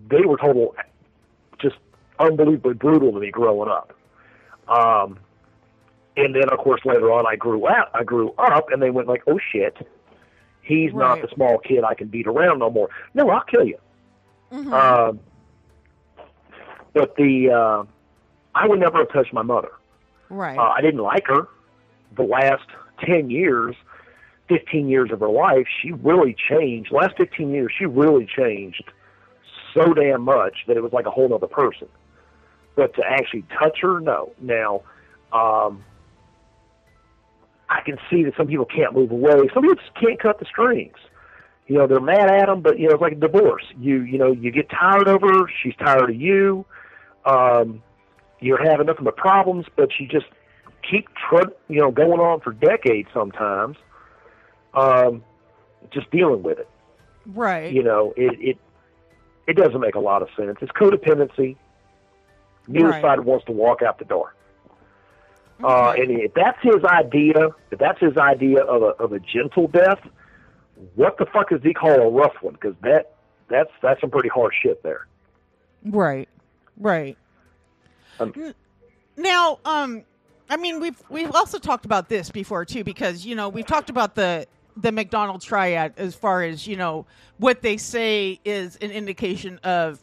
they 0.09 0.21
were 0.25 0.37
total, 0.37 0.75
unbelievably 2.19 2.73
brutal 2.75 3.11
to 3.11 3.19
me 3.19 3.31
growing 3.31 3.69
up. 3.69 3.93
Um, 4.67 5.19
and 6.15 6.35
then, 6.35 6.49
of 6.49 6.59
course, 6.59 6.81
later 6.85 7.11
on, 7.11 7.25
I 7.25 7.35
grew 7.35 7.67
out. 7.67 7.89
I 7.93 8.03
grew 8.03 8.31
up, 8.37 8.71
and 8.71 8.81
they 8.81 8.89
went 8.91 9.07
like, 9.07 9.23
"Oh 9.27 9.39
shit, 9.51 9.75
he's 10.61 10.93
not 10.93 11.21
the 11.21 11.27
small 11.33 11.57
kid 11.57 11.83
I 11.83 11.95
can 11.95 12.07
beat 12.07 12.27
around 12.27 12.59
no 12.59 12.69
more. 12.69 12.89
No, 13.13 13.29
I'll 13.29 13.41
kill 13.43 13.63
you." 13.65 13.77
Mhm. 14.51 14.71
Um, 14.71 15.19
but 16.93 17.15
the 17.15 17.49
uh, 17.49 17.83
I 18.55 18.67
would 18.67 18.79
never 18.79 18.99
have 18.99 19.11
touched 19.11 19.33
my 19.33 19.41
mother. 19.41 19.71
right. 20.29 20.57
Uh, 20.57 20.61
I 20.75 20.81
didn't 20.81 21.01
like 21.01 21.25
her. 21.27 21.47
The 22.15 22.23
last 22.23 22.65
10 23.03 23.31
years, 23.31 23.75
15 24.49 24.87
years 24.87 25.11
of 25.11 25.19
her 25.21 25.29
life, 25.29 25.65
she 25.81 25.91
really 25.91 26.35
changed. 26.49 26.91
Last 26.91 27.17
15 27.17 27.49
years, 27.51 27.71
she 27.75 27.85
really 27.87 28.27
changed 28.27 28.83
so 29.73 29.93
damn 29.95 30.21
much 30.21 30.65
that 30.67 30.77
it 30.77 30.83
was 30.83 30.93
like 30.93 31.07
a 31.07 31.11
whole 31.11 31.33
other 31.33 31.47
person. 31.47 31.87
But 32.75 32.95
to 32.95 33.03
actually 33.05 33.43
touch 33.59 33.79
her, 33.81 33.99
no. 33.99 34.31
Now, 34.41 34.81
um, 35.31 35.83
I 37.69 37.81
can 37.85 37.97
see 38.09 38.23
that 38.23 38.35
some 38.35 38.47
people 38.47 38.65
can't 38.65 38.93
move 38.93 39.11
away. 39.11 39.49
Some 39.53 39.63
people 39.63 39.75
just 39.75 39.93
can't 39.95 40.19
cut 40.19 40.39
the 40.39 40.45
strings. 40.45 40.97
You 41.67 41.77
know, 41.77 41.87
they're 41.87 41.99
mad 41.99 42.29
at 42.29 42.47
them, 42.47 42.61
but 42.61 42.79
you 42.79 42.87
know, 42.87 42.93
it's 42.95 43.01
like 43.01 43.13
a 43.13 43.15
divorce. 43.15 43.63
You, 43.79 44.01
you 44.01 44.17
know, 44.17 44.31
you 44.31 44.51
get 44.51 44.69
tired 44.69 45.07
of 45.07 45.21
her. 45.21 45.47
She's 45.61 45.75
tired 45.75 46.09
of 46.09 46.15
you. 46.15 46.65
Um, 47.25 47.81
you're 48.39 48.61
having 48.61 48.87
nothing 48.87 49.05
but 49.05 49.15
problems, 49.15 49.65
but 49.75 49.89
you 49.99 50.07
just 50.07 50.25
keep 50.89 51.07
tr- 51.15 51.53
you 51.69 51.79
know 51.79 51.91
going 51.91 52.19
on 52.19 52.41
for 52.41 52.51
decades 52.51 53.09
sometimes. 53.13 53.77
Um, 54.73 55.23
just 55.91 56.09
dealing 56.11 56.43
with 56.43 56.59
it. 56.59 56.69
right. 57.25 57.71
You 57.71 57.83
know, 57.83 58.13
it 58.17 58.37
it 58.39 58.57
it 59.47 59.55
doesn't 59.55 59.79
make 59.79 59.95
a 59.95 59.99
lot 59.99 60.21
of 60.21 60.29
sense. 60.35 60.57
It's 60.61 60.71
codependency. 60.71 61.55
Neither 62.67 62.89
Right. 62.89 63.01
side 63.01 63.19
wants 63.21 63.45
to 63.45 63.51
walk 63.51 63.81
out 63.81 63.99
the 63.99 64.05
door. 64.05 64.33
Uh, 65.63 65.93
and 65.97 66.11
if 66.11 66.33
that's 66.33 66.57
his 66.61 66.83
idea, 66.83 67.49
if 67.71 67.79
that's 67.79 67.99
his 67.99 68.17
idea 68.17 68.61
of 68.63 68.81
a 68.81 68.87
of 69.01 69.13
a 69.13 69.19
gentle 69.19 69.67
death, 69.67 69.99
what 70.95 71.17
the 71.17 71.25
fuck 71.27 71.49
does 71.49 71.61
he 71.63 71.73
call 71.73 71.91
a 72.01 72.09
rough 72.09 72.33
one? 72.41 72.53
Because 72.53 72.75
that 72.81 73.13
that's 73.49 73.69
that's 73.81 74.01
some 74.01 74.09
pretty 74.09 74.29
harsh 74.29 74.55
shit 74.61 74.81
there. 74.83 75.07
Right. 75.85 76.27
Right. 76.77 77.17
Um, 78.19 78.33
now, 79.15 79.59
um, 79.63 80.03
I 80.49 80.57
mean, 80.57 80.79
we've 80.81 81.01
we've 81.09 81.31
also 81.33 81.59
talked 81.59 81.85
about 81.85 82.09
this 82.09 82.29
before 82.29 82.65
too, 82.65 82.83
because 82.83 83.25
you 83.25 83.35
know 83.35 83.47
we've 83.49 83.65
talked 83.65 83.89
about 83.89 84.15
the 84.15 84.47
the 84.75 84.91
McDonald 84.91 85.41
triad 85.41 85.93
as 85.97 86.15
far 86.15 86.43
as 86.43 86.65
you 86.67 86.75
know 86.75 87.05
what 87.37 87.61
they 87.61 87.77
say 87.77 88.39
is 88.43 88.75
an 88.77 88.91
indication 88.91 89.59
of 89.63 89.99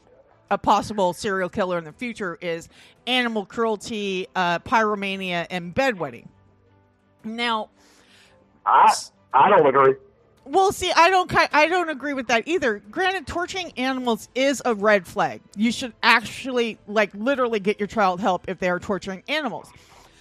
a 0.50 0.58
possible 0.58 1.12
serial 1.12 1.48
killer 1.48 1.78
in 1.78 1.84
the 1.84 1.92
future 1.92 2.38
is 2.40 2.68
animal 3.06 3.46
cruelty, 3.46 4.26
uh, 4.34 4.58
pyromania, 4.60 5.46
and 5.50 5.74
bedwetting. 5.74 6.26
Now, 7.24 7.70
I 8.66 8.92
I 9.32 9.48
don't 9.48 9.66
agree. 9.66 9.94
well, 10.44 10.72
see, 10.72 10.90
I 10.94 11.10
don't, 11.10 11.32
I 11.54 11.66
don't 11.66 11.88
agree 11.90 12.14
with 12.14 12.26
that 12.28 12.48
either. 12.48 12.82
Granted, 12.90 13.26
torturing 13.26 13.72
animals 13.76 14.28
is 14.34 14.60
a 14.64 14.74
red 14.74 15.06
flag. 15.06 15.40
You 15.56 15.70
should 15.70 15.92
actually, 16.02 16.78
like, 16.88 17.10
literally 17.14 17.60
get 17.60 17.78
your 17.78 17.86
child 17.86 18.20
help 18.20 18.48
if 18.48 18.58
they 18.58 18.68
are 18.68 18.80
torturing 18.80 19.22
animals. 19.28 19.70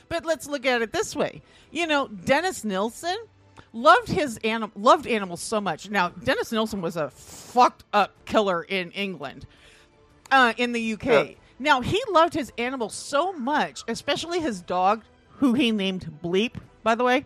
But 0.09 0.25
let's 0.25 0.47
look 0.47 0.65
at 0.65 0.82
it 0.82 0.91
this 0.91 1.15
way. 1.15 1.41
You 1.71 1.88
know, 1.88 2.07
Dennis 2.07 2.63
Nilsen 2.63 3.17
loved 3.73 4.09
his 4.09 4.39
anim- 4.43 4.71
loved 4.75 5.07
animals 5.07 5.41
so 5.41 5.61
much. 5.61 5.89
Now, 5.89 6.09
Dennis 6.09 6.51
Nilsen 6.51 6.82
was 6.82 6.97
a 6.97 7.09
fucked 7.11 7.84
up 7.93 8.13
killer 8.25 8.63
in 8.63 8.91
England, 8.91 9.45
uh, 10.32 10.53
in 10.57 10.71
the 10.71 10.93
UK. 10.93 11.05
Yeah. 11.05 11.27
Now, 11.59 11.82
he 11.82 12.01
loved 12.09 12.34
his 12.34 12.51
animals 12.57 12.93
so 12.93 13.34
much, 13.34 13.84
especially 13.88 14.39
his 14.39 14.61
dog, 14.61 15.03
who 15.38 15.53
he 15.53 15.71
named 15.71 16.19
Bleep, 16.23 16.55
by 16.84 16.95
the 16.95 17.03
way. 17.03 17.25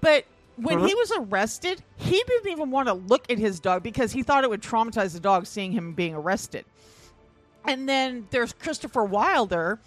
But 0.00 0.24
when 0.56 0.80
he 0.80 0.94
was 0.94 1.12
arrested, 1.16 1.82
he 1.96 2.22
didn't 2.26 2.50
even 2.50 2.70
want 2.70 2.88
to 2.88 2.94
look 2.94 3.30
at 3.30 3.38
his 3.38 3.60
dog 3.60 3.82
because 3.82 4.12
he 4.12 4.22
thought 4.22 4.42
it 4.42 4.50
would 4.50 4.62
traumatize 4.62 5.12
the 5.12 5.20
dog 5.20 5.46
seeing 5.46 5.72
him 5.72 5.92
being 5.92 6.14
arrested. 6.14 6.64
And 7.66 7.88
then 7.88 8.26
there's 8.30 8.52
Christopher 8.52 9.04
Wilder, 9.04 9.80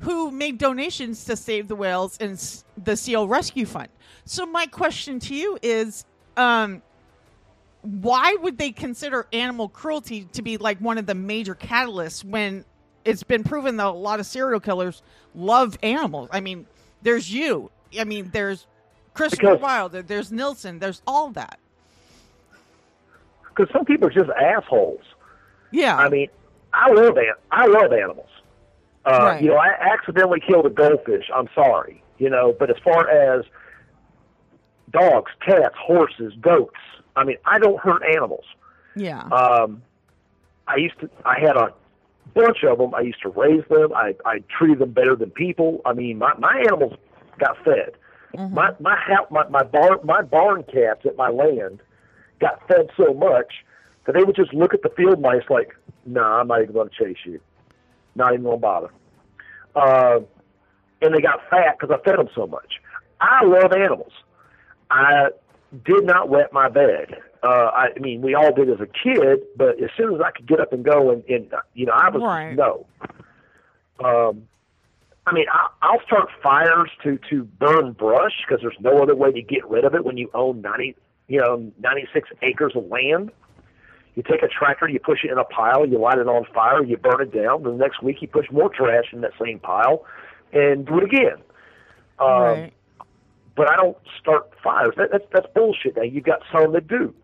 who 0.00 0.30
made 0.30 0.58
donations 0.58 1.24
to 1.24 1.36
Save 1.36 1.68
the 1.68 1.76
Whales 1.76 2.18
and 2.18 2.38
the 2.82 2.96
Seal 2.96 3.28
Rescue 3.28 3.66
Fund. 3.66 3.88
So 4.24 4.44
my 4.46 4.66
question 4.66 5.20
to 5.20 5.34
you 5.34 5.58
is, 5.62 6.04
um, 6.36 6.82
why 7.86 8.34
would 8.40 8.58
they 8.58 8.72
consider 8.72 9.26
animal 9.32 9.68
cruelty 9.68 10.24
to 10.32 10.42
be 10.42 10.56
like 10.56 10.78
one 10.80 10.98
of 10.98 11.06
the 11.06 11.14
major 11.14 11.54
catalysts 11.54 12.24
when 12.24 12.64
it's 13.04 13.22
been 13.22 13.44
proven 13.44 13.76
that 13.76 13.86
a 13.86 13.90
lot 13.90 14.18
of 14.20 14.26
serial 14.26 14.60
killers 14.60 15.02
love 15.34 15.78
animals? 15.82 16.28
I 16.32 16.40
mean, 16.40 16.66
there's 17.02 17.32
you. 17.32 17.70
I 17.98 18.04
mean, 18.04 18.30
there's 18.32 18.66
Christopher 19.14 19.42
Because- 19.52 19.60
Wilder. 19.60 20.02
There's 20.02 20.32
Nilsen. 20.32 20.78
There's 20.78 21.00
all 21.06 21.30
that. 21.30 21.58
Because 23.54 23.72
some 23.72 23.84
people 23.84 24.08
are 24.08 24.12
just 24.12 24.30
assholes. 24.30 25.00
Yeah. 25.70 25.96
I 25.96 26.08
mean, 26.08 26.28
I 26.72 26.90
love 26.92 27.16
an- 27.16 27.32
I 27.50 27.66
love 27.66 27.92
animals. 27.92 28.28
Uh, 29.04 29.18
Right. 29.22 29.42
You 29.42 29.50
know, 29.50 29.56
I 29.56 29.68
accidentally 29.68 30.40
killed 30.40 30.66
a 30.66 30.70
goldfish. 30.70 31.30
I'm 31.34 31.48
sorry. 31.54 32.02
You 32.18 32.28
know, 32.30 32.52
but 32.58 32.70
as 32.70 32.76
far 32.82 33.08
as 33.08 33.44
dogs, 34.90 35.30
cats, 35.44 35.74
horses, 35.78 36.32
goats, 36.40 36.74
I 37.16 37.24
mean, 37.24 37.36
I 37.44 37.58
don't 37.58 37.80
hurt 37.80 38.02
animals. 38.14 38.44
yeah. 38.94 39.22
Um, 39.24 39.82
I 40.68 40.76
used 40.76 40.98
to. 41.00 41.08
I 41.24 41.38
had 41.40 41.56
a 41.56 41.72
bunch 42.34 42.64
of 42.64 42.78
them. 42.78 42.94
I 42.94 43.00
used 43.00 43.22
to 43.22 43.28
raise 43.28 43.62
them. 43.70 43.92
I 43.94 44.14
I 44.24 44.42
treated 44.58 44.80
them 44.80 44.90
better 44.90 45.14
than 45.16 45.30
people. 45.30 45.80
I 45.84 45.92
mean, 45.92 46.18
my 46.18 46.34
my 46.38 46.58
animals 46.66 46.94
got 47.38 47.56
fed. 47.64 47.92
My 48.52 48.72
my 48.80 48.96
house, 48.96 49.28
my 49.30 49.46
my 49.48 49.62
barn 49.62 49.98
my 50.04 50.22
barn 50.22 50.64
cats 50.64 51.06
at 51.06 51.16
my 51.16 51.28
land 51.30 51.80
got 52.40 52.66
fed 52.68 52.90
so 52.96 53.14
much 53.14 53.64
that 54.04 54.14
they 54.14 54.24
would 54.24 54.36
just 54.36 54.52
look 54.52 54.74
at 54.74 54.82
the 54.82 54.90
field 54.90 55.20
mice 55.20 55.44
like, 55.48 55.74
"Nah, 56.04 56.40
I'm 56.40 56.48
not 56.48 56.62
even 56.62 56.74
going 56.74 56.90
to 56.90 57.04
chase 57.04 57.18
you. 57.24 57.40
Not 58.14 58.32
even 58.32 58.42
going 58.44 58.56
to 58.56 58.60
bother." 58.60 58.90
Uh, 59.74 60.20
and 61.00 61.14
they 61.14 61.20
got 61.20 61.48
fat 61.48 61.78
because 61.78 61.96
I 61.96 62.02
fed 62.04 62.18
them 62.18 62.28
so 62.34 62.46
much. 62.46 62.74
I 63.20 63.44
love 63.44 63.72
animals. 63.72 64.12
I 64.90 65.28
did 65.84 66.04
not 66.04 66.28
wet 66.28 66.52
my 66.52 66.68
bed. 66.68 67.16
Uh, 67.42 67.70
I, 67.74 67.88
I 67.94 67.98
mean, 68.00 68.22
we 68.22 68.34
all 68.34 68.52
did 68.52 68.68
as 68.70 68.80
a 68.80 68.86
kid, 68.86 69.40
but 69.56 69.82
as 69.82 69.90
soon 69.96 70.14
as 70.14 70.20
I 70.20 70.30
could 70.30 70.46
get 70.46 70.60
up 70.60 70.72
and 70.72 70.84
go, 70.84 71.10
and, 71.10 71.24
and 71.28 71.52
you 71.74 71.86
know, 71.86 71.92
I 71.92 72.08
was 72.10 72.22
Right. 72.22 72.56
no. 72.56 72.86
Um, 74.02 74.48
I 75.26 75.32
mean, 75.32 75.46
I, 75.52 75.68
I'll 75.82 76.02
start 76.06 76.28
fires 76.42 76.90
to 77.02 77.18
to 77.30 77.44
burn 77.44 77.92
brush 77.92 78.32
because 78.46 78.62
there's 78.62 78.76
no 78.80 79.02
other 79.02 79.14
way 79.16 79.32
to 79.32 79.42
get 79.42 79.68
rid 79.68 79.84
of 79.84 79.94
it 79.94 80.04
when 80.04 80.16
you 80.16 80.30
own 80.34 80.60
ninety, 80.60 80.96
you 81.28 81.40
know, 81.40 81.72
ninety 81.80 82.06
six 82.12 82.28
acres 82.42 82.72
of 82.76 82.86
land. 82.86 83.32
You 84.14 84.22
take 84.22 84.42
a 84.42 84.48
tractor, 84.48 84.88
you 84.88 84.98
push 84.98 85.24
it 85.24 85.30
in 85.30 85.36
a 85.36 85.44
pile, 85.44 85.84
you 85.86 85.98
light 85.98 86.16
it 86.18 86.26
on 86.26 86.46
fire, 86.54 86.82
you 86.82 86.96
burn 86.96 87.20
it 87.20 87.34
down. 87.34 87.64
The 87.64 87.72
next 87.72 88.02
week, 88.02 88.22
you 88.22 88.28
push 88.28 88.50
more 88.50 88.70
trash 88.70 89.12
in 89.12 89.20
that 89.20 89.32
same 89.42 89.58
pile, 89.58 90.06
and 90.52 90.86
do 90.86 90.98
it 90.98 91.04
again. 91.04 91.36
Um, 92.18 92.28
right. 92.42 92.72
But 93.56 93.70
I 93.70 93.76
don't 93.76 93.96
start 94.20 94.50
fires. 94.62 94.94
That, 94.96 95.10
that's 95.12 95.24
that's 95.32 95.46
bullshit. 95.54 95.96
Now 95.96 96.02
you've 96.02 96.24
got 96.24 96.40
some 96.52 96.72
that 96.72 96.86
do. 96.86 97.14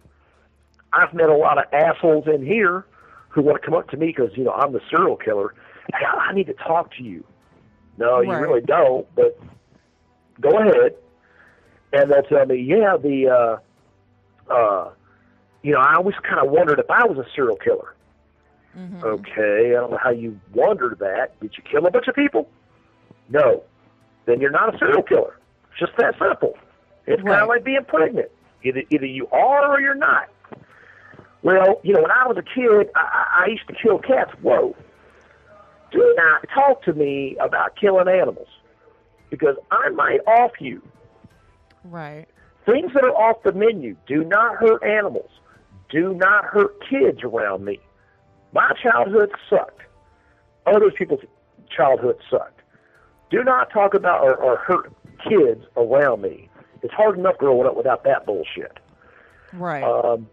I've 0.92 1.12
met 1.14 1.28
a 1.28 1.34
lot 1.36 1.58
of 1.58 1.64
assholes 1.72 2.26
in 2.26 2.44
here 2.44 2.86
who 3.28 3.42
want 3.42 3.60
to 3.60 3.64
come 3.66 3.74
up 3.74 3.88
to 3.90 3.96
me 3.96 4.06
because 4.06 4.30
you 4.36 4.44
know 4.44 4.52
I'm 4.52 4.72
the 4.72 4.80
serial 4.90 5.16
killer. 5.16 5.54
Hey, 5.94 6.04
I 6.06 6.32
need 6.32 6.46
to 6.46 6.54
talk 6.54 6.94
to 6.96 7.02
you. 7.02 7.24
No, 7.98 8.20
you 8.20 8.30
really 8.42 8.60
don't. 8.62 9.06
But 9.14 9.38
go 10.40 10.58
ahead, 10.58 10.94
and 11.92 12.10
they'll 12.10 12.22
tell 12.22 12.46
me, 12.46 12.56
yeah, 12.56 12.96
the, 12.96 13.28
uh, 14.48 14.52
uh, 14.52 14.90
you 15.62 15.72
know, 15.72 15.80
I 15.80 15.96
always 15.96 16.16
kind 16.22 16.44
of 16.44 16.50
wondered 16.50 16.78
if 16.78 16.90
I 16.90 17.04
was 17.04 17.18
a 17.18 17.26
serial 17.34 17.56
killer. 17.56 17.94
Mhm. 18.76 19.02
Okay, 19.02 19.76
I 19.76 19.80
don't 19.80 19.90
know 19.90 19.98
how 20.02 20.10
you 20.10 20.40
wondered 20.54 20.98
that. 21.00 21.38
Did 21.40 21.52
you 21.58 21.62
kill 21.70 21.86
a 21.86 21.90
bunch 21.90 22.08
of 22.08 22.14
people? 22.14 22.48
No. 23.28 23.62
Then 24.24 24.40
you're 24.40 24.50
not 24.50 24.74
a 24.74 24.78
serial 24.78 25.02
killer. 25.02 25.36
Just 25.78 25.92
that 25.98 26.14
simple. 26.18 26.54
It's 27.06 27.22
kind 27.22 27.42
of 27.42 27.48
like 27.48 27.64
being 27.64 27.84
pregnant. 27.84 28.30
Either 28.62 28.82
either 28.90 29.06
you 29.06 29.26
are 29.28 29.66
or 29.66 29.80
you're 29.80 29.94
not. 29.94 30.28
Well, 31.42 31.80
you 31.82 31.92
know, 31.92 32.02
when 32.02 32.10
I 32.10 32.26
was 32.26 32.36
a 32.36 32.42
kid, 32.42 32.90
I, 32.94 33.00
I 33.00 33.44
I 33.44 33.46
used 33.48 33.66
to 33.68 33.74
kill 33.74 33.98
cats. 33.98 34.30
Whoa. 34.40 34.76
Do 35.90 36.14
not 36.16 36.46
talk 36.54 36.82
to 36.84 36.92
me 36.92 37.36
about 37.40 37.76
killing 37.76 38.08
animals 38.08 38.48
because 39.30 39.56
I 39.70 39.90
might 39.90 40.20
off 40.26 40.52
you. 40.60 40.80
Right. 41.84 42.26
Things 42.64 42.92
that 42.94 43.04
are 43.04 43.14
off 43.14 43.42
the 43.42 43.52
menu 43.52 43.96
do 44.06 44.24
not 44.24 44.56
hurt 44.56 44.82
animals. 44.84 45.30
Do 45.90 46.14
not 46.14 46.44
hurt 46.44 46.76
kids 46.88 47.22
around 47.22 47.64
me. 47.64 47.80
My 48.52 48.72
childhood 48.82 49.32
sucked. 49.50 49.82
Other 50.66 50.90
people's 50.90 51.20
childhood 51.74 52.18
sucked. 52.30 52.60
Do 53.30 53.42
not 53.42 53.70
talk 53.70 53.94
about 53.94 54.22
or, 54.22 54.36
or 54.36 54.58
hurt 54.58 54.92
kids 55.28 55.64
around 55.76 56.22
me. 56.22 56.48
It's 56.82 56.92
hard 56.94 57.18
enough 57.18 57.38
growing 57.38 57.66
up 57.66 57.76
without 57.76 58.04
that 58.04 58.26
bullshit. 58.26 58.78
Right. 59.52 59.82
Um, 59.84 60.28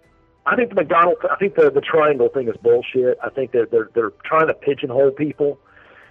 I 0.45 0.55
think 0.55 0.69
the 0.69 0.75
McDonald, 0.75 1.17
I 1.29 1.35
think 1.35 1.55
the 1.55 1.69
the 1.69 1.81
triangle 1.81 2.29
thing 2.29 2.47
is 2.47 2.55
bullshit. 2.61 3.17
I 3.23 3.29
think 3.29 3.51
that 3.51 3.69
they're 3.71 3.89
they're 3.93 4.11
trying 4.23 4.47
to 4.47 4.53
pigeonhole 4.53 5.11
people. 5.11 5.59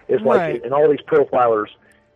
It's 0.08 0.22
Right. 0.22 0.54
like 0.54 0.64
in 0.64 0.72
all 0.72 0.88
these 0.88 1.00
profilers, 1.06 1.68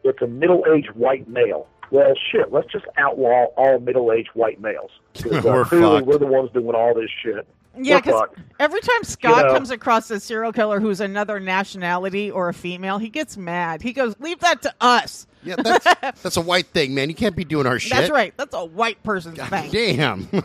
it's 0.05 0.21
a 0.23 0.27
middle 0.27 0.65
aged 0.73 0.91
white 0.93 1.29
male. 1.29 1.67
Well, 1.91 2.15
shit, 2.31 2.53
let's 2.53 2.71
just 2.73 2.85
outlaw 2.97 3.47
all 3.57 3.79
middle 3.81 4.13
aged 4.13 4.31
white 4.35 4.61
males. 4.61 4.91
'Cause, 5.15 5.43
We're 5.45 5.65
clearly 5.65 5.99
fucked. 5.99 6.07
we're 6.07 6.19
the 6.19 6.27
ones 6.27 6.51
doing 6.53 6.75
all 6.75 6.95
this 6.95 7.11
shit. 7.23 7.47
yeah, 7.77 8.01
because 8.01 8.29
every 8.61 8.81
time 8.81 9.03
Scott 9.05 9.47
know. 9.47 9.53
comes 9.53 9.71
across 9.71 10.11
a 10.11 10.21
serial 10.21 10.53
killer 10.53 10.79
who's 10.81 11.01
another 11.01 11.41
nationality 11.41 12.31
or 12.31 12.49
a 12.49 12.55
female, 12.55 12.99
he 12.99 13.09
gets 13.09 13.37
mad. 13.37 13.83
He 13.83 13.93
goes, 13.93 14.15
"Leave 14.21 14.39
that 14.41 14.63
to 14.63 14.73
us." 14.81 15.27
Yeah, 15.45 15.57
that's 15.57 15.85
that's 16.23 16.37
a 16.37 16.41
white 16.41 16.67
thing, 16.69 16.95
man. 16.95 17.09
You 17.09 17.15
can't 17.15 17.35
be 17.37 17.45
doing 17.45 17.67
our 17.67 17.79
shit. 17.79 17.93
That's 17.93 18.11
right. 18.11 18.33
That's 18.37 18.55
a 18.55 18.65
white 18.65 19.03
person's 19.03 19.39
thing. 19.39 19.71
Damn. 19.71 20.29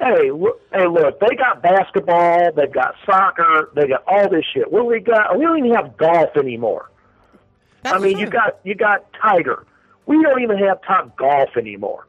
Hey, 0.00 0.30
look, 0.30 0.60
hey, 0.72 0.86
look, 0.86 1.20
they 1.20 1.36
got 1.36 1.62
basketball, 1.62 2.52
they've 2.52 2.72
got 2.72 2.94
soccer, 3.06 3.70
they 3.74 3.86
got 3.86 4.02
all 4.06 4.28
this 4.28 4.44
shit. 4.52 4.70
What 4.72 4.80
do 4.80 4.86
we 4.86 4.98
got? 5.00 5.38
We 5.38 5.44
don't 5.44 5.58
even 5.58 5.74
have 5.74 5.96
golf 5.96 6.36
anymore. 6.36 6.90
That's 7.82 7.96
I 7.96 7.98
mean, 7.98 8.14
true. 8.14 8.22
you 8.22 8.30
got 8.30 8.58
you 8.64 8.74
got 8.74 9.06
Tiger. 9.12 9.66
We 10.06 10.20
don't 10.22 10.42
even 10.42 10.58
have 10.58 10.82
top 10.82 11.16
golf 11.16 11.50
anymore. 11.56 12.06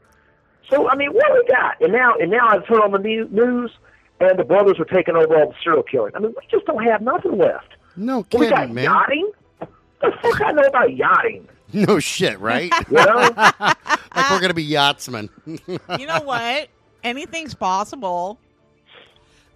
So 0.70 0.89
I 0.89 0.96
mean, 0.96 1.12
what 1.14 1.26
do 1.28 1.34
we 1.34 1.46
got? 1.54 1.82
And 1.82 1.92
now 1.94 2.16
and 2.20 2.32
now 2.32 2.48
I 2.48 2.60
turn 2.60 2.80
on 2.80 2.92
the 2.92 3.00
news, 3.00 3.72
and 4.20 4.39
the 4.39 4.44
brothers 4.44 4.80
are 4.80 4.86
taking 4.86 5.16
over 5.16 5.36
all 5.36 5.50
the 5.50 5.56
serial 5.64 5.84
killing. 5.84 6.14
I 6.16 6.20
mean, 6.20 6.34
we 6.36 6.48
just 6.50 6.66
don't 6.66 6.84
have 6.84 7.02
nothing 7.02 7.38
left. 7.38 7.76
no 7.96 8.24
kidding, 8.24 8.39
we 8.39 8.50
got 8.50 8.60
kidding, 8.62 8.76
man. 8.76 8.84
yachting. 8.86 9.32
The 9.60 10.12
fuck 10.22 10.42
I 10.42 10.52
know 10.52 10.64
about 10.64 10.96
yachting? 10.96 11.48
No 11.88 11.99
shit, 11.99 12.39
right? 12.39 12.72
You 12.89 12.97
know? 12.97 13.30
like 13.59 14.30
we're 14.32 14.41
gonna 14.41 14.53
be 14.53 14.63
yachtsmen. 14.63 15.30
you 15.45 16.07
know 16.07 16.22
what? 16.24 16.67
Anything's 17.03 17.53
possible. 17.53 18.38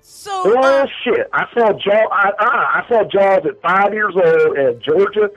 So, 0.02 0.56
well, 0.56 0.84
uh, 0.84 0.88
shit. 1.04 1.28
I 1.34 1.46
saw 1.54 1.72
Jaws. 1.74 2.08
I, 2.12 2.32
I, 2.40 2.82
I 2.84 2.86
saw 2.88 3.04
Jaws 3.04 3.46
at 3.46 3.62
five 3.62 3.94
years 3.94 4.14
old 4.16 4.58
at 4.58 4.80
Georgia 4.82 5.30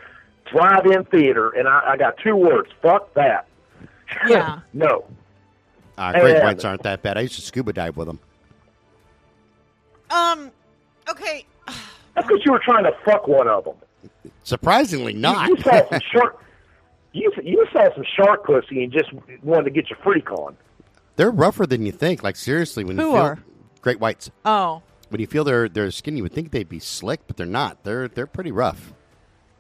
Drive-In 0.53 1.05
Theater, 1.07 1.51
and 1.51 1.67
I, 1.67 1.93
I 1.93 1.97
got 1.97 2.17
two 2.19 2.37
words: 2.37 2.69
fuck 2.83 3.13
that. 3.15 3.47
Yeah. 4.29 4.61
no. 4.73 5.05
Uh, 5.97 6.13
great 6.21 6.37
And- 6.37 6.45
whites 6.45 6.65
aren't 6.65 6.83
that 6.85 7.03
bad. 7.03 7.19
I 7.19 7.23
used 7.23 7.35
to 7.35 7.41
scuba 7.43 7.73
dive 7.73 7.97
with 7.97 8.07
them. 8.07 8.21
um, 10.11 10.51
okay. 11.11 11.45
That's 12.15 12.27
because 12.27 12.41
you 12.45 12.53
were 12.53 12.61
trying 12.65 12.85
to 12.85 12.93
fuck 13.05 13.27
one 13.29 13.49
of 13.49 13.65
them. 13.65 13.75
Surprisingly, 14.45 15.13
not. 15.13 15.49
You, 15.49 15.57
you 15.57 15.63
saw 15.63 15.89
some 15.91 16.01
shark. 16.13 16.45
You, 17.19 17.33
you 17.43 17.67
saw 17.73 17.93
some 17.95 18.05
shark 18.17 18.45
pussy 18.45 18.85
and 18.85 18.93
just 18.93 19.11
wanted 19.43 19.65
to 19.65 19.71
get 19.71 19.91
your 19.91 19.99
freak 20.05 20.31
on. 20.31 20.57
They're 21.17 21.31
rougher 21.31 21.67
than 21.67 21.85
you 21.85 21.93
think. 21.93 22.23
Like 22.23 22.37
seriously, 22.37 22.85
when 22.85 22.97
you 22.97 23.05
Who 23.05 23.13
feel 23.13 23.21
are? 23.23 23.39
great 23.81 23.99
whites, 24.01 24.31
Oh, 24.45 24.83
when 25.09 25.21
you 25.21 25.27
feel 25.27 25.43
their 25.45 25.69
their 25.69 25.91
skin, 25.91 26.17
you 26.17 26.23
would 26.23 26.33
think 26.33 26.51
they'd 26.53 26.69
be 26.69 26.79
slick, 26.79 27.21
but 27.27 27.37
they're 27.37 27.47
not. 27.47 27.83
They're 27.85 28.09
they're 28.09 28.27
pretty 28.27 28.53
rough, 28.53 28.93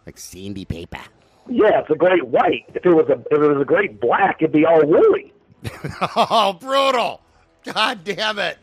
like 0.07 0.19
sandy 0.19 0.65
paper. 0.65 1.01
Yeah, 1.49 1.81
it's 1.81 1.91
a 1.91 1.95
great 1.97 2.27
white. 2.27 2.65
If 2.75 2.85
it 2.85 2.91
was 2.95 3.09
a 3.09 3.15
if 3.35 3.43
it 3.43 3.49
was 3.49 3.61
a 3.61 3.65
great 3.65 4.01
black, 4.01 4.37
it'd 4.41 4.53
be 4.53 4.65
all 4.67 4.87
woolly. 4.87 5.33
Oh, 6.17 6.57
brutal! 6.61 7.23
God 7.65 8.05
damn 8.05 8.39
it! 8.39 8.59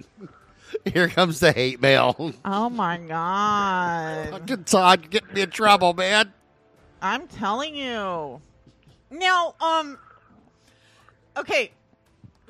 Here 0.86 1.10
comes 1.10 1.40
the 1.42 1.52
hate 1.52 1.82
mail. 1.82 2.34
oh 2.46 2.70
my 2.70 2.98
God! 2.98 4.48
Todd, 4.66 5.10
get 5.10 5.34
me 5.34 5.42
in 5.42 5.50
trouble, 5.50 5.94
man. 5.94 6.32
I'm 7.02 7.28
telling 7.28 7.76
you. 7.76 8.42
Now, 9.16 9.56
um, 9.62 9.98
okay. 11.38 11.72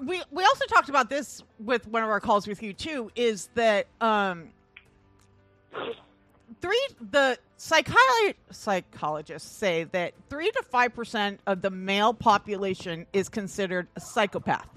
We 0.03 0.21
we 0.29 0.43
also 0.43 0.65
talked 0.65 0.89
about 0.89 1.09
this 1.09 1.41
with 1.59 1.87
one 1.87 2.03
of 2.03 2.09
our 2.09 2.19
calls 2.19 2.47
with 2.47 2.61
you 2.61 2.73
too. 2.73 3.11
Is 3.15 3.49
that 3.55 3.87
um, 4.01 4.49
three 6.61 6.87
the 7.11 7.37
psycholo- 7.57 8.33
psychologists 8.51 9.49
say 9.49 9.85
that 9.85 10.13
three 10.29 10.51
to 10.51 10.63
five 10.63 10.93
percent 10.93 11.39
of 11.47 11.61
the 11.61 11.69
male 11.69 12.13
population 12.13 13.05
is 13.13 13.29
considered 13.29 13.87
a 13.95 14.01
psychopath. 14.01 14.67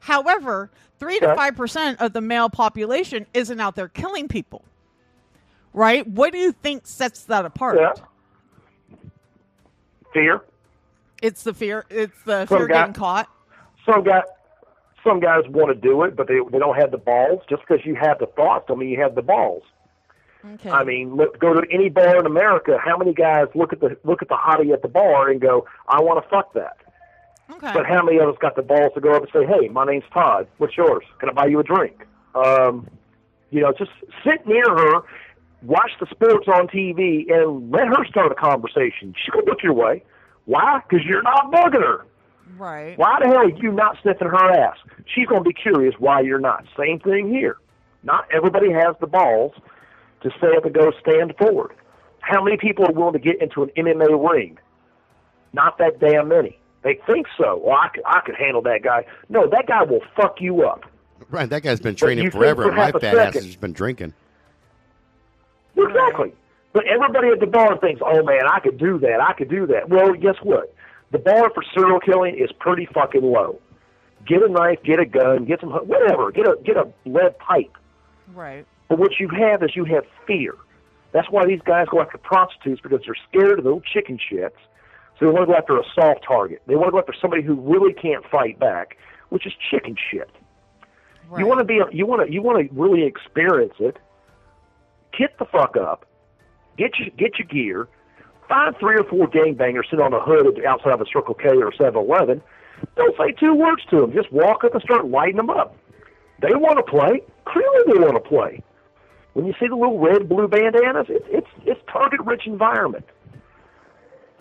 However, 0.00 0.70
three 0.98 1.18
to 1.18 1.34
five 1.34 1.54
percent 1.54 2.00
of 2.00 2.14
the 2.14 2.22
male 2.22 2.48
population 2.48 3.26
isn't 3.34 3.60
out 3.60 3.74
there 3.74 3.88
killing 3.88 4.26
people. 4.26 4.62
Right? 5.74 6.06
What 6.08 6.32
do 6.32 6.38
you 6.38 6.52
think 6.52 6.86
sets 6.86 7.24
that 7.24 7.44
apart? 7.44 7.78
Yeah. 7.78 7.92
Fear. 10.14 10.42
It's 11.22 11.42
the 11.42 11.54
fear. 11.54 11.84
It's 11.90 12.20
the 12.24 12.46
Some 12.46 12.58
fear 12.58 12.66
guy- 12.68 12.74
getting 12.80 12.94
caught. 12.94 13.28
Some 13.84 14.02
guy, 14.04 14.22
some 15.04 15.20
guys 15.20 15.44
want 15.48 15.68
to 15.68 15.74
do 15.74 16.02
it, 16.02 16.16
but 16.16 16.26
they 16.28 16.40
they 16.50 16.58
don't 16.58 16.76
have 16.76 16.90
the 16.90 16.98
balls. 16.98 17.42
Just 17.48 17.62
because 17.66 17.84
you 17.86 17.94
have 17.94 18.18
the 18.18 18.26
thoughts, 18.26 18.66
don't 18.68 18.78
mean 18.78 18.88
you 18.90 19.00
have 19.00 19.14
the 19.14 19.22
balls. 19.22 19.62
Okay. 20.54 20.70
I 20.70 20.84
mean, 20.84 21.16
look, 21.16 21.38
go 21.40 21.54
to 21.54 21.66
any 21.72 21.88
bar 21.88 22.18
in 22.20 22.26
America. 22.26 22.78
How 22.82 22.96
many 22.96 23.12
guys 23.14 23.46
look 23.54 23.72
at 23.72 23.80
the 23.80 23.96
look 24.04 24.22
at 24.22 24.28
the 24.28 24.36
hottie 24.36 24.72
at 24.72 24.82
the 24.82 24.88
bar 24.88 25.28
and 25.28 25.40
go, 25.40 25.66
"I 25.88 26.00
want 26.02 26.22
to 26.22 26.28
fuck 26.28 26.52
that"? 26.54 26.76
okay. 27.50 27.72
But 27.72 27.86
how 27.86 28.02
many 28.04 28.18
of 28.18 28.28
us 28.28 28.36
got 28.40 28.56
the 28.56 28.62
balls 28.62 28.92
to 28.94 29.00
go 29.00 29.12
up 29.14 29.22
and 29.22 29.30
say, 29.32 29.44
"Hey, 29.46 29.68
my 29.68 29.84
name's 29.84 30.04
Todd. 30.12 30.46
What's 30.58 30.76
yours? 30.76 31.04
Can 31.20 31.30
I 31.30 31.32
buy 31.32 31.46
you 31.46 31.58
a 31.60 31.64
drink?" 31.64 32.04
Um, 32.34 32.88
you 33.50 33.60
know, 33.62 33.72
just 33.72 33.92
sit 34.24 34.46
near 34.46 34.64
her, 34.68 35.00
watch 35.62 35.92
the 36.00 36.06
sports 36.10 36.46
on 36.48 36.68
TV, 36.68 37.26
and 37.32 37.70
let 37.70 37.86
her 37.88 38.04
start 38.06 38.30
a 38.30 38.34
conversation. 38.34 39.14
She 39.16 39.30
gonna 39.30 39.46
look 39.46 39.62
your 39.62 39.72
way. 39.72 40.02
Why? 40.46 40.80
Because 40.88 41.04
you're 41.04 41.22
not 41.22 41.52
bugging 41.52 41.82
her. 41.82 42.06
right. 42.56 42.98
Why 42.98 43.18
the 43.20 43.26
hell 43.28 43.38
are 43.38 43.50
you 43.50 43.72
not 43.72 43.98
sniffing 44.02 44.28
her 44.28 44.50
ass? 44.52 44.78
She's 45.06 45.26
gonna 45.26 45.42
be 45.42 45.52
curious 45.52 45.94
why 45.98 46.20
you're 46.20 46.40
not. 46.40 46.64
Same 46.76 46.98
thing 47.00 47.28
here. 47.28 47.58
Not 48.02 48.26
everybody 48.32 48.70
has 48.72 48.94
the 49.00 49.06
balls 49.06 49.52
to 50.22 50.30
stay 50.38 50.56
up 50.56 50.64
and 50.64 50.74
go 50.74 50.92
stand 51.00 51.34
forward. 51.36 51.72
How 52.20 52.42
many 52.42 52.56
people 52.56 52.84
are 52.86 52.92
willing 52.92 53.12
to 53.12 53.18
get 53.18 53.40
into 53.42 53.62
an 53.62 53.70
MMA 53.76 54.30
ring? 54.32 54.58
Not 55.52 55.78
that 55.78 56.00
damn 56.00 56.28
many. 56.28 56.58
They 56.82 56.98
think 57.06 57.26
so. 57.36 57.60
Well, 57.64 57.76
I 57.76 57.88
could, 57.88 58.02
I 58.06 58.20
could 58.20 58.36
handle 58.36 58.62
that 58.62 58.82
guy. 58.82 59.04
No, 59.28 59.48
that 59.48 59.66
guy 59.66 59.82
will 59.82 60.02
fuck 60.14 60.40
you 60.40 60.62
up. 60.62 60.84
Right, 61.30 61.48
that 61.48 61.62
guy's 61.62 61.80
been 61.80 61.96
training 61.96 62.30
forever, 62.30 62.62
for 62.64 62.68
and 62.68 62.76
my 62.76 62.86
half 62.86 62.94
a 62.94 63.00
fat 63.00 63.16
ass 63.16 63.34
has 63.34 63.56
been 63.56 63.72
drinking. 63.72 64.12
Exactly. 65.76 66.32
But 66.76 66.86
everybody 66.88 67.28
at 67.28 67.40
the 67.40 67.46
bar 67.46 67.78
thinks, 67.78 68.02
oh 68.04 68.22
man, 68.22 68.42
I 68.46 68.60
could 68.60 68.76
do 68.76 68.98
that. 68.98 69.18
I 69.18 69.32
could 69.32 69.48
do 69.48 69.66
that. 69.68 69.88
Well, 69.88 70.12
guess 70.12 70.34
what? 70.42 70.74
The 71.10 71.18
bar 71.18 71.50
for 71.54 71.62
serial 71.74 72.00
killing 72.00 72.36
is 72.36 72.52
pretty 72.52 72.86
fucking 72.92 73.22
low. 73.22 73.62
Get 74.26 74.42
a 74.42 74.48
knife, 74.48 74.80
get 74.84 75.00
a 75.00 75.06
gun, 75.06 75.46
get 75.46 75.60
some 75.60 75.70
whatever. 75.70 76.30
Get 76.30 76.46
a 76.46 76.58
get 76.62 76.76
a 76.76 76.86
lead 77.06 77.38
pipe. 77.38 77.74
Right. 78.34 78.66
But 78.90 78.98
what 78.98 79.12
you 79.18 79.30
have 79.30 79.62
is 79.62 79.74
you 79.74 79.86
have 79.86 80.04
fear. 80.26 80.52
That's 81.12 81.30
why 81.30 81.46
these 81.46 81.62
guys 81.64 81.86
go 81.90 82.02
after 82.02 82.18
prostitutes 82.18 82.82
because 82.82 83.00
they're 83.06 83.16
scared 83.30 83.58
of 83.58 83.64
the 83.64 83.70
little 83.70 83.80
chicken 83.80 84.18
shits. 84.18 84.50
So 85.18 85.24
they 85.24 85.32
want 85.32 85.48
to 85.48 85.52
go 85.54 85.56
after 85.56 85.78
a 85.78 85.84
soft 85.94 86.26
target. 86.28 86.60
They 86.66 86.74
want 86.74 86.88
to 86.88 86.92
go 86.92 86.98
after 86.98 87.14
somebody 87.18 87.42
who 87.42 87.54
really 87.54 87.94
can't 87.94 88.22
fight 88.30 88.58
back, 88.58 88.98
which 89.30 89.46
is 89.46 89.54
chicken 89.70 89.96
shit. 90.10 90.28
Right. 91.30 91.40
You 91.40 91.46
want 91.46 91.60
to 91.60 91.64
be 91.64 91.80
you 91.90 92.04
want 92.04 92.26
to 92.26 92.30
you 92.30 92.42
want 92.42 92.68
to 92.68 92.74
really 92.74 93.04
experience 93.04 93.76
it. 93.78 93.96
Get 95.18 95.38
the 95.38 95.46
fuck 95.46 95.78
up. 95.78 96.04
Get 96.76 96.98
your 96.98 97.10
get 97.16 97.38
your 97.38 97.48
gear. 97.48 97.88
Find 98.48 98.76
three 98.78 98.96
or 98.96 99.04
four 99.04 99.26
gangbangers 99.28 99.90
sitting 99.90 100.04
on 100.04 100.12
the 100.12 100.20
hood 100.20 100.64
outside 100.64 100.92
of 100.92 101.00
a 101.00 101.06
Circle 101.12 101.34
K 101.34 101.48
or 101.48 101.72
7-Eleven. 101.72 102.40
Don't 102.94 103.16
say 103.16 103.32
two 103.32 103.54
words 103.54 103.82
to 103.90 104.00
them. 104.00 104.12
Just 104.12 104.30
walk 104.30 104.62
up 104.62 104.72
and 104.72 104.82
start 104.82 105.08
lighting 105.08 105.36
them 105.36 105.50
up. 105.50 105.76
They 106.40 106.54
want 106.54 106.76
to 106.76 106.84
play. 106.84 107.22
Clearly, 107.44 107.82
they 107.92 107.98
want 107.98 108.22
to 108.22 108.28
play. 108.28 108.62
When 109.32 109.46
you 109.46 109.54
see 109.58 109.66
the 109.68 109.74
little 109.74 109.98
red 109.98 110.28
blue 110.28 110.48
bandanas, 110.48 111.06
it's 111.08 111.26
it's 111.28 111.46
it's 111.64 111.80
target 111.92 112.20
rich 112.20 112.46
environment. 112.46 113.04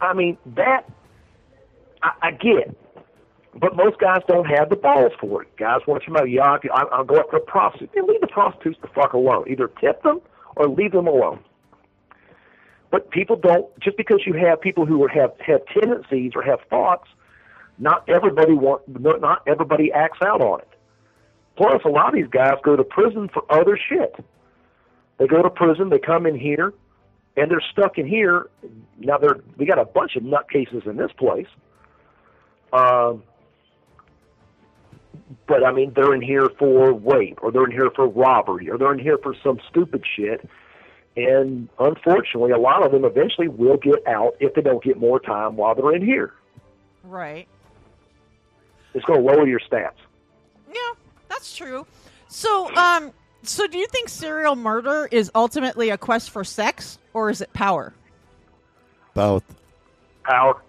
I 0.02 0.14
mean 0.14 0.38
that 0.56 0.88
I, 2.04 2.12
I 2.22 2.32
get, 2.32 2.76
but 3.60 3.76
most 3.76 4.00
guys 4.00 4.22
don't 4.28 4.46
have 4.46 4.70
the 4.70 4.76
balls 4.76 5.14
for 5.20 5.44
it. 5.44 5.56
Guys 5.58 5.82
want 5.88 6.02
to 6.02 6.06
come 6.06 6.18
out, 6.18 6.30
yeah, 6.30 6.58
I, 6.74 6.84
I'll 6.92 7.04
go 7.04 7.18
a 7.18 7.40
prostitute. 7.40 7.92
Then 7.94 8.08
leave 8.08 8.22
the 8.22 8.28
prostitutes 8.28 8.80
the 8.82 8.88
fuck 8.88 9.14
alone. 9.14 9.46
Either 9.50 9.70
tip 9.82 10.04
them 10.04 10.22
or 10.56 10.68
leave 10.68 10.92
them 10.92 11.08
alone. 11.08 11.40
But 12.92 13.10
people 13.10 13.36
don't 13.36 13.68
just 13.80 13.98
because 13.98 14.22
you 14.26 14.34
have 14.34 14.62
people 14.62 14.86
who 14.86 15.06
have 15.08 15.32
have 15.46 15.62
tendencies 15.68 16.32
or 16.36 16.42
have 16.44 16.60
thoughts. 16.70 17.08
Not 17.78 18.08
everybody 18.08 18.54
want 18.54 18.88
not 18.88 19.22
not 19.22 19.44
everybody 19.48 19.92
acts 19.92 20.20
out 20.22 20.42
on 20.42 20.62
it. 20.62 20.70
Plus, 21.58 21.82
a 21.86 21.90
lot 21.90 22.10
of 22.10 22.16
these 22.16 22.30
guys 22.30 22.56
go 22.64 22.76
to 22.76 22.84
prison 22.84 23.30
for 23.34 23.44
other 23.50 23.78
shit. 23.78 24.16
They 25.18 25.28
go 25.28 25.42
to 25.42 25.50
prison, 25.50 25.90
they 25.90 26.00
come 26.00 26.26
in 26.26 26.38
here, 26.38 26.74
and 27.38 27.50
they're 27.50 27.64
stuck 27.72 27.98
in 27.98 28.06
here. 28.06 28.50
Now 29.00 29.18
they're 29.18 29.40
we 29.58 29.66
got 29.66 29.80
a 29.80 29.86
bunch 29.86 30.16
of 30.16 30.24
nutcases 30.24 30.86
in 30.86 30.98
this 30.98 31.12
place. 31.18 31.48
Um, 32.74 33.24
but 35.48 35.66
I 35.66 35.72
mean, 35.72 35.94
they're 35.96 36.14
in 36.14 36.22
here 36.22 36.50
for 36.60 36.94
rape, 36.94 37.40
or 37.42 37.52
they're 37.52 37.66
in 37.66 37.72
here 37.72 37.92
for 37.96 38.08
robbery, 38.08 38.70
or 38.70 38.78
they're 38.78 38.94
in 38.94 39.00
here 39.00 39.18
for 39.22 39.36
some 39.44 39.60
stupid 39.70 40.04
shit. 40.16 40.48
And 41.18 41.70
unfortunately, 41.80 42.52
a 42.52 42.58
lot 42.58 42.84
of 42.86 42.92
them 42.92 43.06
eventually 43.06 43.48
will 43.48 43.78
get 43.78 44.06
out 44.08 44.36
if 44.40 44.54
they 44.54 44.62
don't 44.62 44.84
get 44.84 44.98
more 44.98 45.20
time 45.20 45.56
while 45.56 45.74
they're 45.74 45.96
in 45.96 46.04
here. 46.06 46.34
Right. 47.04 47.48
It's 48.94 49.06
going 49.06 49.24
to 49.24 49.26
lower 49.26 49.48
your 49.48 49.60
stats. 49.60 49.94
Yeah, 50.70 50.76
that's 51.30 51.56
true. 51.56 51.86
So, 52.28 52.74
um, 52.76 53.12
so 53.44 53.66
do 53.68 53.78
you 53.78 53.88
think 53.88 54.10
serial 54.10 54.56
murder 54.56 55.08
is 55.12 55.32
ultimately 55.36 55.90
a 55.90 55.98
quest 55.98 56.32
for 56.32 56.44
sex, 56.44 56.98
or 57.14 57.30
is 57.30 57.40
it 57.42 57.52
power? 57.54 57.94
Both. 59.14 59.44
Power. 60.24 60.62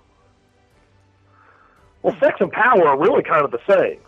Well, 2.03 2.17
sex 2.21 2.37
and 2.41 2.53
power 2.53 2.87
are 2.87 2.99
really 2.99 3.25
kind 3.25 3.45
of 3.45 3.51
the 3.51 3.61
same. 3.69 3.99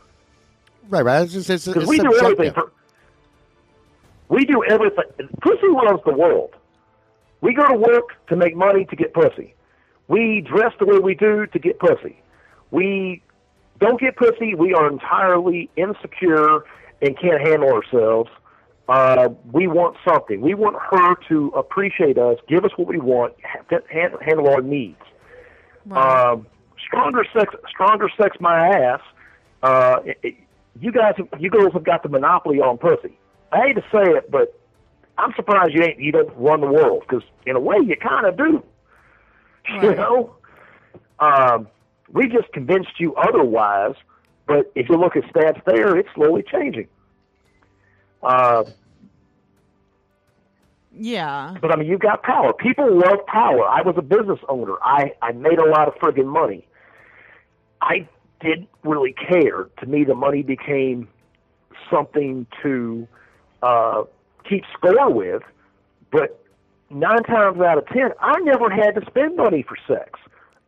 Right, 0.88 1.04
right. 1.04 1.22
It's 1.22 1.32
just, 1.32 1.50
it's, 1.50 1.66
Because 1.66 1.82
it's 1.82 1.90
we 1.90 1.98
do 1.98 2.04
subjective. 2.12 2.32
everything 2.32 2.54
for. 2.54 2.72
We 4.28 4.44
do 4.44 4.62
everything. 4.64 5.04
Pussy 5.40 5.66
runs 5.68 6.00
the 6.04 6.12
world. 6.12 6.50
We 7.40 7.54
go 7.54 7.66
to 7.68 7.74
work 7.74 8.26
to 8.28 8.36
make 8.36 8.56
money 8.56 8.84
to 8.86 8.96
get 8.96 9.14
pussy. 9.14 9.54
We 10.08 10.40
dress 10.40 10.72
the 10.78 10.86
way 10.86 10.98
we 10.98 11.14
do 11.14 11.46
to 11.46 11.58
get 11.58 11.78
pussy. 11.78 12.20
We 12.70 13.22
don't 13.78 14.00
get 14.00 14.16
pussy. 14.16 14.54
We 14.54 14.74
are 14.74 14.88
entirely 14.88 15.70
insecure 15.76 16.64
and 17.00 17.18
can't 17.18 17.46
handle 17.46 17.72
ourselves. 17.72 18.30
Uh, 18.88 19.28
we 19.52 19.66
want 19.66 19.96
something. 20.06 20.40
We 20.40 20.54
want 20.54 20.76
her 20.90 21.14
to 21.28 21.48
appreciate 21.54 22.16
us, 22.18 22.38
give 22.48 22.64
us 22.64 22.70
what 22.76 22.88
we 22.88 22.98
want, 22.98 23.34
ha- 23.44 23.62
ha- 23.92 24.16
handle 24.24 24.48
our 24.48 24.62
needs. 24.62 24.96
Um, 25.90 26.46
stronger 26.86 27.24
sex, 27.36 27.54
stronger 27.68 28.08
sex, 28.20 28.36
my 28.40 28.68
ass. 28.68 29.00
Uh, 29.62 29.98
it, 30.04 30.18
it- 30.22 30.34
you 30.80 30.92
guys, 30.92 31.14
you 31.40 31.50
girls 31.50 31.72
have 31.72 31.82
got 31.82 32.04
the 32.04 32.08
monopoly 32.08 32.60
on 32.60 32.78
pussy. 32.78 33.18
I 33.52 33.66
hate 33.66 33.76
to 33.76 33.82
say 33.92 34.10
it, 34.12 34.30
but 34.30 34.58
I'm 35.16 35.32
surprised 35.34 35.74
you 35.74 35.82
ain't 35.82 35.98
you 35.98 36.12
don't 36.12 36.30
run 36.36 36.60
the 36.60 36.66
world 36.66 37.02
because 37.08 37.22
in 37.46 37.56
a 37.56 37.60
way 37.60 37.76
you 37.84 37.96
kind 37.96 38.26
of 38.26 38.36
do. 38.36 38.62
You 39.82 39.94
know, 39.94 40.34
um, 41.18 41.68
we 42.10 42.26
just 42.26 42.50
convinced 42.54 42.98
you 42.98 43.14
otherwise. 43.16 43.96
But 44.46 44.72
if 44.74 44.88
you 44.88 44.96
look 44.96 45.14
at 45.14 45.24
stats 45.24 45.62
there, 45.66 45.94
it's 45.94 46.08
slowly 46.14 46.42
changing. 46.42 46.88
Uh, 48.22 48.64
yeah. 50.96 51.54
but 51.60 51.70
I 51.70 51.76
mean, 51.76 51.86
you've 51.86 52.00
got 52.00 52.22
power. 52.22 52.54
People 52.54 52.98
love 52.98 53.26
power. 53.26 53.68
I 53.68 53.82
was 53.82 53.94
a 53.98 54.02
business 54.02 54.40
owner. 54.48 54.76
I 54.82 55.12
I 55.20 55.32
made 55.32 55.58
a 55.58 55.68
lot 55.68 55.86
of 55.86 55.94
friggin' 55.96 56.26
money. 56.26 56.66
I 57.82 58.08
didn't 58.40 58.70
really 58.84 59.12
care. 59.12 59.68
To 59.80 59.86
me, 59.86 60.04
the 60.04 60.14
money 60.14 60.42
became 60.42 61.08
something 61.90 62.46
to 62.62 63.06
uh, 63.62 64.04
keep 64.48 64.64
score 64.76 65.10
with. 65.10 65.42
But 66.10 66.42
nine 66.90 67.22
times 67.24 67.60
out 67.60 67.78
of 67.78 67.86
ten, 67.88 68.10
I 68.20 68.40
never 68.40 68.70
had 68.70 68.94
to 68.94 69.04
spend 69.06 69.36
money 69.36 69.62
for 69.62 69.76
sex. 69.86 70.18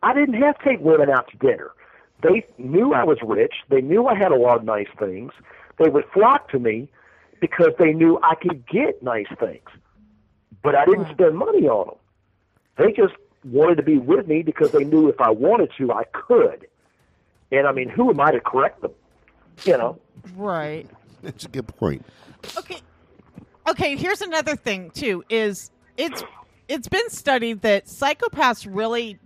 I 0.02 0.14
didn't 0.14 0.40
have 0.40 0.58
to 0.58 0.64
take 0.64 0.80
women 0.80 1.10
out 1.10 1.28
to 1.30 1.36
dinner. 1.36 1.72
They 2.22 2.46
knew 2.58 2.92
I 2.92 3.04
was 3.04 3.18
rich. 3.22 3.54
They 3.68 3.80
knew 3.80 4.06
I 4.06 4.14
had 4.14 4.32
a 4.32 4.36
lot 4.36 4.58
of 4.58 4.64
nice 4.64 4.88
things. 4.98 5.32
They 5.78 5.88
would 5.88 6.04
flock 6.12 6.50
to 6.50 6.58
me 6.58 6.88
because 7.40 7.72
they 7.78 7.92
knew 7.92 8.18
I 8.22 8.34
could 8.34 8.66
get 8.66 9.02
nice 9.02 9.26
things. 9.38 9.68
But 10.62 10.74
I 10.74 10.84
didn't 10.84 11.10
spend 11.10 11.36
money 11.38 11.66
on 11.68 11.86
them. 11.86 11.96
They 12.76 12.92
just 12.92 13.14
wanted 13.44 13.76
to 13.76 13.82
be 13.82 13.96
with 13.96 14.26
me 14.28 14.42
because 14.42 14.72
they 14.72 14.84
knew 14.84 15.08
if 15.08 15.20
I 15.20 15.30
wanted 15.30 15.70
to, 15.78 15.92
I 15.92 16.04
could. 16.12 16.66
And 17.50 17.66
I 17.66 17.72
mean, 17.72 17.88
who 17.88 18.10
am 18.10 18.20
I 18.20 18.30
to 18.32 18.40
correct 18.40 18.82
them? 18.82 18.92
You 19.64 19.78
know, 19.78 19.98
Right. 20.36 20.86
That's 21.22 21.44
a 21.44 21.48
good 21.48 21.66
point. 21.66 22.04
Okay. 22.56 22.80
Okay, 23.68 23.96
here's 23.96 24.20
another 24.20 24.56
thing 24.56 24.90
too 24.90 25.22
is 25.28 25.70
it's 25.96 26.22
it's 26.68 26.88
been 26.88 27.10
studied 27.10 27.62
that 27.62 27.86
psychopaths 27.86 28.66
really 28.68 29.18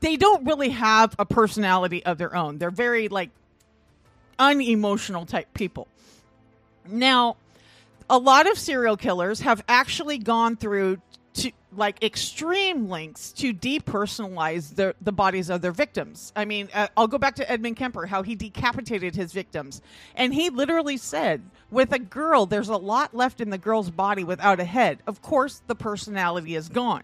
they 0.00 0.16
don't 0.16 0.44
really 0.44 0.70
have 0.70 1.14
a 1.18 1.24
personality 1.24 2.04
of 2.04 2.18
their 2.18 2.34
own. 2.36 2.58
They're 2.58 2.70
very 2.70 3.08
like 3.08 3.30
unemotional 4.38 5.26
type 5.26 5.52
people. 5.54 5.88
Now, 6.88 7.36
a 8.08 8.18
lot 8.18 8.48
of 8.48 8.58
serial 8.58 8.96
killers 8.96 9.40
have 9.40 9.64
actually 9.68 10.18
gone 10.18 10.56
through 10.56 10.98
like 11.76 12.02
extreme 12.02 12.88
lengths 12.88 13.32
to 13.32 13.52
depersonalize 13.52 14.74
the 14.74 14.94
the 15.00 15.12
bodies 15.12 15.50
of 15.50 15.62
their 15.62 15.72
victims. 15.72 16.32
I 16.34 16.44
mean, 16.44 16.68
uh, 16.74 16.88
I'll 16.96 17.06
go 17.08 17.18
back 17.18 17.36
to 17.36 17.50
Edmund 17.50 17.76
Kemper, 17.76 18.06
how 18.06 18.22
he 18.22 18.34
decapitated 18.34 19.14
his 19.14 19.32
victims, 19.32 19.82
and 20.14 20.34
he 20.34 20.50
literally 20.50 20.96
said, 20.96 21.42
"With 21.70 21.92
a 21.92 21.98
girl, 21.98 22.46
there's 22.46 22.68
a 22.68 22.76
lot 22.76 23.14
left 23.14 23.40
in 23.40 23.50
the 23.50 23.58
girl's 23.58 23.90
body 23.90 24.24
without 24.24 24.60
a 24.60 24.64
head. 24.64 24.98
Of 25.06 25.22
course, 25.22 25.62
the 25.66 25.74
personality 25.74 26.54
is 26.54 26.68
gone." 26.68 27.02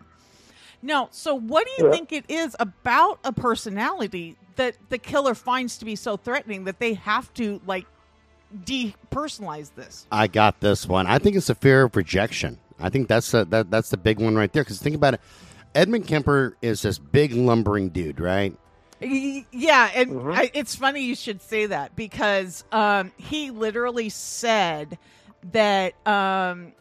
Now, 0.82 1.08
so 1.12 1.34
what 1.34 1.66
do 1.66 1.72
you 1.82 1.88
Yeah. 1.88 1.94
think 1.94 2.12
it 2.12 2.24
is 2.28 2.56
about 2.58 3.20
a 3.22 3.32
personality 3.32 4.36
that 4.56 4.76
the 4.88 4.98
killer 4.98 5.34
finds 5.34 5.78
to 5.78 5.84
be 5.84 5.94
so 5.94 6.16
threatening 6.16 6.64
that 6.64 6.80
they 6.80 6.94
have 6.94 7.32
to 7.34 7.60
like 7.66 7.86
depersonalize 8.64 9.74
this? 9.74 10.06
I 10.10 10.26
got 10.26 10.60
this 10.60 10.86
one. 10.86 11.06
I 11.06 11.18
think 11.18 11.36
it's 11.36 11.50
a 11.50 11.54
fear 11.54 11.84
of 11.84 11.96
rejection. 11.96 12.58
I 12.82 12.90
think 12.90 13.08
that's 13.08 13.32
a, 13.34 13.44
that 13.46 13.70
that's 13.70 13.90
the 13.90 13.96
big 13.96 14.20
one 14.20 14.34
right 14.34 14.52
there. 14.52 14.64
Because 14.64 14.80
think 14.80 14.96
about 14.96 15.14
it, 15.14 15.20
Edmund 15.74 16.06
Kemper 16.06 16.56
is 16.62 16.82
this 16.82 16.98
big 16.98 17.32
lumbering 17.32 17.88
dude, 17.90 18.20
right? 18.20 18.56
Yeah, 19.00 19.90
and 19.94 20.10
Mm-hmm. 20.10 20.32
I, 20.32 20.50
it's 20.54 20.76
funny 20.76 21.02
you 21.02 21.14
should 21.16 21.42
say 21.42 21.66
that 21.66 21.96
because 21.96 22.64
um, 22.70 23.10
he 23.16 23.50
literally 23.50 24.08
said 24.10 24.96
that 25.52 25.94
um, 26.06 26.72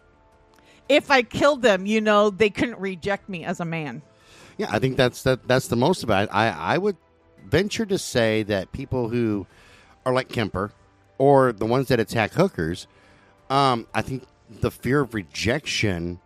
if 0.87 1.09
I 1.09 1.23
killed 1.23 1.61
them, 1.63 1.85
you 1.87 1.99
know, 2.01 2.29
they 2.29 2.49
couldn't 2.51 2.79
reject 2.79 3.27
me 3.27 3.43
as 3.43 3.59
a 3.59 3.65
man. 3.65 4.03
Yeah, 4.57 4.67
I 4.69 4.77
think 4.79 4.97
that's 4.97 5.23
that 5.23 5.47
that's 5.47 5.67
the 5.69 5.75
most 5.75 6.03
about 6.03 6.25
it. 6.25 6.29
I 6.31 6.49
I 6.49 6.77
would 6.77 6.97
venture 7.45 7.85
to 7.87 7.97
say 7.97 8.43
that 8.43 8.71
people 8.71 9.09
who 9.09 9.47
are 10.05 10.13
like 10.13 10.29
Kemper 10.29 10.71
or 11.17 11.51
the 11.51 11.65
ones 11.65 11.87
that 11.87 11.99
attack 11.99 12.33
hookers, 12.33 12.85
um, 13.49 13.87
I 13.95 14.01
think 14.03 14.23
the 14.59 14.71
fear 14.71 15.01
of 15.01 15.13
rejection 15.13 16.19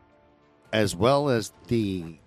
as 0.73 0.95
well 0.95 1.29
as 1.29 1.53
the 1.67 2.17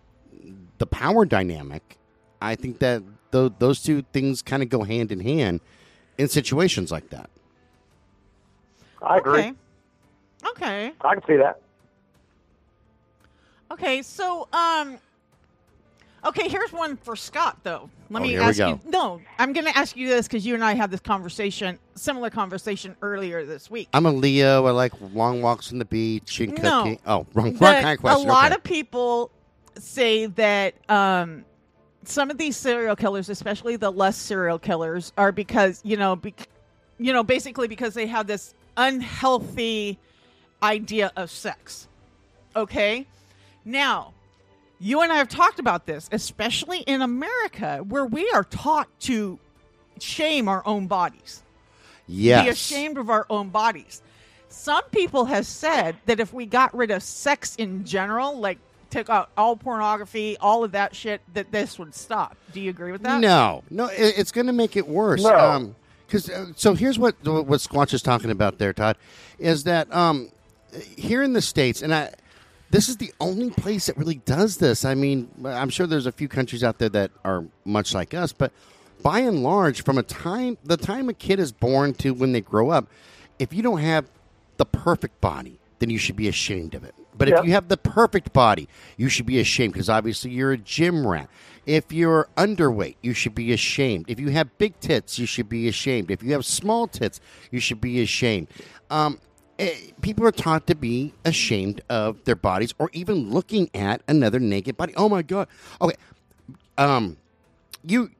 the 0.78 0.86
power 0.86 1.24
dynamic, 1.24 1.98
I 2.40 2.54
think 2.54 2.78
that 2.78 3.02
th- 3.32 3.52
those 3.58 3.82
two 3.82 4.02
things 4.12 4.42
kind 4.42 4.62
of 4.62 4.68
go 4.68 4.84
hand 4.84 5.10
in 5.10 5.20
hand 5.20 5.60
in 6.16 6.28
situations 6.28 6.90
like 6.90 7.10
that. 7.10 7.28
I 9.02 9.18
agree. 9.18 9.40
Okay. 9.40 9.52
Okay. 10.46 10.92
I 11.00 11.14
can 11.14 11.26
see 11.26 11.36
that. 11.36 11.60
Okay. 13.72 14.02
So, 14.02 14.48
um, 14.52 14.98
okay. 16.24 16.48
Here's 16.48 16.72
one 16.72 16.96
for 16.96 17.16
Scott, 17.16 17.58
though. 17.62 17.90
Let 18.10 18.20
Oh, 18.20 18.22
me 18.22 18.30
here 18.30 18.40
we 18.40 18.46
ask 18.46 18.58
go. 18.58 18.68
you. 18.70 18.80
No, 18.86 19.20
I'm 19.38 19.52
going 19.52 19.66
to 19.66 19.76
ask 19.76 19.96
you 19.96 20.08
this 20.08 20.26
because 20.26 20.44
you 20.46 20.54
and 20.54 20.64
I 20.64 20.74
had 20.74 20.90
this 20.90 21.00
conversation, 21.00 21.78
similar 21.94 22.30
conversation 22.30 22.96
earlier 23.02 23.44
this 23.44 23.70
week. 23.70 23.88
I'm 23.92 24.06
a 24.06 24.12
Leo. 24.12 24.64
I 24.66 24.70
like 24.70 24.92
long 25.12 25.42
walks 25.42 25.72
on 25.72 25.78
the 25.78 25.84
beach 25.84 26.40
and 26.40 26.54
No. 26.62 26.82
cooking. 26.82 27.00
Oh, 27.06 27.26
wrong, 27.34 27.56
wrong 27.58 27.58
kind 27.58 27.88
of 27.90 28.00
question. 28.00 28.28
A 28.28 28.32
lot 28.32 28.46
Okay. 28.46 28.54
of 28.56 28.62
people 28.64 29.30
say 29.78 30.26
that 30.26 30.74
um, 30.90 31.44
some 32.04 32.30
of 32.30 32.38
these 32.38 32.56
serial 32.56 32.96
killers, 32.96 33.28
especially 33.28 33.76
the 33.76 33.90
less 33.92 34.16
serial 34.16 34.58
killers, 34.58 35.12
are 35.18 35.30
because 35.32 35.80
you 35.84 35.96
know, 35.98 36.16
bec- 36.16 36.48
you 36.98 37.12
know, 37.12 37.22
basically 37.22 37.68
because 37.68 37.92
they 37.94 38.06
have 38.06 38.26
this 38.26 38.54
unhealthy 38.76 39.98
idea 40.62 41.12
of 41.16 41.30
sex. 41.30 41.88
Okay, 42.56 43.06
now 43.64 44.12
you 44.80 45.00
and 45.02 45.12
I 45.12 45.16
have 45.16 45.28
talked 45.28 45.58
about 45.58 45.86
this, 45.86 46.08
especially 46.12 46.80
in 46.80 47.02
America, 47.02 47.78
where 47.88 48.06
we 48.06 48.30
are 48.30 48.44
taught 48.44 48.88
to 49.00 49.38
shame 50.00 50.48
our 50.48 50.62
own 50.66 50.86
bodies, 50.86 51.42
Yes. 52.06 52.44
be 52.44 52.50
ashamed 52.50 52.98
of 52.98 53.10
our 53.10 53.26
own 53.28 53.48
bodies. 53.48 54.02
Some 54.48 54.84
people 54.92 55.26
have 55.26 55.44
said 55.46 55.96
that 56.06 56.20
if 56.20 56.32
we 56.32 56.46
got 56.46 56.74
rid 56.74 56.90
of 56.90 57.02
sex 57.02 57.54
in 57.56 57.84
general, 57.84 58.38
like 58.38 58.58
took 58.90 59.10
out 59.10 59.28
all 59.36 59.56
pornography, 59.56 60.36
all 60.40 60.64
of 60.64 60.72
that 60.72 60.94
shit, 60.96 61.20
that 61.34 61.52
this 61.52 61.78
would 61.78 61.94
stop. 61.94 62.36
Do 62.54 62.60
you 62.60 62.70
agree 62.70 62.90
with 62.92 63.02
that? 63.02 63.20
No, 63.20 63.62
no, 63.70 63.86
it, 63.88 64.14
it's 64.16 64.32
going 64.32 64.46
to 64.46 64.52
make 64.54 64.76
it 64.76 64.88
worse. 64.88 65.22
No. 65.22 65.36
Um 65.36 65.74
'cause 66.08 66.30
uh, 66.30 66.46
so 66.56 66.72
here's 66.72 66.98
what 66.98 67.14
what 67.24 67.60
Squatch 67.60 67.92
is 67.92 68.00
talking 68.00 68.30
about 68.30 68.56
there, 68.58 68.72
Todd, 68.72 68.96
is 69.38 69.64
that 69.64 69.94
um, 69.94 70.30
here 70.96 71.22
in 71.22 71.34
the 71.34 71.42
states, 71.42 71.82
and 71.82 71.94
I, 71.94 72.14
this 72.70 72.88
is 72.88 72.96
the 72.98 73.12
only 73.20 73.50
place 73.50 73.86
that 73.86 73.96
really 73.96 74.20
does 74.24 74.58
this. 74.58 74.84
I 74.84 74.94
mean, 74.94 75.30
I'm 75.44 75.70
sure 75.70 75.86
there's 75.86 76.06
a 76.06 76.12
few 76.12 76.28
countries 76.28 76.62
out 76.62 76.78
there 76.78 76.90
that 76.90 77.10
are 77.24 77.44
much 77.64 77.94
like 77.94 78.14
us, 78.14 78.32
but 78.32 78.52
by 79.02 79.20
and 79.20 79.42
large, 79.42 79.84
from 79.84 79.98
a 79.98 80.02
time 80.02 80.58
the 80.64 80.76
time 80.76 81.08
a 81.08 81.14
kid 81.14 81.38
is 81.38 81.52
born 81.52 81.94
to 81.94 82.12
when 82.12 82.32
they 82.32 82.40
grow 82.40 82.70
up, 82.70 82.88
if 83.38 83.52
you 83.52 83.62
don't 83.62 83.78
have 83.78 84.06
the 84.56 84.66
perfect 84.66 85.20
body, 85.20 85.58
then 85.78 85.90
you 85.90 85.98
should 85.98 86.16
be 86.16 86.28
ashamed 86.28 86.74
of 86.74 86.84
it. 86.84 86.94
But 87.16 87.28
if 87.28 87.44
you 87.44 87.50
have 87.52 87.66
the 87.68 87.76
perfect 87.76 88.32
body, 88.32 88.68
you 88.96 89.08
should 89.08 89.26
be 89.26 89.40
ashamed 89.40 89.72
because 89.72 89.88
obviously 89.88 90.30
you're 90.30 90.52
a 90.52 90.58
gym 90.58 91.04
rat. 91.04 91.28
If 91.66 91.92
you're 91.92 92.28
underweight, 92.36 92.94
you 93.02 93.12
should 93.12 93.34
be 93.34 93.52
ashamed. 93.52 94.04
If 94.08 94.20
you 94.20 94.28
have 94.28 94.56
big 94.56 94.78
tits, 94.78 95.18
you 95.18 95.26
should 95.26 95.48
be 95.48 95.66
ashamed. 95.66 96.12
If 96.12 96.22
you 96.22 96.32
have 96.32 96.46
small 96.46 96.86
tits, 96.86 97.20
you 97.50 97.58
should 97.58 97.80
be 97.80 98.00
ashamed. 98.02 98.48
Um, 98.88 99.18
people 100.00 100.26
are 100.26 100.32
taught 100.32 100.66
to 100.68 100.74
be 100.74 101.12
ashamed 101.24 101.80
of 101.88 102.22
their 102.24 102.36
bodies 102.36 102.74
or 102.78 102.90
even 102.92 103.30
looking 103.30 103.68
at 103.74 104.02
another 104.08 104.38
naked 104.38 104.76
body. 104.76 104.92
Oh 104.96 105.08
my 105.08 105.22
god. 105.22 105.48
Okay. 105.80 105.96
Um, 106.76 107.16
you 107.84 108.10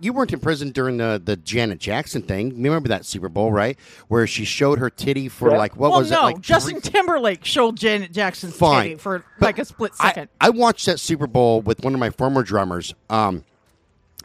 you 0.00 0.12
weren't 0.12 0.32
in 0.32 0.38
prison 0.40 0.70
during 0.70 0.96
the 0.96 1.20
the 1.24 1.36
Janet 1.36 1.78
Jackson 1.78 2.22
thing. 2.22 2.50
You 2.56 2.64
remember 2.64 2.88
that 2.88 3.04
Super 3.04 3.28
Bowl, 3.28 3.52
right? 3.52 3.78
Where 4.08 4.26
she 4.26 4.44
showed 4.44 4.78
her 4.78 4.90
titty 4.90 5.28
for 5.28 5.50
Yeah. 5.50 5.58
like 5.58 5.76
what 5.76 5.90
well, 5.90 6.00
was 6.00 6.10
no. 6.10 6.20
it? 6.20 6.22
Like 6.24 6.40
Justin 6.40 6.80
three- 6.80 6.90
Timberlake 6.92 7.44
showed 7.44 7.76
Janet 7.76 8.12
Jackson's 8.12 8.56
Fine. 8.56 8.82
titty 8.84 8.94
for 8.96 9.24
But 9.38 9.46
like 9.46 9.58
a 9.58 9.64
split 9.64 9.92
I- 10.00 10.08
second. 10.08 10.28
I, 10.40 10.50
watched 10.50 10.86
that 10.86 10.98
Super 11.00 11.26
Bowl 11.26 11.60
with 11.60 11.82
one 11.84 11.94
of 11.94 12.00
my 12.00 12.10
former 12.10 12.42
drummers, 12.42 12.94
um, 13.10 13.44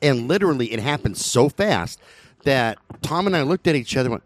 and 0.01 0.27
literally 0.27 0.71
it 0.73 0.79
happened 0.79 1.17
so 1.17 1.49
fast 1.49 1.99
that 2.43 2.77
Tom 3.01 3.25
and 3.27 3.35
I 3.35 3.41
looked 3.43 3.67
at 3.67 3.75
each 3.75 3.95
other 3.95 4.07
and 4.07 4.11
went, 4.11 4.23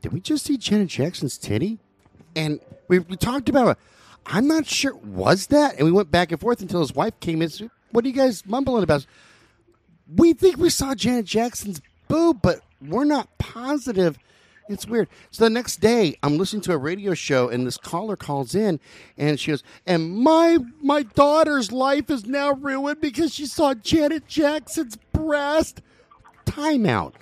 Did 0.00 0.12
we 0.12 0.20
just 0.20 0.46
see 0.46 0.56
Janet 0.56 0.88
Jackson's 0.88 1.36
titty? 1.36 1.78
And 2.34 2.60
we, 2.88 3.00
we 3.00 3.16
talked 3.16 3.48
about 3.48 3.68
it. 3.68 3.78
I'm 4.26 4.46
not 4.46 4.66
sure. 4.66 4.94
Was 4.96 5.48
that? 5.48 5.76
And 5.76 5.84
we 5.84 5.92
went 5.92 6.10
back 6.10 6.30
and 6.32 6.40
forth 6.40 6.60
until 6.60 6.80
his 6.80 6.94
wife 6.94 7.18
came 7.20 7.42
in. 7.42 7.48
said, 7.48 7.70
What 7.90 8.04
are 8.04 8.08
you 8.08 8.14
guys 8.14 8.46
mumbling 8.46 8.82
about? 8.82 9.06
We 10.16 10.32
think 10.32 10.56
we 10.56 10.70
saw 10.70 10.94
Janet 10.94 11.24
Jackson's 11.26 11.80
boob, 12.08 12.42
but 12.42 12.60
we're 12.80 13.04
not 13.04 13.38
positive. 13.38 14.18
It's 14.68 14.86
weird. 14.86 15.08
So 15.30 15.44
the 15.44 15.50
next 15.50 15.76
day, 15.80 16.16
I'm 16.22 16.38
listening 16.38 16.62
to 16.62 16.72
a 16.72 16.78
radio 16.78 17.14
show, 17.14 17.48
and 17.48 17.66
this 17.66 17.76
caller 17.76 18.16
calls 18.16 18.54
in, 18.54 18.78
and 19.18 19.38
she 19.38 19.50
goes, 19.50 19.64
"And 19.84 20.16
my 20.16 20.58
my 20.80 21.02
daughter's 21.02 21.72
life 21.72 22.08
is 22.08 22.24
now 22.24 22.52
ruined 22.52 23.00
because 23.00 23.34
she 23.34 23.46
saw 23.46 23.74
Janet 23.74 24.28
Jackson's 24.28 24.96
breast." 25.12 25.82
Timeout. 26.46 27.14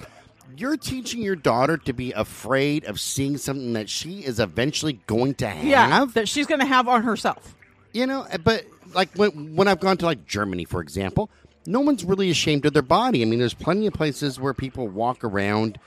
You're 0.56 0.76
teaching 0.76 1.22
your 1.22 1.36
daughter 1.36 1.76
to 1.76 1.92
be 1.92 2.12
afraid 2.12 2.84
of 2.84 2.98
seeing 3.00 3.36
something 3.36 3.74
that 3.74 3.88
she 3.88 4.24
is 4.24 4.40
eventually 4.40 5.00
going 5.06 5.34
to 5.36 5.48
have. 5.48 5.64
yeah, 5.64 6.06
that 6.14 6.28
she's 6.28 6.46
going 6.46 6.60
to 6.60 6.66
have 6.66 6.88
on 6.88 7.02
herself. 7.02 7.54
You 7.92 8.06
know, 8.06 8.22
eh, 8.30 8.38
but 8.38 8.64
like 8.94 9.10
when 9.14 9.56
when 9.56 9.68
I've 9.68 9.80
gone 9.80 9.96
to 9.98 10.06
like 10.06 10.26
Germany, 10.26 10.64
for 10.64 10.80
example, 10.80 11.30
no 11.66 11.80
one's 11.80 12.04
really 12.04 12.30
ashamed 12.30 12.64
of 12.66 12.72
their 12.72 12.82
body. 12.82 13.22
I 13.22 13.24
mean, 13.24 13.38
there's 13.38 13.54
plenty 13.54 13.86
of 13.86 13.92
places 13.94 14.40
where 14.40 14.54
people 14.54 14.88
walk 14.88 15.22
around, 15.24 15.78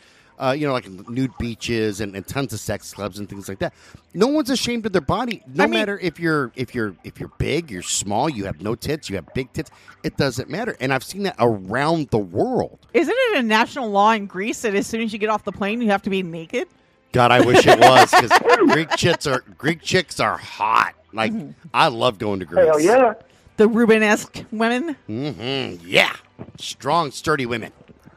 uh, 0.41 0.51
you 0.51 0.65
know, 0.65 0.73
like 0.73 0.89
nude 1.07 1.31
beaches 1.37 2.01
and, 2.01 2.15
and 2.15 2.25
tons 2.27 2.51
of 2.51 2.59
sex 2.59 2.93
clubs 2.93 3.19
and 3.19 3.29
things 3.29 3.47
like 3.47 3.59
that. 3.59 3.73
No 4.13 4.27
one's 4.27 4.49
ashamed 4.49 4.85
of 4.85 4.91
their 4.91 5.01
body, 5.01 5.43
no 5.47 5.63
I 5.63 5.67
mean- 5.67 5.79
matter 5.79 5.99
if 6.01 6.19
you're 6.19 6.51
if 6.55 6.73
you're 6.73 6.95
if 7.03 7.19
you're 7.19 7.31
big, 7.37 7.69
you're 7.69 7.81
small, 7.83 8.29
you 8.29 8.45
have 8.45 8.61
no 8.61 8.75
tits, 8.75 9.09
you 9.09 9.15
have 9.17 9.33
big 9.33 9.53
tits. 9.53 9.69
It 10.03 10.17
doesn't 10.17 10.49
matter, 10.49 10.75
and 10.79 10.91
I've 10.93 11.03
seen 11.03 11.23
that 11.23 11.35
around 11.39 12.09
the 12.09 12.17
world. 12.17 12.79
Isn't 12.93 13.13
it 13.15 13.39
a 13.39 13.43
national 13.43 13.89
law 13.91 14.11
in 14.11 14.25
Greece 14.25 14.61
that 14.63 14.73
as 14.75 14.87
soon 14.87 15.01
as 15.01 15.13
you 15.13 15.19
get 15.19 15.29
off 15.29 15.43
the 15.43 15.51
plane, 15.51 15.81
you 15.81 15.89
have 15.91 16.01
to 16.03 16.09
be 16.09 16.23
naked? 16.23 16.67
God, 17.11 17.31
I 17.31 17.41
wish 17.41 17.65
it 17.67 17.77
was 17.79 18.09
because 18.09 18.31
Greek 18.73 18.89
chicks 18.95 19.27
are 19.27 19.41
Greek 19.57 19.81
chicks 19.81 20.19
are 20.19 20.37
hot. 20.37 20.93
Like 21.13 21.33
I 21.73 21.89
love 21.89 22.17
going 22.17 22.39
to 22.39 22.45
Greece. 22.45 22.65
Hell 22.65 22.79
yeah. 22.79 23.13
The 23.57 23.67
Rubenesque 23.67 24.45
women. 24.51 24.95
hmm 25.07 25.75
yeah, 25.85 26.15
strong, 26.57 27.11
sturdy 27.11 27.45
women. 27.45 27.71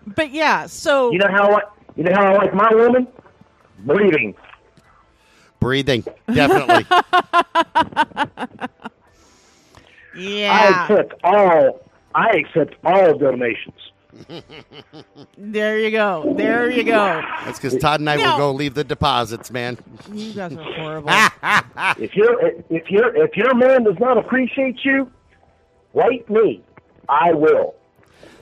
But 0.06 0.30
yeah, 0.30 0.66
so 0.66 1.10
You 1.12 1.18
know 1.18 1.28
how 1.28 1.56
I, 1.56 1.60
you 1.96 2.04
know 2.04 2.12
how 2.14 2.34
I 2.34 2.36
like 2.36 2.54
my 2.54 2.68
woman? 2.72 3.06
Breathing. 3.80 4.34
Breathing, 5.60 6.04
definitely. 6.32 6.86
yeah. 6.90 6.98
I 10.14 10.68
yeah, 10.68 10.84
accept 10.84 11.14
all. 11.24 11.80
I 12.14 12.28
accept 12.36 12.74
all 12.84 13.16
donations. 13.18 13.74
there 15.36 15.78
you 15.78 15.90
go, 15.90 16.34
there 16.36 16.70
you 16.70 16.84
go. 16.84 17.20
That's 17.44 17.58
because 17.58 17.76
Todd 17.78 17.98
and 18.00 18.08
I 18.08 18.16
No. 18.16 18.22
will 18.30 18.36
go 18.36 18.52
leave 18.52 18.74
the 18.74 18.84
deposits, 18.84 19.50
man. 19.50 19.76
You 20.12 20.32
guys 20.32 20.52
are 20.56 20.62
horrible. 20.62 21.10
If 21.98 22.14
your 22.14 22.40
if 22.70 22.90
your 22.90 23.14
if 23.16 23.36
your 23.36 23.54
man 23.54 23.84
does 23.84 23.98
not 23.98 24.18
appreciate 24.18 24.84
you, 24.84 25.10
write 25.94 26.28
me. 26.30 26.62
I 27.08 27.32
will. 27.32 27.74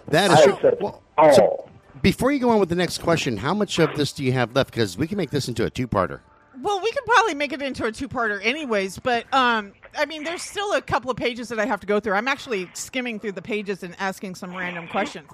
That 0.09 0.31
is 0.31 0.39
I 0.39 0.43
is 0.43 0.47
accept 0.57 0.83
well, 0.83 1.03
all. 1.17 1.33
so 1.35 1.69
before 2.03 2.33
you 2.33 2.39
go 2.39 2.51
on 2.51 2.61
with 2.61 2.69
the 2.69 2.75
next 2.75 2.99
question, 2.99 3.37
how 3.37 3.55
much 3.55 3.79
of 3.79 3.95
this 3.97 4.13
do 4.13 4.25
you 4.25 4.33
have 4.33 4.55
left? 4.55 4.71
Because 4.71 4.99
we 4.99 5.07
can 5.07 5.17
make 5.17 5.31
this 5.31 5.49
into 5.49 5.65
a 5.65 5.71
two-parter. 5.71 6.21
Well, 6.61 6.81
we 6.81 6.93
could 6.93 7.05
probably 7.07 7.35
make 7.35 7.53
it 7.53 7.63
into 7.63 7.85
a 7.85 7.93
two-parter, 7.93 8.45
anyways. 8.45 8.99
But 8.99 9.33
um, 9.33 9.73
I 9.97 10.05
mean, 10.07 10.25
there's 10.25 10.43
still 10.43 10.75
a 10.75 10.83
couple 10.83 11.11
of 11.11 11.17
pages 11.17 11.49
that 11.49 11.59
I 11.59 11.67
have 11.67 11.81
to 11.81 11.87
go 11.87 12.01
through. 12.01 12.15
I'm 12.15 12.29
actually 12.29 12.69
skimming 12.75 13.19
through 13.21 13.33
the 13.33 13.43
pages 13.43 13.83
and 13.83 13.97
asking 13.99 14.35
some 14.35 14.55
random 14.55 14.89
questions. 14.89 15.29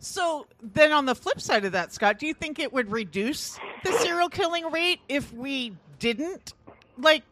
So 0.00 0.46
then, 0.62 0.92
on 0.92 1.04
the 1.06 1.14
flip 1.14 1.40
side 1.40 1.64
of 1.64 1.72
that, 1.72 1.92
Scott, 1.92 2.18
do 2.18 2.26
you 2.26 2.34
think 2.34 2.58
it 2.58 2.72
would 2.72 2.90
reduce 2.90 3.58
the 3.84 3.92
serial 3.92 4.30
killing 4.30 4.70
rate 4.70 5.00
if 5.08 5.32
we 5.32 5.76
didn't 5.98 6.54
like 6.98 7.22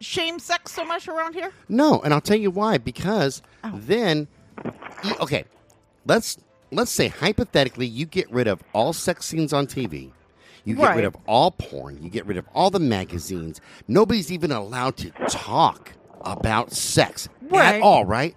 shame 0.00 0.38
sex 0.38 0.72
so 0.72 0.84
much 0.84 1.08
around 1.08 1.34
here? 1.34 1.52
No, 1.68 2.00
and 2.00 2.14
I'll 2.14 2.20
tell 2.20 2.36
you 2.36 2.50
why. 2.50 2.78
Because 2.78 3.42
then, 3.74 4.28
okay, 5.20 5.44
let's 6.06 6.38
let's 6.72 6.90
say 6.90 7.08
hypothetically, 7.08 7.86
you 7.86 8.06
get 8.06 8.30
rid 8.30 8.48
of 8.48 8.62
all 8.72 8.92
sex 8.92 9.26
scenes 9.26 9.52
on 9.52 9.66
TV. 9.66 10.10
You 10.64 10.76
get 10.76 10.82
Right. 10.84 10.96
rid 10.96 11.04
of 11.04 11.16
all 11.26 11.50
porn. 11.50 11.98
You 12.02 12.08
get 12.08 12.24
rid 12.26 12.36
of 12.36 12.46
all 12.54 12.70
the 12.70 12.78
magazines. 12.78 13.60
Nobody's 13.88 14.30
even 14.30 14.52
allowed 14.52 14.96
to 14.98 15.10
talk 15.28 15.92
about 16.22 16.72
sex 16.72 17.28
Right. 17.50 17.76
at 17.76 17.82
all, 17.82 18.04
right? 18.04 18.34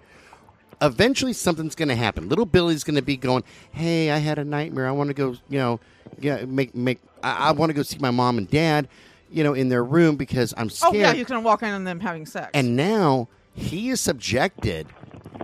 Eventually, 0.82 1.32
something's 1.32 1.74
going 1.74 1.88
to 1.88 1.94
happen. 1.96 2.28
Little 2.28 2.44
Billy's 2.44 2.84
going 2.84 2.96
to 2.96 3.02
be 3.02 3.16
going, 3.16 3.44
"Hey, 3.72 4.10
I 4.10 4.18
had 4.18 4.38
a 4.38 4.44
nightmare. 4.44 4.86
I 4.86 4.90
want 4.90 5.08
to 5.08 5.14
go, 5.14 5.34
you 5.48 5.58
know, 5.58 5.80
yeah, 6.20 6.44
make 6.44 6.74
make. 6.74 6.98
I, 7.22 7.48
I 7.48 7.52
want 7.52 7.70
to 7.70 7.74
go 7.74 7.82
see 7.82 7.96
my 7.98 8.10
mom 8.10 8.36
and 8.36 8.50
dad, 8.50 8.86
you 9.30 9.42
know, 9.42 9.54
in 9.54 9.70
their 9.70 9.82
room 9.84 10.16
because 10.16 10.52
I'm 10.58 10.66
oh, 10.66 10.68
scared." 10.68 10.88
Oh 10.88 10.98
scared." 10.98 11.06
yeah, 11.06 11.18
he's 11.18 11.26
gonna 11.28 11.40
walk 11.40 11.62
in 11.62 11.70
on 11.70 11.84
them 11.84 12.00
having 12.00 12.26
sex. 12.26 12.50
And 12.52 12.76
now 12.76 13.28
he 13.54 13.88
is 13.88 14.00
subjected 14.02 14.88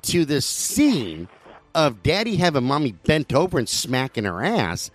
to 0.03 0.25
this 0.27 0.45
scene 0.45 1.29
of 1.75 2.03
daddy 2.03 2.37
having 2.37 2.65
mommy 2.65 2.93
bent 2.93 3.33
over 3.35 3.59
and 3.59 3.69
smacking 3.69 4.25
her 4.25 4.43
ass. 4.45 4.91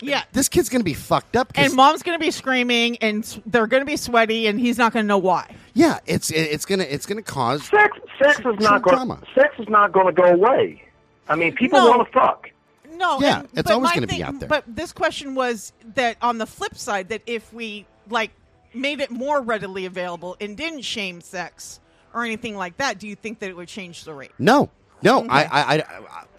yeah, 0.00 0.22
This 0.32 0.48
kid's 0.48 0.68
going 0.68 0.80
to 0.80 0.84
be 0.84 0.94
fucked 0.94 1.36
up, 1.36 1.52
and 1.54 1.74
mom's 1.74 2.02
gonna 2.02 2.18
be 2.18 2.30
screaming, 2.30 2.96
and 2.98 3.24
they're 3.46 3.66
gonna 3.66 3.84
be 3.84 3.96
sweaty, 3.96 4.46
and 4.46 4.58
he's 4.58 4.78
not 4.78 4.92
gonna 4.92 5.02
know 5.06 5.18
why. 5.18 5.54
yeah, 5.74 5.98
it's 6.06 6.30
it's 6.30 6.64
gonna 6.64 6.84
it's 6.84 7.04
gonna 7.06 7.22
cause 7.22 7.62
Sex 7.68 7.98
sex 8.18 8.38
is 8.40 8.58
not 8.60 8.82
going 8.82 8.96
drama. 8.96 9.22
sex 9.34 9.54
is 9.58 9.68
not 9.68 9.92
going 9.92 10.06
to 10.06 10.12
go 10.12 10.24
away. 10.24 10.82
I 11.28 11.36
mean, 11.36 11.54
people 11.54 11.78
No. 11.78 11.90
want 11.90 12.06
to 12.06 12.12
fuck. 12.12 12.50
No, 12.92 13.20
Yeah, 13.20 13.40
and- 13.40 13.48
it's 13.54 13.70
always 13.70 13.92
gonna 13.92 14.06
be 14.06 14.22
out 14.22 14.38
there. 14.40 14.48
But 14.48 14.64
this 14.66 14.92
question 14.92 15.34
was 15.34 15.72
that 15.94 16.16
on 16.22 16.38
the 16.38 16.46
flip 16.46 16.76
side, 16.76 17.08
that 17.10 17.22
if 17.26 17.52
we 17.52 17.86
like 18.08 18.30
made 18.74 19.00
it 19.00 19.10
more 19.10 19.40
readily 19.40 19.84
available 19.86 20.36
and 20.40 20.56
didn't 20.56 20.82
shame 20.82 21.20
sex 21.20 21.78
or 22.14 22.24
anything 22.24 22.56
like 22.56 22.76
that, 22.78 22.98
do 22.98 23.06
you 23.08 23.14
think 23.16 23.38
that 23.40 23.50
it 23.50 23.56
would 23.56 23.68
change 23.68 24.04
the 24.04 24.12
rate? 24.14 24.32
no 24.38 24.68
no 25.02 25.26
I, 25.28 25.44
I 25.44 25.74
I 25.78 25.84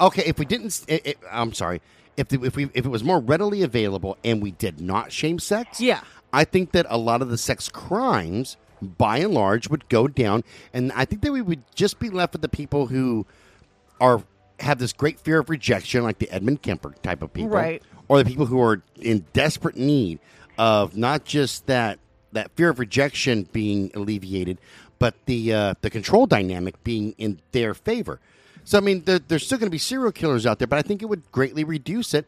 okay 0.08 0.24
if 0.26 0.40
we 0.40 0.46
didn't 0.46 0.84
it, 0.88 1.06
it- 1.06 1.18
I'm 1.32 1.54
sorry 1.54 1.82
if 2.18 2.28
the, 2.28 2.44
if 2.44 2.56
we 2.56 2.66
if 2.74 2.86
it 2.86 2.90
was 2.90 3.04
more 3.04 3.20
readily 3.20 3.64
available 3.64 4.18
and 4.24 4.42
we 4.42 4.52
did 4.52 4.82
not 4.82 5.12
shame 5.12 5.40
sex 5.40 5.80
Yeah. 5.80 6.02
I 6.34 6.46
think 6.46 6.72
that 6.72 6.86
a 6.90 6.98
lot 6.98 7.22
of 7.22 7.30
the 7.30 7.38
sex 7.38 7.68
crimes 7.70 8.58
by 8.82 9.18
and 9.18 9.34
large 9.34 9.70
would 9.70 9.88
go 9.90 10.08
down 10.08 10.44
and 10.74 10.92
I 10.94 11.06
think 11.06 11.22
that 11.24 11.32
we 11.32 11.42
would 11.42 11.64
just 11.76 12.00
be 12.00 12.10
left 12.10 12.34
with 12.34 12.42
the 12.42 12.50
people 12.50 12.88
who 12.88 13.26
are 14.00 14.24
have 14.60 14.78
this 14.78 14.94
great 14.94 15.20
fear 15.20 15.40
of 15.40 15.50
rejection, 15.50 16.04
like 16.04 16.20
the 16.20 16.30
Edmund 16.30 16.62
Kemper 16.62 16.94
type 17.02 17.24
of 17.24 17.34
people, 17.34 17.50
Right. 17.50 17.82
or 18.08 18.20
the 18.22 18.30
people 18.30 18.46
who 18.46 18.62
are 18.62 18.84
in 19.02 19.26
desperate 19.34 19.76
need 19.76 20.20
of 20.58 20.96
not 20.96 21.26
just 21.26 21.66
that 21.66 21.98
that 22.34 22.52
fear 22.56 22.70
of 22.70 22.78
rejection 22.80 23.50
being 23.52 23.90
alleviated, 23.96 24.60
but 25.00 25.16
the 25.26 25.52
uh, 25.54 25.74
the 25.82 25.90
control 25.90 26.28
dynamic 26.28 26.82
being 26.84 27.14
in 27.18 27.40
their 27.54 27.74
favor. 27.74 28.20
So 28.64 28.78
I 28.78 28.82
mean, 28.82 29.04
there, 29.06 29.20
there's 29.20 29.46
still 29.46 29.58
going 29.58 29.68
to 29.68 29.72
be 29.72 29.78
serial 29.78 30.12
killers 30.12 30.46
out 30.46 30.60
there, 30.60 30.68
but 30.68 30.80
I 30.80 30.82
think 30.82 31.02
it 31.02 31.06
would 31.06 31.30
greatly 31.32 31.64
reduce 31.64 32.14
it 32.14 32.26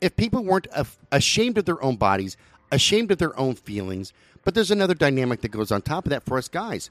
if 0.00 0.16
people 0.16 0.44
weren't 0.44 0.66
af- 0.72 0.98
ashamed 1.10 1.58
of 1.58 1.64
their 1.64 1.82
own 1.82 1.96
bodies, 1.96 2.36
ashamed 2.70 3.10
of 3.10 3.18
their 3.18 3.38
own 3.38 3.54
feelings. 3.54 4.12
But 4.44 4.54
there's 4.54 4.70
another 4.70 4.94
dynamic 4.94 5.40
that 5.40 5.48
goes 5.48 5.72
on 5.72 5.82
top 5.82 6.06
of 6.06 6.10
that 6.10 6.24
for 6.24 6.38
us 6.38 6.48
guys, 6.48 6.90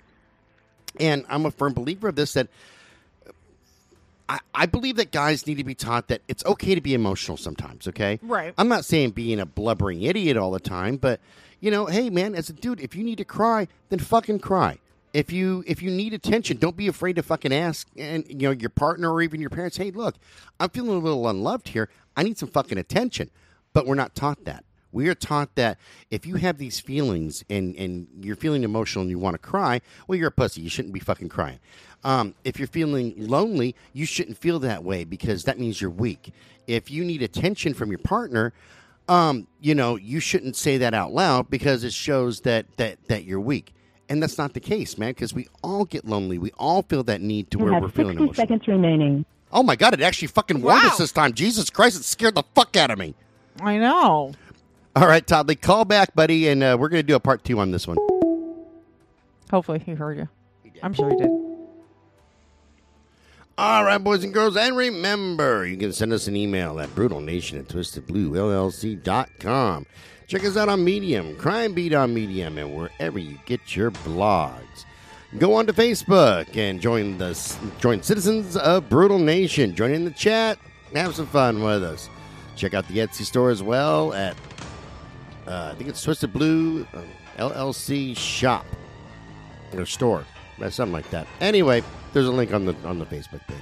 and 0.99 1.25
I'm 1.29 1.45
a 1.45 1.51
firm 1.51 1.73
believer 1.73 2.07
of 2.09 2.15
this 2.15 2.33
that 2.33 2.47
uh, 3.27 3.31
I, 4.27 4.39
I 4.53 4.65
believe 4.65 4.95
that 4.97 5.11
guys 5.11 5.45
need 5.47 5.55
to 5.55 5.63
be 5.63 5.75
taught 5.75 6.07
that 6.07 6.21
it's 6.27 6.43
okay 6.45 6.75
to 6.75 6.81
be 6.81 6.93
emotional 6.93 7.37
sometimes, 7.37 7.87
okay? 7.87 8.19
Right. 8.21 8.53
I'm 8.57 8.67
not 8.67 8.85
saying 8.85 9.11
being 9.11 9.39
a 9.39 9.45
blubbering 9.45 10.01
idiot 10.01 10.35
all 10.35 10.51
the 10.51 10.59
time, 10.59 10.97
but 10.97 11.19
you 11.59 11.71
know, 11.71 11.85
hey 11.85 12.09
man, 12.09 12.35
as 12.35 12.49
a 12.49 12.53
dude, 12.53 12.81
if 12.81 12.95
you 12.95 13.03
need 13.03 13.17
to 13.19 13.25
cry, 13.25 13.67
then 13.89 13.99
fucking 13.99 14.39
cry. 14.39 14.79
If 15.15 15.31
you 15.31 15.63
if 15.65 15.81
you 15.81 15.91
need 15.91 16.13
attention, 16.13 16.57
don't 16.57 16.75
be 16.75 16.89
afraid 16.89 17.15
to 17.15 17.23
fucking 17.23 17.53
ask 17.53 17.87
and 17.95 18.25
you 18.27 18.49
know 18.49 18.51
your 18.51 18.69
partner 18.69 19.13
or 19.13 19.21
even 19.21 19.39
your 19.39 19.49
parents, 19.49 19.77
hey, 19.77 19.91
look, 19.91 20.15
I'm 20.59 20.69
feeling 20.69 20.89
a 20.89 20.99
little 20.99 21.29
unloved 21.29 21.69
here. 21.69 21.87
I 22.17 22.23
need 22.23 22.37
some 22.37 22.49
fucking 22.49 22.77
attention. 22.77 23.29
But 23.71 23.85
we're 23.85 23.95
not 23.95 24.13
taught 24.13 24.43
that. 24.43 24.65
We 24.91 25.07
are 25.07 25.15
taught 25.15 25.55
that 25.55 25.77
if 26.11 26.25
you 26.25 26.35
have 26.35 26.57
these 26.57 26.81
feelings 26.81 27.45
and, 27.49 27.77
and 27.77 28.07
you're 28.21 28.35
feeling 28.35 28.63
emotional 28.65 29.03
and 29.03 29.09
you 29.09 29.17
want 29.17 29.35
to 29.35 29.37
cry, 29.37 29.79
well, 30.05 30.17
you're 30.17 30.27
a 30.27 30.31
pussy. 30.31 30.61
You 30.61 30.69
shouldn't 30.69 30.93
be 30.93 30.99
fucking 30.99 31.29
crying. 31.29 31.59
Um, 32.03 32.35
if 32.43 32.59
you're 32.59 32.67
feeling 32.67 33.13
lonely, 33.15 33.73
you 33.93 34.05
shouldn't 34.05 34.37
feel 34.37 34.59
that 34.59 34.83
way 34.83 35.05
because 35.05 35.45
that 35.45 35.57
means 35.59 35.79
you're 35.79 35.89
weak. 35.89 36.33
If 36.67 36.91
you 36.91 37.05
need 37.05 37.21
attention 37.21 37.73
from 37.73 37.89
your 37.89 37.99
partner, 37.99 38.51
um, 39.07 39.47
you 39.61 39.75
know, 39.75 39.95
you 39.95 40.19
shouldn't 40.19 40.57
say 40.57 40.77
that 40.77 40.93
out 40.93 41.13
loud 41.13 41.49
because 41.49 41.85
it 41.85 41.93
shows 41.93 42.41
that 42.41 42.65
that 42.75 42.97
that 43.07 43.23
you're 43.23 43.39
weak. 43.39 43.74
And 44.07 44.21
that's 44.21 44.37
not 44.37 44.53
the 44.53 44.59
case, 44.59 44.97
man, 44.99 45.09
because 45.11 45.33
we 45.33 45.47
all 45.63 45.83
get 45.85 46.05
lonely. 46.05 46.37
We 46.37 46.51
all 46.59 46.83
feel 46.83 47.01
that 47.03 47.21
need 47.21 47.49
to 47.51 47.57
You 47.57 47.65
where 47.65 47.81
we're 47.81 47.87
feeling 47.89 48.17
60 48.17 48.23
emotional. 48.23 48.33
seconds 48.45 48.67
remaining. 48.67 49.25
Oh 49.51 49.63
my 49.63 49.75
god, 49.75 49.93
it 49.95 50.01
actually 50.01 50.27
fucking 50.27 50.61
warned 50.61 50.83
Wow. 50.83 50.89
us 50.89 50.97
this 50.99 51.11
time. 51.11 51.33
Jesus 51.33 51.69
Christ, 51.71 51.99
it 51.99 52.03
scared 52.03 52.35
the 52.35 52.43
fuck 52.53 52.77
out 52.77 52.91
of 52.91 52.99
me. 52.99 53.15
I 53.61 53.77
know. 53.77 54.33
All 54.95 55.07
right, 55.07 55.25
Toddley, 55.25 55.59
call 55.59 55.85
back, 55.85 56.13
buddy, 56.13 56.47
and 56.47 56.61
uh, 56.63 56.77
we're 56.79 56.89
going 56.89 57.01
to 57.01 57.07
do 57.07 57.15
a 57.15 57.19
part 57.19 57.43
two 57.43 57.59
on 57.59 57.71
this 57.71 57.87
one. 57.87 57.97
Hopefully 59.49 59.79
he 59.79 59.93
heard 59.93 60.17
you. 60.17 60.29
I'm 60.83 60.93
sure 60.93 61.09
he 61.09 61.15
did. 61.15 61.29
All 63.57 63.85
right, 63.85 63.97
boys 63.97 64.23
and 64.25 64.33
girls, 64.33 64.57
and 64.57 64.75
remember, 64.75 65.65
you 65.65 65.77
can 65.77 65.93
send 65.93 66.11
us 66.11 66.27
an 66.27 66.35
email 66.35 66.77
at 66.79 66.89
brutalnation 66.89 67.57
at 67.59 67.69
twistedbluellc.com. 67.69 69.85
Check 70.27 70.43
us 70.43 70.57
out 70.57 70.69
on 70.69 70.83
Medium, 70.83 71.35
Crime 71.35 71.73
Beat 71.73 71.93
on 71.93 72.13
Medium, 72.13 72.57
and 72.57 72.75
wherever 72.75 73.19
you 73.19 73.37
get 73.45 73.75
your 73.75 73.91
blogs. 73.91 74.85
Go 75.37 75.53
on 75.53 75.67
to 75.67 75.73
Facebook 75.73 76.55
and 76.55 76.79
join 76.79 77.17
the 77.17 77.57
join 77.79 78.01
citizens 78.01 78.57
of 78.57 78.89
Brutal 78.89 79.19
Nation. 79.19 79.75
Join 79.75 79.91
in 79.91 80.05
the 80.05 80.11
chat, 80.11 80.57
have 80.93 81.13
some 81.15 81.27
fun 81.27 81.61
with 81.61 81.83
us. 81.83 82.09
Check 82.55 82.73
out 82.73 82.87
the 82.87 82.99
Etsy 82.99 83.23
store 83.23 83.49
as 83.49 83.61
well 83.61 84.13
at 84.13 84.35
uh, 85.47 85.71
I 85.73 85.75
think 85.75 85.89
it's 85.89 86.01
Twisted 86.01 86.33
Blue 86.33 86.87
uh, 86.93 87.01
LLC 87.37 88.17
shop 88.17 88.65
or 89.73 89.85
store, 89.85 90.25
something 90.69 90.93
like 90.93 91.09
that. 91.11 91.27
Anyway, 91.41 91.83
there's 92.13 92.27
a 92.27 92.31
link 92.31 92.53
on 92.53 92.65
the 92.65 92.75
on 92.85 92.97
the 92.97 93.05
Facebook 93.05 93.45
page. 93.47 93.57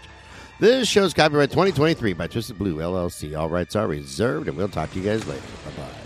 This 0.59 0.88
show's 0.88 1.14
copyright 1.14 1.49
2023 1.49 2.14
by 2.14 2.28
Twisted 2.28 2.57
Blue 2.57 2.78
LLC. 2.78 3.38
All 3.38 3.49
rights 3.49 3.76
are 3.76 3.88
reserved, 3.88 4.47
and 4.47 4.55
we'll 4.55 4.70
talk 4.70 4.91
to 4.91 4.99
you 4.99 5.03
guys 5.03 5.26
later. 5.28 5.41
Bye 5.66 5.84
bye. 5.84 6.03